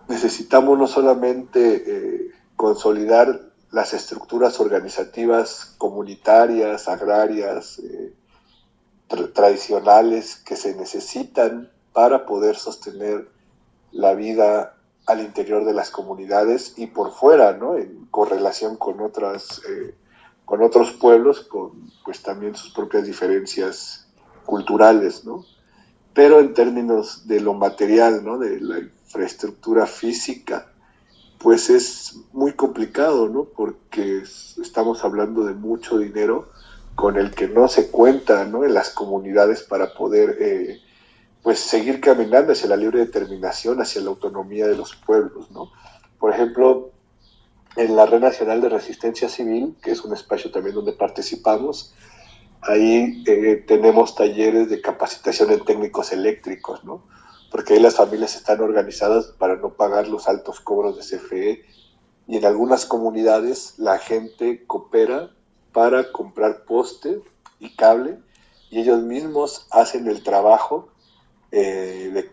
necesitamos 0.09 0.79
no 0.79 0.87
solamente 0.87 1.85
eh, 1.87 2.31
consolidar 2.57 3.52
las 3.73 3.95
estructuras 3.95 4.61
organizativas 4.61 5.75
comunitarias, 5.79 6.89
agrarias, 6.89 7.79
eh, 7.79 8.13
tradicionales 9.33 10.37
que 10.37 10.57
se 10.57 10.75
necesitan 10.75 11.71
para 11.93 12.27
poder 12.27 12.57
sostener 12.57 13.29
la 13.91 14.15
vida 14.15 14.77
al 15.07 15.21
interior 15.21 15.65
de 15.65 15.75
las 15.75 15.91
comunidades 15.91 16.75
y 16.77 16.87
por 16.87 17.13
fuera, 17.13 17.55
¿no? 17.55 17.77
En 17.77 18.07
correlación 18.11 18.77
con 18.77 19.01
otras, 19.01 19.63
eh, 19.69 19.95
con 20.45 20.63
otros 20.63 20.93
pueblos, 20.93 21.41
con 21.41 21.91
pues 22.05 22.23
también 22.23 22.55
sus 22.55 22.73
propias 22.73 23.05
diferencias 23.05 24.07
culturales, 24.45 25.25
¿no? 25.25 25.45
Pero 26.15 26.41
en 26.41 26.53
términos 26.53 27.27
de 27.27 27.41
lo 27.41 27.55
material, 27.55 28.23
¿no? 28.23 28.39
De 28.39 28.61
la 28.61 28.79
infraestructura 28.79 29.87
física, 29.87 30.72
pues 31.43 31.71
es 31.71 32.21
muy 32.33 32.53
complicado, 32.53 33.29
¿no? 33.29 33.45
Porque 33.45 34.23
estamos 34.63 35.05
hablando 35.05 35.45
de 35.45 35.55
mucho 35.55 35.99
dinero 35.99 36.51
con 36.95 37.17
el 37.17 37.35
que 37.35 37.49
no 37.49 37.69
se 37.69 37.91
cuenta, 37.91 38.45
¿no? 38.45 38.65
En 38.65 38.75
las 38.75 38.91
comunidades 38.91 39.63
para 39.63 39.95
poder 39.95 40.37
eh, 40.41 40.81
pues 41.43 41.59
seguir 41.59 42.01
caminando 42.01 42.53
hacia 42.53 42.69
la 42.69 42.77
libre 42.77 43.01
determinación, 43.01 43.81
hacia 43.81 44.03
la 44.03 44.11
autonomía 44.11 44.69
de 44.69 44.77
los 44.77 44.95
pueblos, 44.95 45.51
¿no? 45.51 45.73
Por 46.19 46.33
ejemplo, 46.33 46.93
en 47.77 47.97
la 47.97 48.07
Red 48.07 48.21
Nacional 48.21 48.61
de 48.61 48.69
Resistencia 48.69 49.29
Civil, 49.29 49.75
que 49.83 49.91
es 49.91 50.05
un 50.05 50.13
espacio 50.13 50.53
también 50.53 50.77
donde 50.77 50.93
participamos, 50.93 51.95
ahí 52.61 53.25
eh, 53.27 53.65
tenemos 53.67 54.15
talleres 54.15 54.71
de 54.71 54.81
capacitación 54.81 55.51
en 55.51 55.65
técnicos 55.65 56.13
eléctricos, 56.13 56.85
¿no? 56.85 57.03
Porque 57.53 57.75
ahí 57.75 57.81
las 57.81 57.97
familias 57.97 58.35
están 58.35 58.61
organizadas 58.61 59.27
para 59.27 59.57
no 59.57 59.75
pagar 59.75 60.09
los 60.09 60.27
altos 60.27 60.59
cobros 60.59 60.97
de 60.97 61.19
CFE 61.19 61.63
y 62.27 62.37
en 62.39 62.45
algunas 62.45 62.87
comunidades 62.87 63.75
la 63.77 63.99
gente 63.99 64.65
coopera 64.67 65.31
para 65.73 66.11
comprar 66.11 66.65
poste 66.65 67.21
y 67.61 67.77
cable 67.77 68.19
y 68.71 68.81
ellos 68.81 69.03
mismos 69.03 69.67
hacen 69.71 70.09
el 70.09 70.23
trabajo 70.23 70.89
eh, 71.51 72.27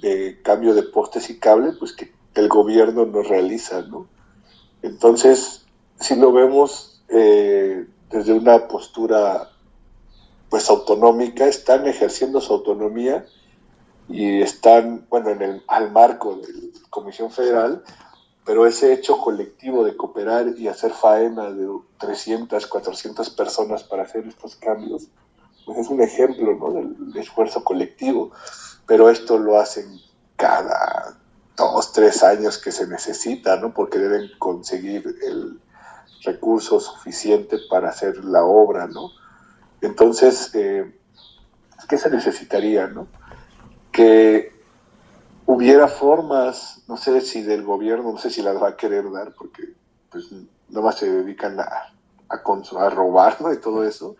de, 0.00 0.40
cambio 0.42 0.74
de 0.74 0.84
postes 0.84 1.28
y 1.28 1.38
cable, 1.38 1.72
pues 1.78 1.92
que 1.92 2.10
el 2.34 2.48
gobierno 2.48 3.04
no 3.04 3.20
realiza, 3.22 3.82
¿no? 3.82 4.08
Entonces, 4.80 5.66
si 6.00 6.16
lo 6.16 6.32
vemos 6.32 7.02
eh, 7.08 7.86
desde 8.10 8.32
una 8.32 8.66
postura 8.66 9.50
pues 10.48 10.70
autonómica, 10.70 11.46
están 11.46 11.86
ejerciendo 11.86 12.40
su 12.40 12.54
autonomía 12.54 13.26
y 14.08 14.42
están, 14.42 15.06
bueno, 15.08 15.30
en 15.30 15.42
el, 15.42 15.62
al 15.68 15.90
marco 15.90 16.36
de 16.36 16.52
la 16.52 16.88
Comisión 16.90 17.30
Federal, 17.30 17.82
pero 18.44 18.66
ese 18.66 18.92
hecho 18.92 19.18
colectivo 19.18 19.84
de 19.84 19.96
cooperar 19.96 20.48
y 20.58 20.68
hacer 20.68 20.92
faena 20.92 21.50
de 21.50 21.66
300, 21.98 22.66
400 22.66 23.30
personas 23.30 23.84
para 23.84 24.02
hacer 24.02 24.26
estos 24.26 24.56
cambios, 24.56 25.08
pues 25.64 25.78
es 25.78 25.88
un 25.88 26.02
ejemplo 26.02 26.54
¿no? 26.54 26.72
del, 26.72 27.16
esfuerzo 27.16 27.64
colectivo, 27.64 28.30
pero 28.86 29.08
esto 29.08 29.38
lo 29.38 29.58
hacen 29.58 29.98
cada 30.36 31.16
dos, 31.56 31.92
tres 31.92 32.22
años 32.22 32.58
que 32.58 32.70
se 32.70 32.86
necesita, 32.86 33.56
¿no? 33.56 33.72
porque 33.72 33.98
deben 33.98 34.28
conseguir 34.38 35.06
el 35.26 35.58
recurso 36.22 36.80
suficiente 36.80 37.58
para 37.70 37.90
hacer 37.90 38.24
la 38.24 38.44
obra, 38.44 38.86
¿no? 38.86 39.10
Entonces, 39.80 40.50
eh, 40.54 40.98
¿qué 41.88 41.98
se 41.98 42.10
necesitaría, 42.10 42.86
no? 42.86 43.06
Que 43.94 44.52
hubiera 45.46 45.88
formas, 45.88 46.82
no 46.88 46.96
sé 46.96 47.20
si 47.20 47.42
del 47.42 47.62
gobierno, 47.62 48.12
no 48.12 48.18
sé 48.18 48.28
si 48.30 48.42
las 48.42 48.60
va 48.60 48.70
a 48.70 48.76
querer 48.76 49.10
dar, 49.10 49.34
porque 49.34 49.74
pues 50.10 50.30
nomás 50.68 50.98
se 50.98 51.10
dedican 51.10 51.60
a, 51.60 51.94
a, 52.28 52.36
a 52.36 52.90
robar. 52.90 53.38
Y 53.54 53.60
todo 53.60 53.84
eso, 53.84 54.16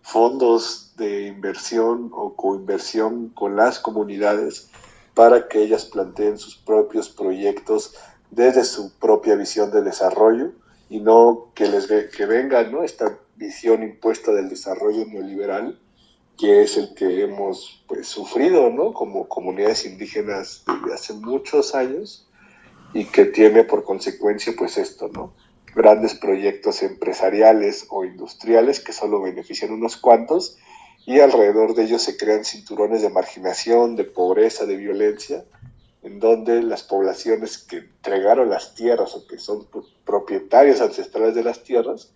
fondos 0.00 0.94
de 0.96 1.26
inversión 1.26 2.10
o 2.12 2.34
coinversión 2.36 3.30
con 3.30 3.56
las 3.56 3.78
comunidades 3.78 4.70
para 5.14 5.48
que 5.48 5.62
ellas 5.62 5.86
planteen 5.86 6.38
sus 6.38 6.56
propios 6.56 7.08
proyectos 7.08 7.94
desde 8.30 8.64
su 8.64 8.92
propia 8.98 9.34
visión 9.34 9.70
de 9.70 9.82
desarrollo 9.82 10.52
y 10.88 11.00
no 11.00 11.50
que 11.54 11.68
les 11.68 11.86
que 11.86 12.26
venga 12.26 12.62
¿no? 12.64 12.82
esta 12.82 13.18
visión 13.36 13.82
impuesta 13.82 14.32
del 14.32 14.48
desarrollo 14.48 15.06
neoliberal 15.06 15.78
que 16.40 16.62
es 16.62 16.78
el 16.78 16.94
que 16.94 17.22
hemos 17.22 17.84
pues, 17.86 18.08
sufrido 18.08 18.70
¿no? 18.70 18.94
como 18.94 19.28
comunidades 19.28 19.84
indígenas 19.84 20.64
desde 20.66 20.94
hace 20.94 21.12
muchos 21.12 21.74
años 21.74 22.26
y 22.94 23.04
que 23.04 23.26
tiene 23.26 23.62
por 23.62 23.84
consecuencia 23.84 24.54
pues 24.56 24.78
esto, 24.78 25.10
¿no? 25.12 25.34
grandes 25.74 26.14
proyectos 26.14 26.82
empresariales 26.82 27.86
o 27.90 28.06
industriales 28.06 28.80
que 28.80 28.94
solo 28.94 29.20
benefician 29.20 29.70
unos 29.70 29.98
cuantos 29.98 30.56
y 31.04 31.20
alrededor 31.20 31.74
de 31.74 31.84
ellos 31.84 32.02
se 32.02 32.16
crean 32.16 32.46
cinturones 32.46 33.02
de 33.02 33.10
marginación, 33.10 33.94
de 33.94 34.04
pobreza, 34.04 34.64
de 34.64 34.76
violencia, 34.76 35.44
en 36.02 36.20
donde 36.20 36.62
las 36.62 36.82
poblaciones 36.82 37.58
que 37.58 37.76
entregaron 37.76 38.48
las 38.48 38.74
tierras 38.74 39.14
o 39.14 39.26
que 39.26 39.38
son 39.38 39.66
propietarios 40.04 40.80
ancestrales 40.80 41.34
de 41.34 41.44
las 41.44 41.62
tierras, 41.62 42.12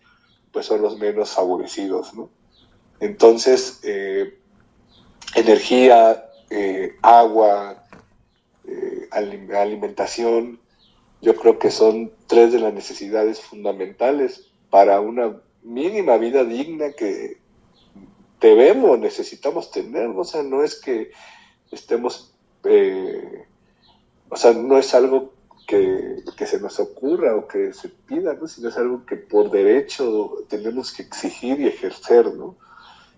pues 0.51 0.65
son 0.65 0.81
los 0.81 0.99
menos 0.99 1.31
favorecidos, 1.33 2.15
¿no? 2.15 2.31
Entonces, 3.01 3.81
eh, 3.83 4.39
energía, 5.35 6.25
eh, 6.51 6.97
agua, 7.03 7.85
eh, 8.67 9.09
alimentación, 9.13 10.61
yo 11.21 11.35
creo 11.37 11.59
que 11.59 11.71
son 11.71 12.13
tres 12.27 12.53
de 12.53 12.61
las 12.61 12.73
necesidades 12.73 13.41
fundamentales 13.41 14.51
para 14.71 15.01
una 15.01 15.41
mínima 15.63 16.19
vida 16.19 16.45
digna 16.45 16.93
que 16.93 17.39
debemos, 18.41 18.99
necesitamos 18.99 19.71
tener, 19.71 20.09
o 20.09 20.25
sea, 20.25 20.43
no 20.43 20.63
es 20.63 20.79
que 20.79 21.11
estemos, 21.71 22.35
eh, 22.65 23.47
o 24.29 24.37
sea, 24.37 24.53
no 24.53 24.79
es 24.79 24.95
algo 24.95 25.33
que, 25.67 26.23
se 26.47 26.61
nos 26.61 26.79
ocurra 26.79 27.35
o 27.35 27.49
que 27.49 27.73
se 27.73 27.89
pida, 27.89 28.35
¿no? 28.35 28.47
sino 28.47 28.69
es 28.69 28.77
algo 28.77 29.07
que 29.07 29.17
por 29.17 29.51
derecho 29.51 30.45
tenemos 30.49 30.93
que 30.93 31.03
exigir 31.03 31.59
y 31.61 31.69
ejercer, 31.69 32.35
¿no? 32.35 32.57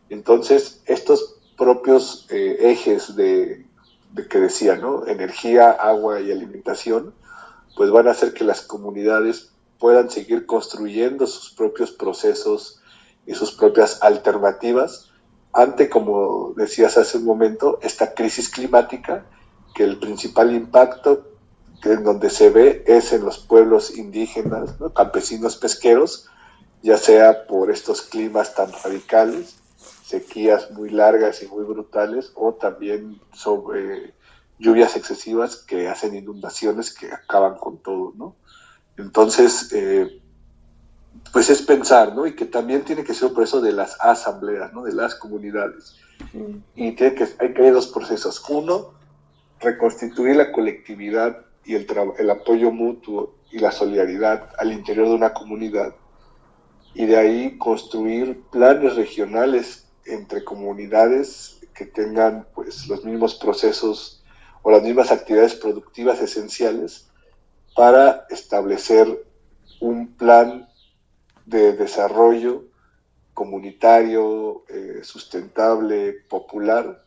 Entonces, 0.09 0.83
estos 0.87 1.37
propios 1.57 2.27
eh, 2.31 2.57
ejes 2.61 3.17
de, 3.17 3.67
que 4.31 4.39
decía, 4.39 4.77
¿no? 4.77 5.07
Energía, 5.07 5.71
agua 5.71 6.21
y 6.21 6.31
alimentación, 6.31 7.15
pues 7.77 7.91
van 7.91 8.09
a 8.09 8.13
hacer 8.13 8.33
que 8.33 8.45
las 8.45 8.63
comunidades 8.63 9.53
puedan 9.79 10.11
seguir 10.11 10.47
construyendo 10.47 11.27
sus 11.27 11.51
propios 11.51 11.91
procesos 11.93 12.81
y 13.27 13.35
sus 13.35 13.53
propias 13.53 14.03
alternativas 14.03 15.11
ante, 15.53 15.89
como 15.89 16.53
decías 16.55 16.99
hace 16.99 17.17
un 17.17 17.25
momento, 17.25 17.79
esta 17.83 18.13
crisis 18.13 18.51
climática, 18.51 19.25
que 19.75 19.85
el 19.85 19.99
principal 19.99 20.55
impacto 20.55 21.27
en 21.83 22.05
donde 22.05 22.31
se 22.31 22.51
ve 22.51 22.85
es 22.87 23.13
en 23.13 23.25
los 23.25 23.39
pueblos 23.39 23.97
indígenas, 23.97 24.75
campesinos 24.95 25.57
pesqueros, 25.57 26.29
ya 26.83 26.99
sea 26.99 27.47
por 27.47 27.71
estos 27.71 28.03
climas 28.03 28.55
tan 28.55 28.71
radicales, 28.85 29.57
sequías 30.07 30.71
muy 30.71 30.91
largas 30.91 31.43
y 31.43 31.49
muy 31.49 31.65
brutales, 31.65 32.31
o 32.37 32.55
también 32.55 33.21
sobre 33.33 34.15
lluvias 34.57 34.97
excesivas 34.97 35.57
que 35.57 35.89
hacen 35.89 36.15
inundaciones 36.15 36.95
que 36.95 37.11
acaban 37.13 37.57
con 37.57 37.79
todo, 37.79 38.13
¿no? 38.15 38.37
Entonces, 38.97 39.73
eh, 39.73 40.23
pues 41.33 41.51
es 41.51 41.61
pensar, 41.61 42.15
¿no? 42.15 42.25
Y 42.25 42.37
que 42.37 42.45
también 42.45 42.85
tiene 42.85 43.03
que 43.03 43.15
ser 43.15 43.31
un 43.31 43.35
proceso 43.35 43.61
de 43.61 43.73
las 43.73 44.01
asambleas, 44.01 44.73
¿no? 44.73 44.85
De 44.85 44.93
las 44.93 45.17
comunidades. 45.17 45.97
Y 46.77 46.93
tiene 46.93 47.17
que, 47.17 47.25
hay 47.41 47.53
que 47.53 47.61
haber 47.63 47.73
dos 47.73 47.89
procesos. 47.89 48.41
Uno, 48.49 48.93
reconstituir 49.59 50.37
la 50.37 50.53
colectividad 50.53 51.45
y 51.65 51.75
el, 51.75 51.85
el 52.19 52.31
apoyo 52.31 52.71
mutuo 52.71 53.35
y 53.51 53.59
la 53.59 53.73
solidaridad 53.73 54.51
al 54.57 54.73
interior 54.73 55.09
de 55.09 55.15
una 55.15 55.35
comunidad. 55.35 55.97
Y 56.95 57.07
de 57.07 57.17
ahí 57.17 57.59
construir 57.59 58.41
planes 58.53 58.95
regionales 58.95 59.86
entre 60.07 60.45
comunidades 60.45 61.61
que 61.75 61.87
tengan 61.87 62.47
pues 62.55 62.87
los 62.89 63.05
mismos 63.05 63.35
procesos 63.35 64.23
o 64.63 64.71
las 64.71 64.83
mismas 64.83 65.13
actividades 65.13 65.55
productivas 65.55 66.21
esenciales 66.21 67.09
para 67.75 68.27
establecer 68.31 69.25
un 69.81 70.15
plan 70.17 70.69
de 71.45 71.75
desarrollo 71.75 72.65
comunitario, 73.35 74.65
eh, 74.69 75.01
sustentable, 75.05 76.15
popular, 76.29 77.05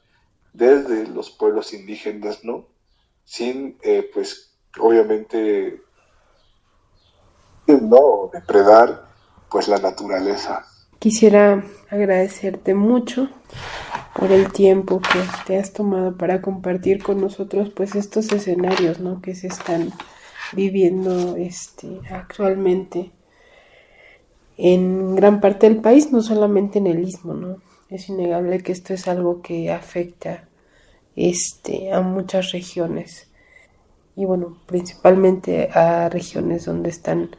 desde 0.54 1.08
los 1.08 1.32
pueblos 1.32 1.74
indígenas, 1.74 2.44
¿no? 2.44 2.68
Sin, 3.26 3.80
eh, 3.82 4.10
pues, 4.14 4.56
obviamente, 4.80 5.82
no 7.68 8.30
depredar, 8.32 9.08
pues, 9.50 9.68
la 9.68 9.80
naturaleza. 9.80 10.68
Quisiera 11.00 11.64
agradecerte 11.90 12.74
mucho 12.74 13.30
por 14.14 14.34
el 14.34 14.52
tiempo 14.52 15.00
que 15.00 15.20
te 15.48 15.58
has 15.58 15.72
tomado 15.72 16.18
para 16.18 16.42
compartir 16.42 17.02
con 17.02 17.22
nosotros, 17.22 17.70
pues, 17.74 17.96
estos 17.96 18.30
escenarios, 18.34 19.00
¿no? 19.00 19.22
Que 19.22 19.34
se 19.34 19.48
están 19.48 19.94
viviendo 20.52 21.38
este, 21.38 22.02
actualmente 22.12 23.12
en 24.58 25.16
gran 25.16 25.40
parte 25.40 25.70
del 25.70 25.78
país, 25.78 26.12
no 26.12 26.22
solamente 26.22 26.80
en 26.80 26.88
el 26.88 27.00
istmo, 27.08 27.34
¿no? 27.34 27.62
Es 27.90 28.10
innegable 28.10 28.62
que 28.62 28.74
esto 28.74 28.94
es 28.94 29.08
algo 29.08 29.42
que 29.42 29.72
afecta 29.72 30.50
este, 31.16 31.94
a 31.94 32.02
muchas 32.02 32.52
regiones 32.52 33.30
y 34.20 34.26
bueno, 34.26 34.58
principalmente 34.66 35.70
a 35.74 36.10
regiones 36.10 36.66
donde 36.66 36.90
están 36.90 37.30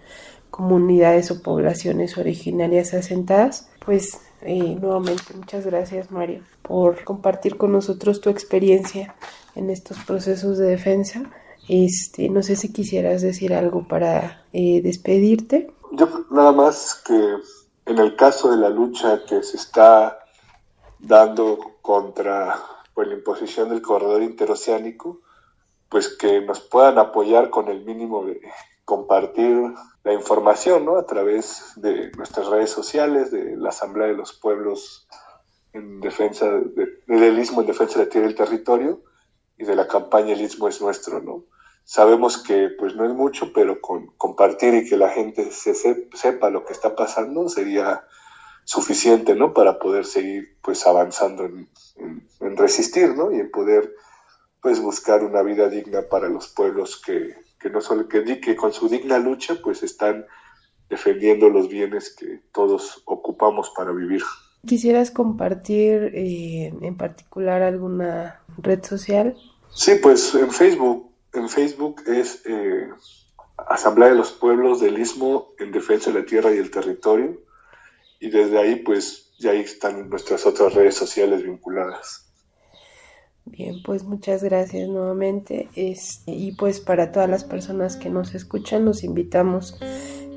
comunidades 0.60 1.30
o 1.30 1.42
poblaciones 1.42 2.18
originarias 2.18 2.92
asentadas. 2.92 3.70
Pues 3.84 4.20
eh, 4.42 4.76
nuevamente 4.78 5.32
muchas 5.34 5.64
gracias 5.64 6.10
Mario 6.10 6.42
por 6.60 7.02
compartir 7.04 7.56
con 7.56 7.72
nosotros 7.72 8.20
tu 8.20 8.28
experiencia 8.28 9.14
en 9.54 9.70
estos 9.70 9.98
procesos 10.00 10.58
de 10.58 10.66
defensa 10.66 11.30
este, 11.68 12.28
no 12.28 12.42
sé 12.42 12.56
si 12.56 12.72
quisieras 12.72 13.22
decir 13.22 13.54
algo 13.54 13.86
para 13.86 14.44
eh, 14.52 14.80
despedirte. 14.82 15.72
Yo 15.92 16.08
nada 16.30 16.50
más 16.50 17.00
que 17.06 17.36
en 17.86 17.98
el 17.98 18.16
caso 18.16 18.50
de 18.50 18.56
la 18.56 18.68
lucha 18.68 19.22
que 19.24 19.40
se 19.44 19.56
está 19.56 20.18
dando 20.98 21.76
contra 21.80 22.56
pues, 22.92 23.06
la 23.06 23.14
imposición 23.14 23.68
del 23.68 23.82
corredor 23.82 24.20
interoceánico, 24.22 25.20
pues 25.88 26.08
que 26.08 26.40
nos 26.40 26.60
puedan 26.60 26.98
apoyar 26.98 27.50
con 27.50 27.68
el 27.68 27.84
mínimo 27.84 28.26
de 28.26 28.40
compartir 28.84 29.74
la 30.04 30.12
información 30.12 30.84
¿no? 30.84 30.96
a 30.96 31.06
través 31.06 31.72
de 31.76 32.10
nuestras 32.12 32.48
redes 32.48 32.70
sociales, 32.70 33.30
de 33.30 33.56
la 33.56 33.68
Asamblea 33.68 34.08
de 34.08 34.14
los 34.14 34.32
Pueblos 34.32 35.06
en 35.72 36.00
defensa 36.00 36.46
del 37.06 37.38
Istmo 37.38 37.60
en 37.60 37.66
defensa 37.68 37.98
de 37.98 38.04
la 38.06 38.10
tierra 38.10 38.26
y 38.26 38.30
el 38.30 38.36
territorio 38.36 39.02
y 39.56 39.64
de 39.64 39.76
la 39.76 39.86
campaña 39.86 40.32
El 40.32 40.40
Istmo 40.40 40.68
es 40.68 40.80
nuestro, 40.80 41.20
¿no? 41.20 41.44
sabemos 41.90 42.38
que 42.38 42.68
pues 42.78 42.94
no 42.94 43.04
es 43.04 43.12
mucho, 43.12 43.52
pero 43.52 43.80
con 43.80 44.06
compartir 44.16 44.74
y 44.74 44.88
que 44.88 44.96
la 44.96 45.08
gente 45.08 45.50
se 45.50 45.74
sepa 45.74 46.48
lo 46.48 46.64
que 46.64 46.72
está 46.72 46.94
pasando 46.94 47.48
sería 47.48 48.04
suficiente, 48.62 49.34
¿no? 49.34 49.52
Para 49.52 49.80
poder 49.80 50.04
seguir 50.04 50.56
pues 50.62 50.86
avanzando 50.86 51.46
en, 51.46 51.68
resistir, 52.56 53.16
¿no? 53.16 53.32
Y 53.32 53.40
en 53.40 53.50
poder 53.50 53.92
pues 54.62 54.80
buscar 54.80 55.24
una 55.24 55.42
vida 55.42 55.68
digna 55.68 56.02
para 56.08 56.28
los 56.28 56.46
pueblos 56.46 57.00
que, 57.04 57.34
no 57.68 57.80
solo 57.80 58.08
que, 58.08 58.40
que 58.40 58.56
con 58.56 58.72
su 58.72 58.88
digna 58.88 59.18
lucha 59.18 59.56
pues 59.62 59.82
están 59.82 60.24
defendiendo 60.88 61.50
los 61.50 61.68
bienes 61.68 62.14
que 62.16 62.40
todos 62.52 63.02
ocupamos 63.04 63.70
para 63.76 63.92
vivir. 63.92 64.22
¿Quisieras 64.66 65.10
compartir 65.10 66.12
eh, 66.14 66.72
en 66.80 66.96
particular 66.96 67.62
alguna 67.62 68.40
red 68.56 68.82
social? 68.82 69.36
Sí, 69.72 69.96
pues 70.00 70.34
en 70.34 70.50
Facebook 70.50 71.10
en 71.32 71.48
Facebook 71.48 72.02
es 72.06 72.42
eh, 72.46 72.88
Asamblea 73.68 74.10
de 74.10 74.16
los 74.16 74.32
Pueblos 74.32 74.80
del 74.80 74.98
Istmo 74.98 75.52
en 75.58 75.70
Defensa 75.70 76.10
de 76.10 76.20
la 76.20 76.26
Tierra 76.26 76.52
y 76.52 76.58
el 76.58 76.70
Territorio. 76.70 77.40
Y 78.18 78.30
desde 78.30 78.58
ahí, 78.58 78.76
pues, 78.76 79.32
ya 79.38 79.52
ahí 79.52 79.60
están 79.60 80.08
nuestras 80.08 80.44
otras 80.46 80.74
redes 80.74 80.94
sociales 80.94 81.42
vinculadas. 81.42 82.29
Bien, 83.44 83.82
pues 83.84 84.04
muchas 84.04 84.42
gracias 84.42 84.88
nuevamente. 84.88 85.68
y 85.74 86.52
pues 86.52 86.80
para 86.80 87.12
todas 87.12 87.28
las 87.28 87.44
personas 87.44 87.96
que 87.96 88.10
nos 88.10 88.34
escuchan, 88.34 88.84
los 88.84 89.02
invitamos 89.04 89.78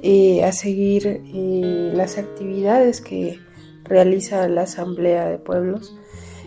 eh, 0.02 0.44
a 0.44 0.52
seguir 0.52 1.22
eh, 1.34 1.92
las 1.94 2.18
actividades 2.18 3.00
que 3.00 3.40
realiza 3.86 4.48
la 4.50 4.64
Asamblea 4.64 5.28
de 5.28 5.38
Pueblos 5.38 5.96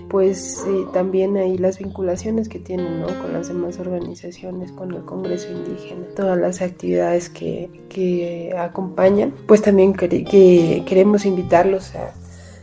pues 0.09 0.65
eh, 0.69 0.85
también 0.93 1.37
hay 1.37 1.59
las 1.59 1.79
vinculaciones 1.79 2.49
que 2.49 2.61
tienen 2.61 3.01
¿no? 3.01 3.07
con 3.07 3.33
las 3.33 3.49
demás 3.49 3.81
organizaciones, 3.81 4.71
con 4.71 4.93
el 4.95 5.05
Congreso 5.05 5.51
Indígena, 5.51 6.07
todas 6.15 6.39
las 6.39 6.63
actividades 6.63 7.29
que, 7.29 7.71
que 7.89 8.55
acompañan, 8.57 9.35
pues 9.49 9.63
también 9.63 9.95
que 9.95 10.85
queremos 10.87 11.25
invitarlos 11.25 11.97
a 11.97 12.15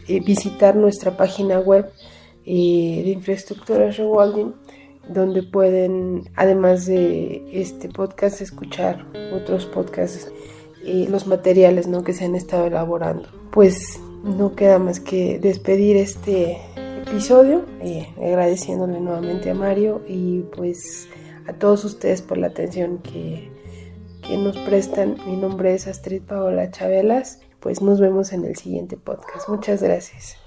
visitar 0.08 0.78
nuestra 0.78 1.18
página 1.18 1.60
web 1.60 1.92
de 2.46 3.12
infraestructuras 3.12 3.98
Rewalding, 3.98 4.54
donde 5.08 5.44
pueden, 5.44 6.30
además 6.36 6.86
de 6.86 7.44
este 7.52 7.90
podcast, 7.90 8.42
escuchar 8.42 9.06
otros 9.34 9.66
podcasts, 9.66 10.32
los 10.84 11.28
materiales 11.28 11.88
¿no? 11.88 12.04
que 12.04 12.14
se 12.14 12.26
han 12.26 12.36
estado 12.36 12.68
elaborando. 12.68 13.30
Pues 13.52 14.00
no 14.24 14.56
queda 14.56 14.80
más 14.80 15.00
que 15.00 15.40
despedir 15.40 15.98
este 15.98 16.58
episodio, 17.06 17.66
eh, 17.82 18.08
agradeciéndole 18.18 19.00
nuevamente 19.00 19.50
a 19.50 19.54
Mario 19.54 20.02
y 20.08 20.42
pues 20.56 21.08
a 21.48 21.54
todos 21.54 21.84
ustedes 21.84 22.22
por 22.22 22.38
la 22.38 22.48
atención 22.48 23.00
que, 23.00 23.52
que 24.26 24.38
nos 24.38 24.58
prestan. 24.60 25.18
Mi 25.28 25.36
nombre 25.36 25.74
es 25.74 25.88
Astrid 25.88 26.22
Paola 26.24 26.72
Chabelas, 26.72 27.42
pues 27.60 27.82
nos 27.82 28.00
vemos 28.00 28.34
en 28.34 28.46
el 28.46 28.56
siguiente 28.56 28.98
podcast. 28.98 29.50
Muchas 29.50 29.84
gracias. 29.84 30.38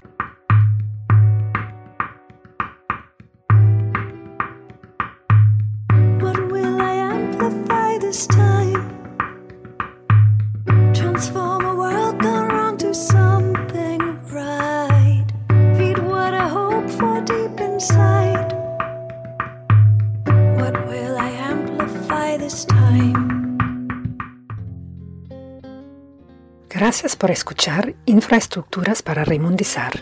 Gracias 26.70 27.16
por 27.16 27.30
escuchar 27.30 27.94
Infraestructuras 28.06 29.02
para 29.02 29.24
Remundizar. 29.26 29.92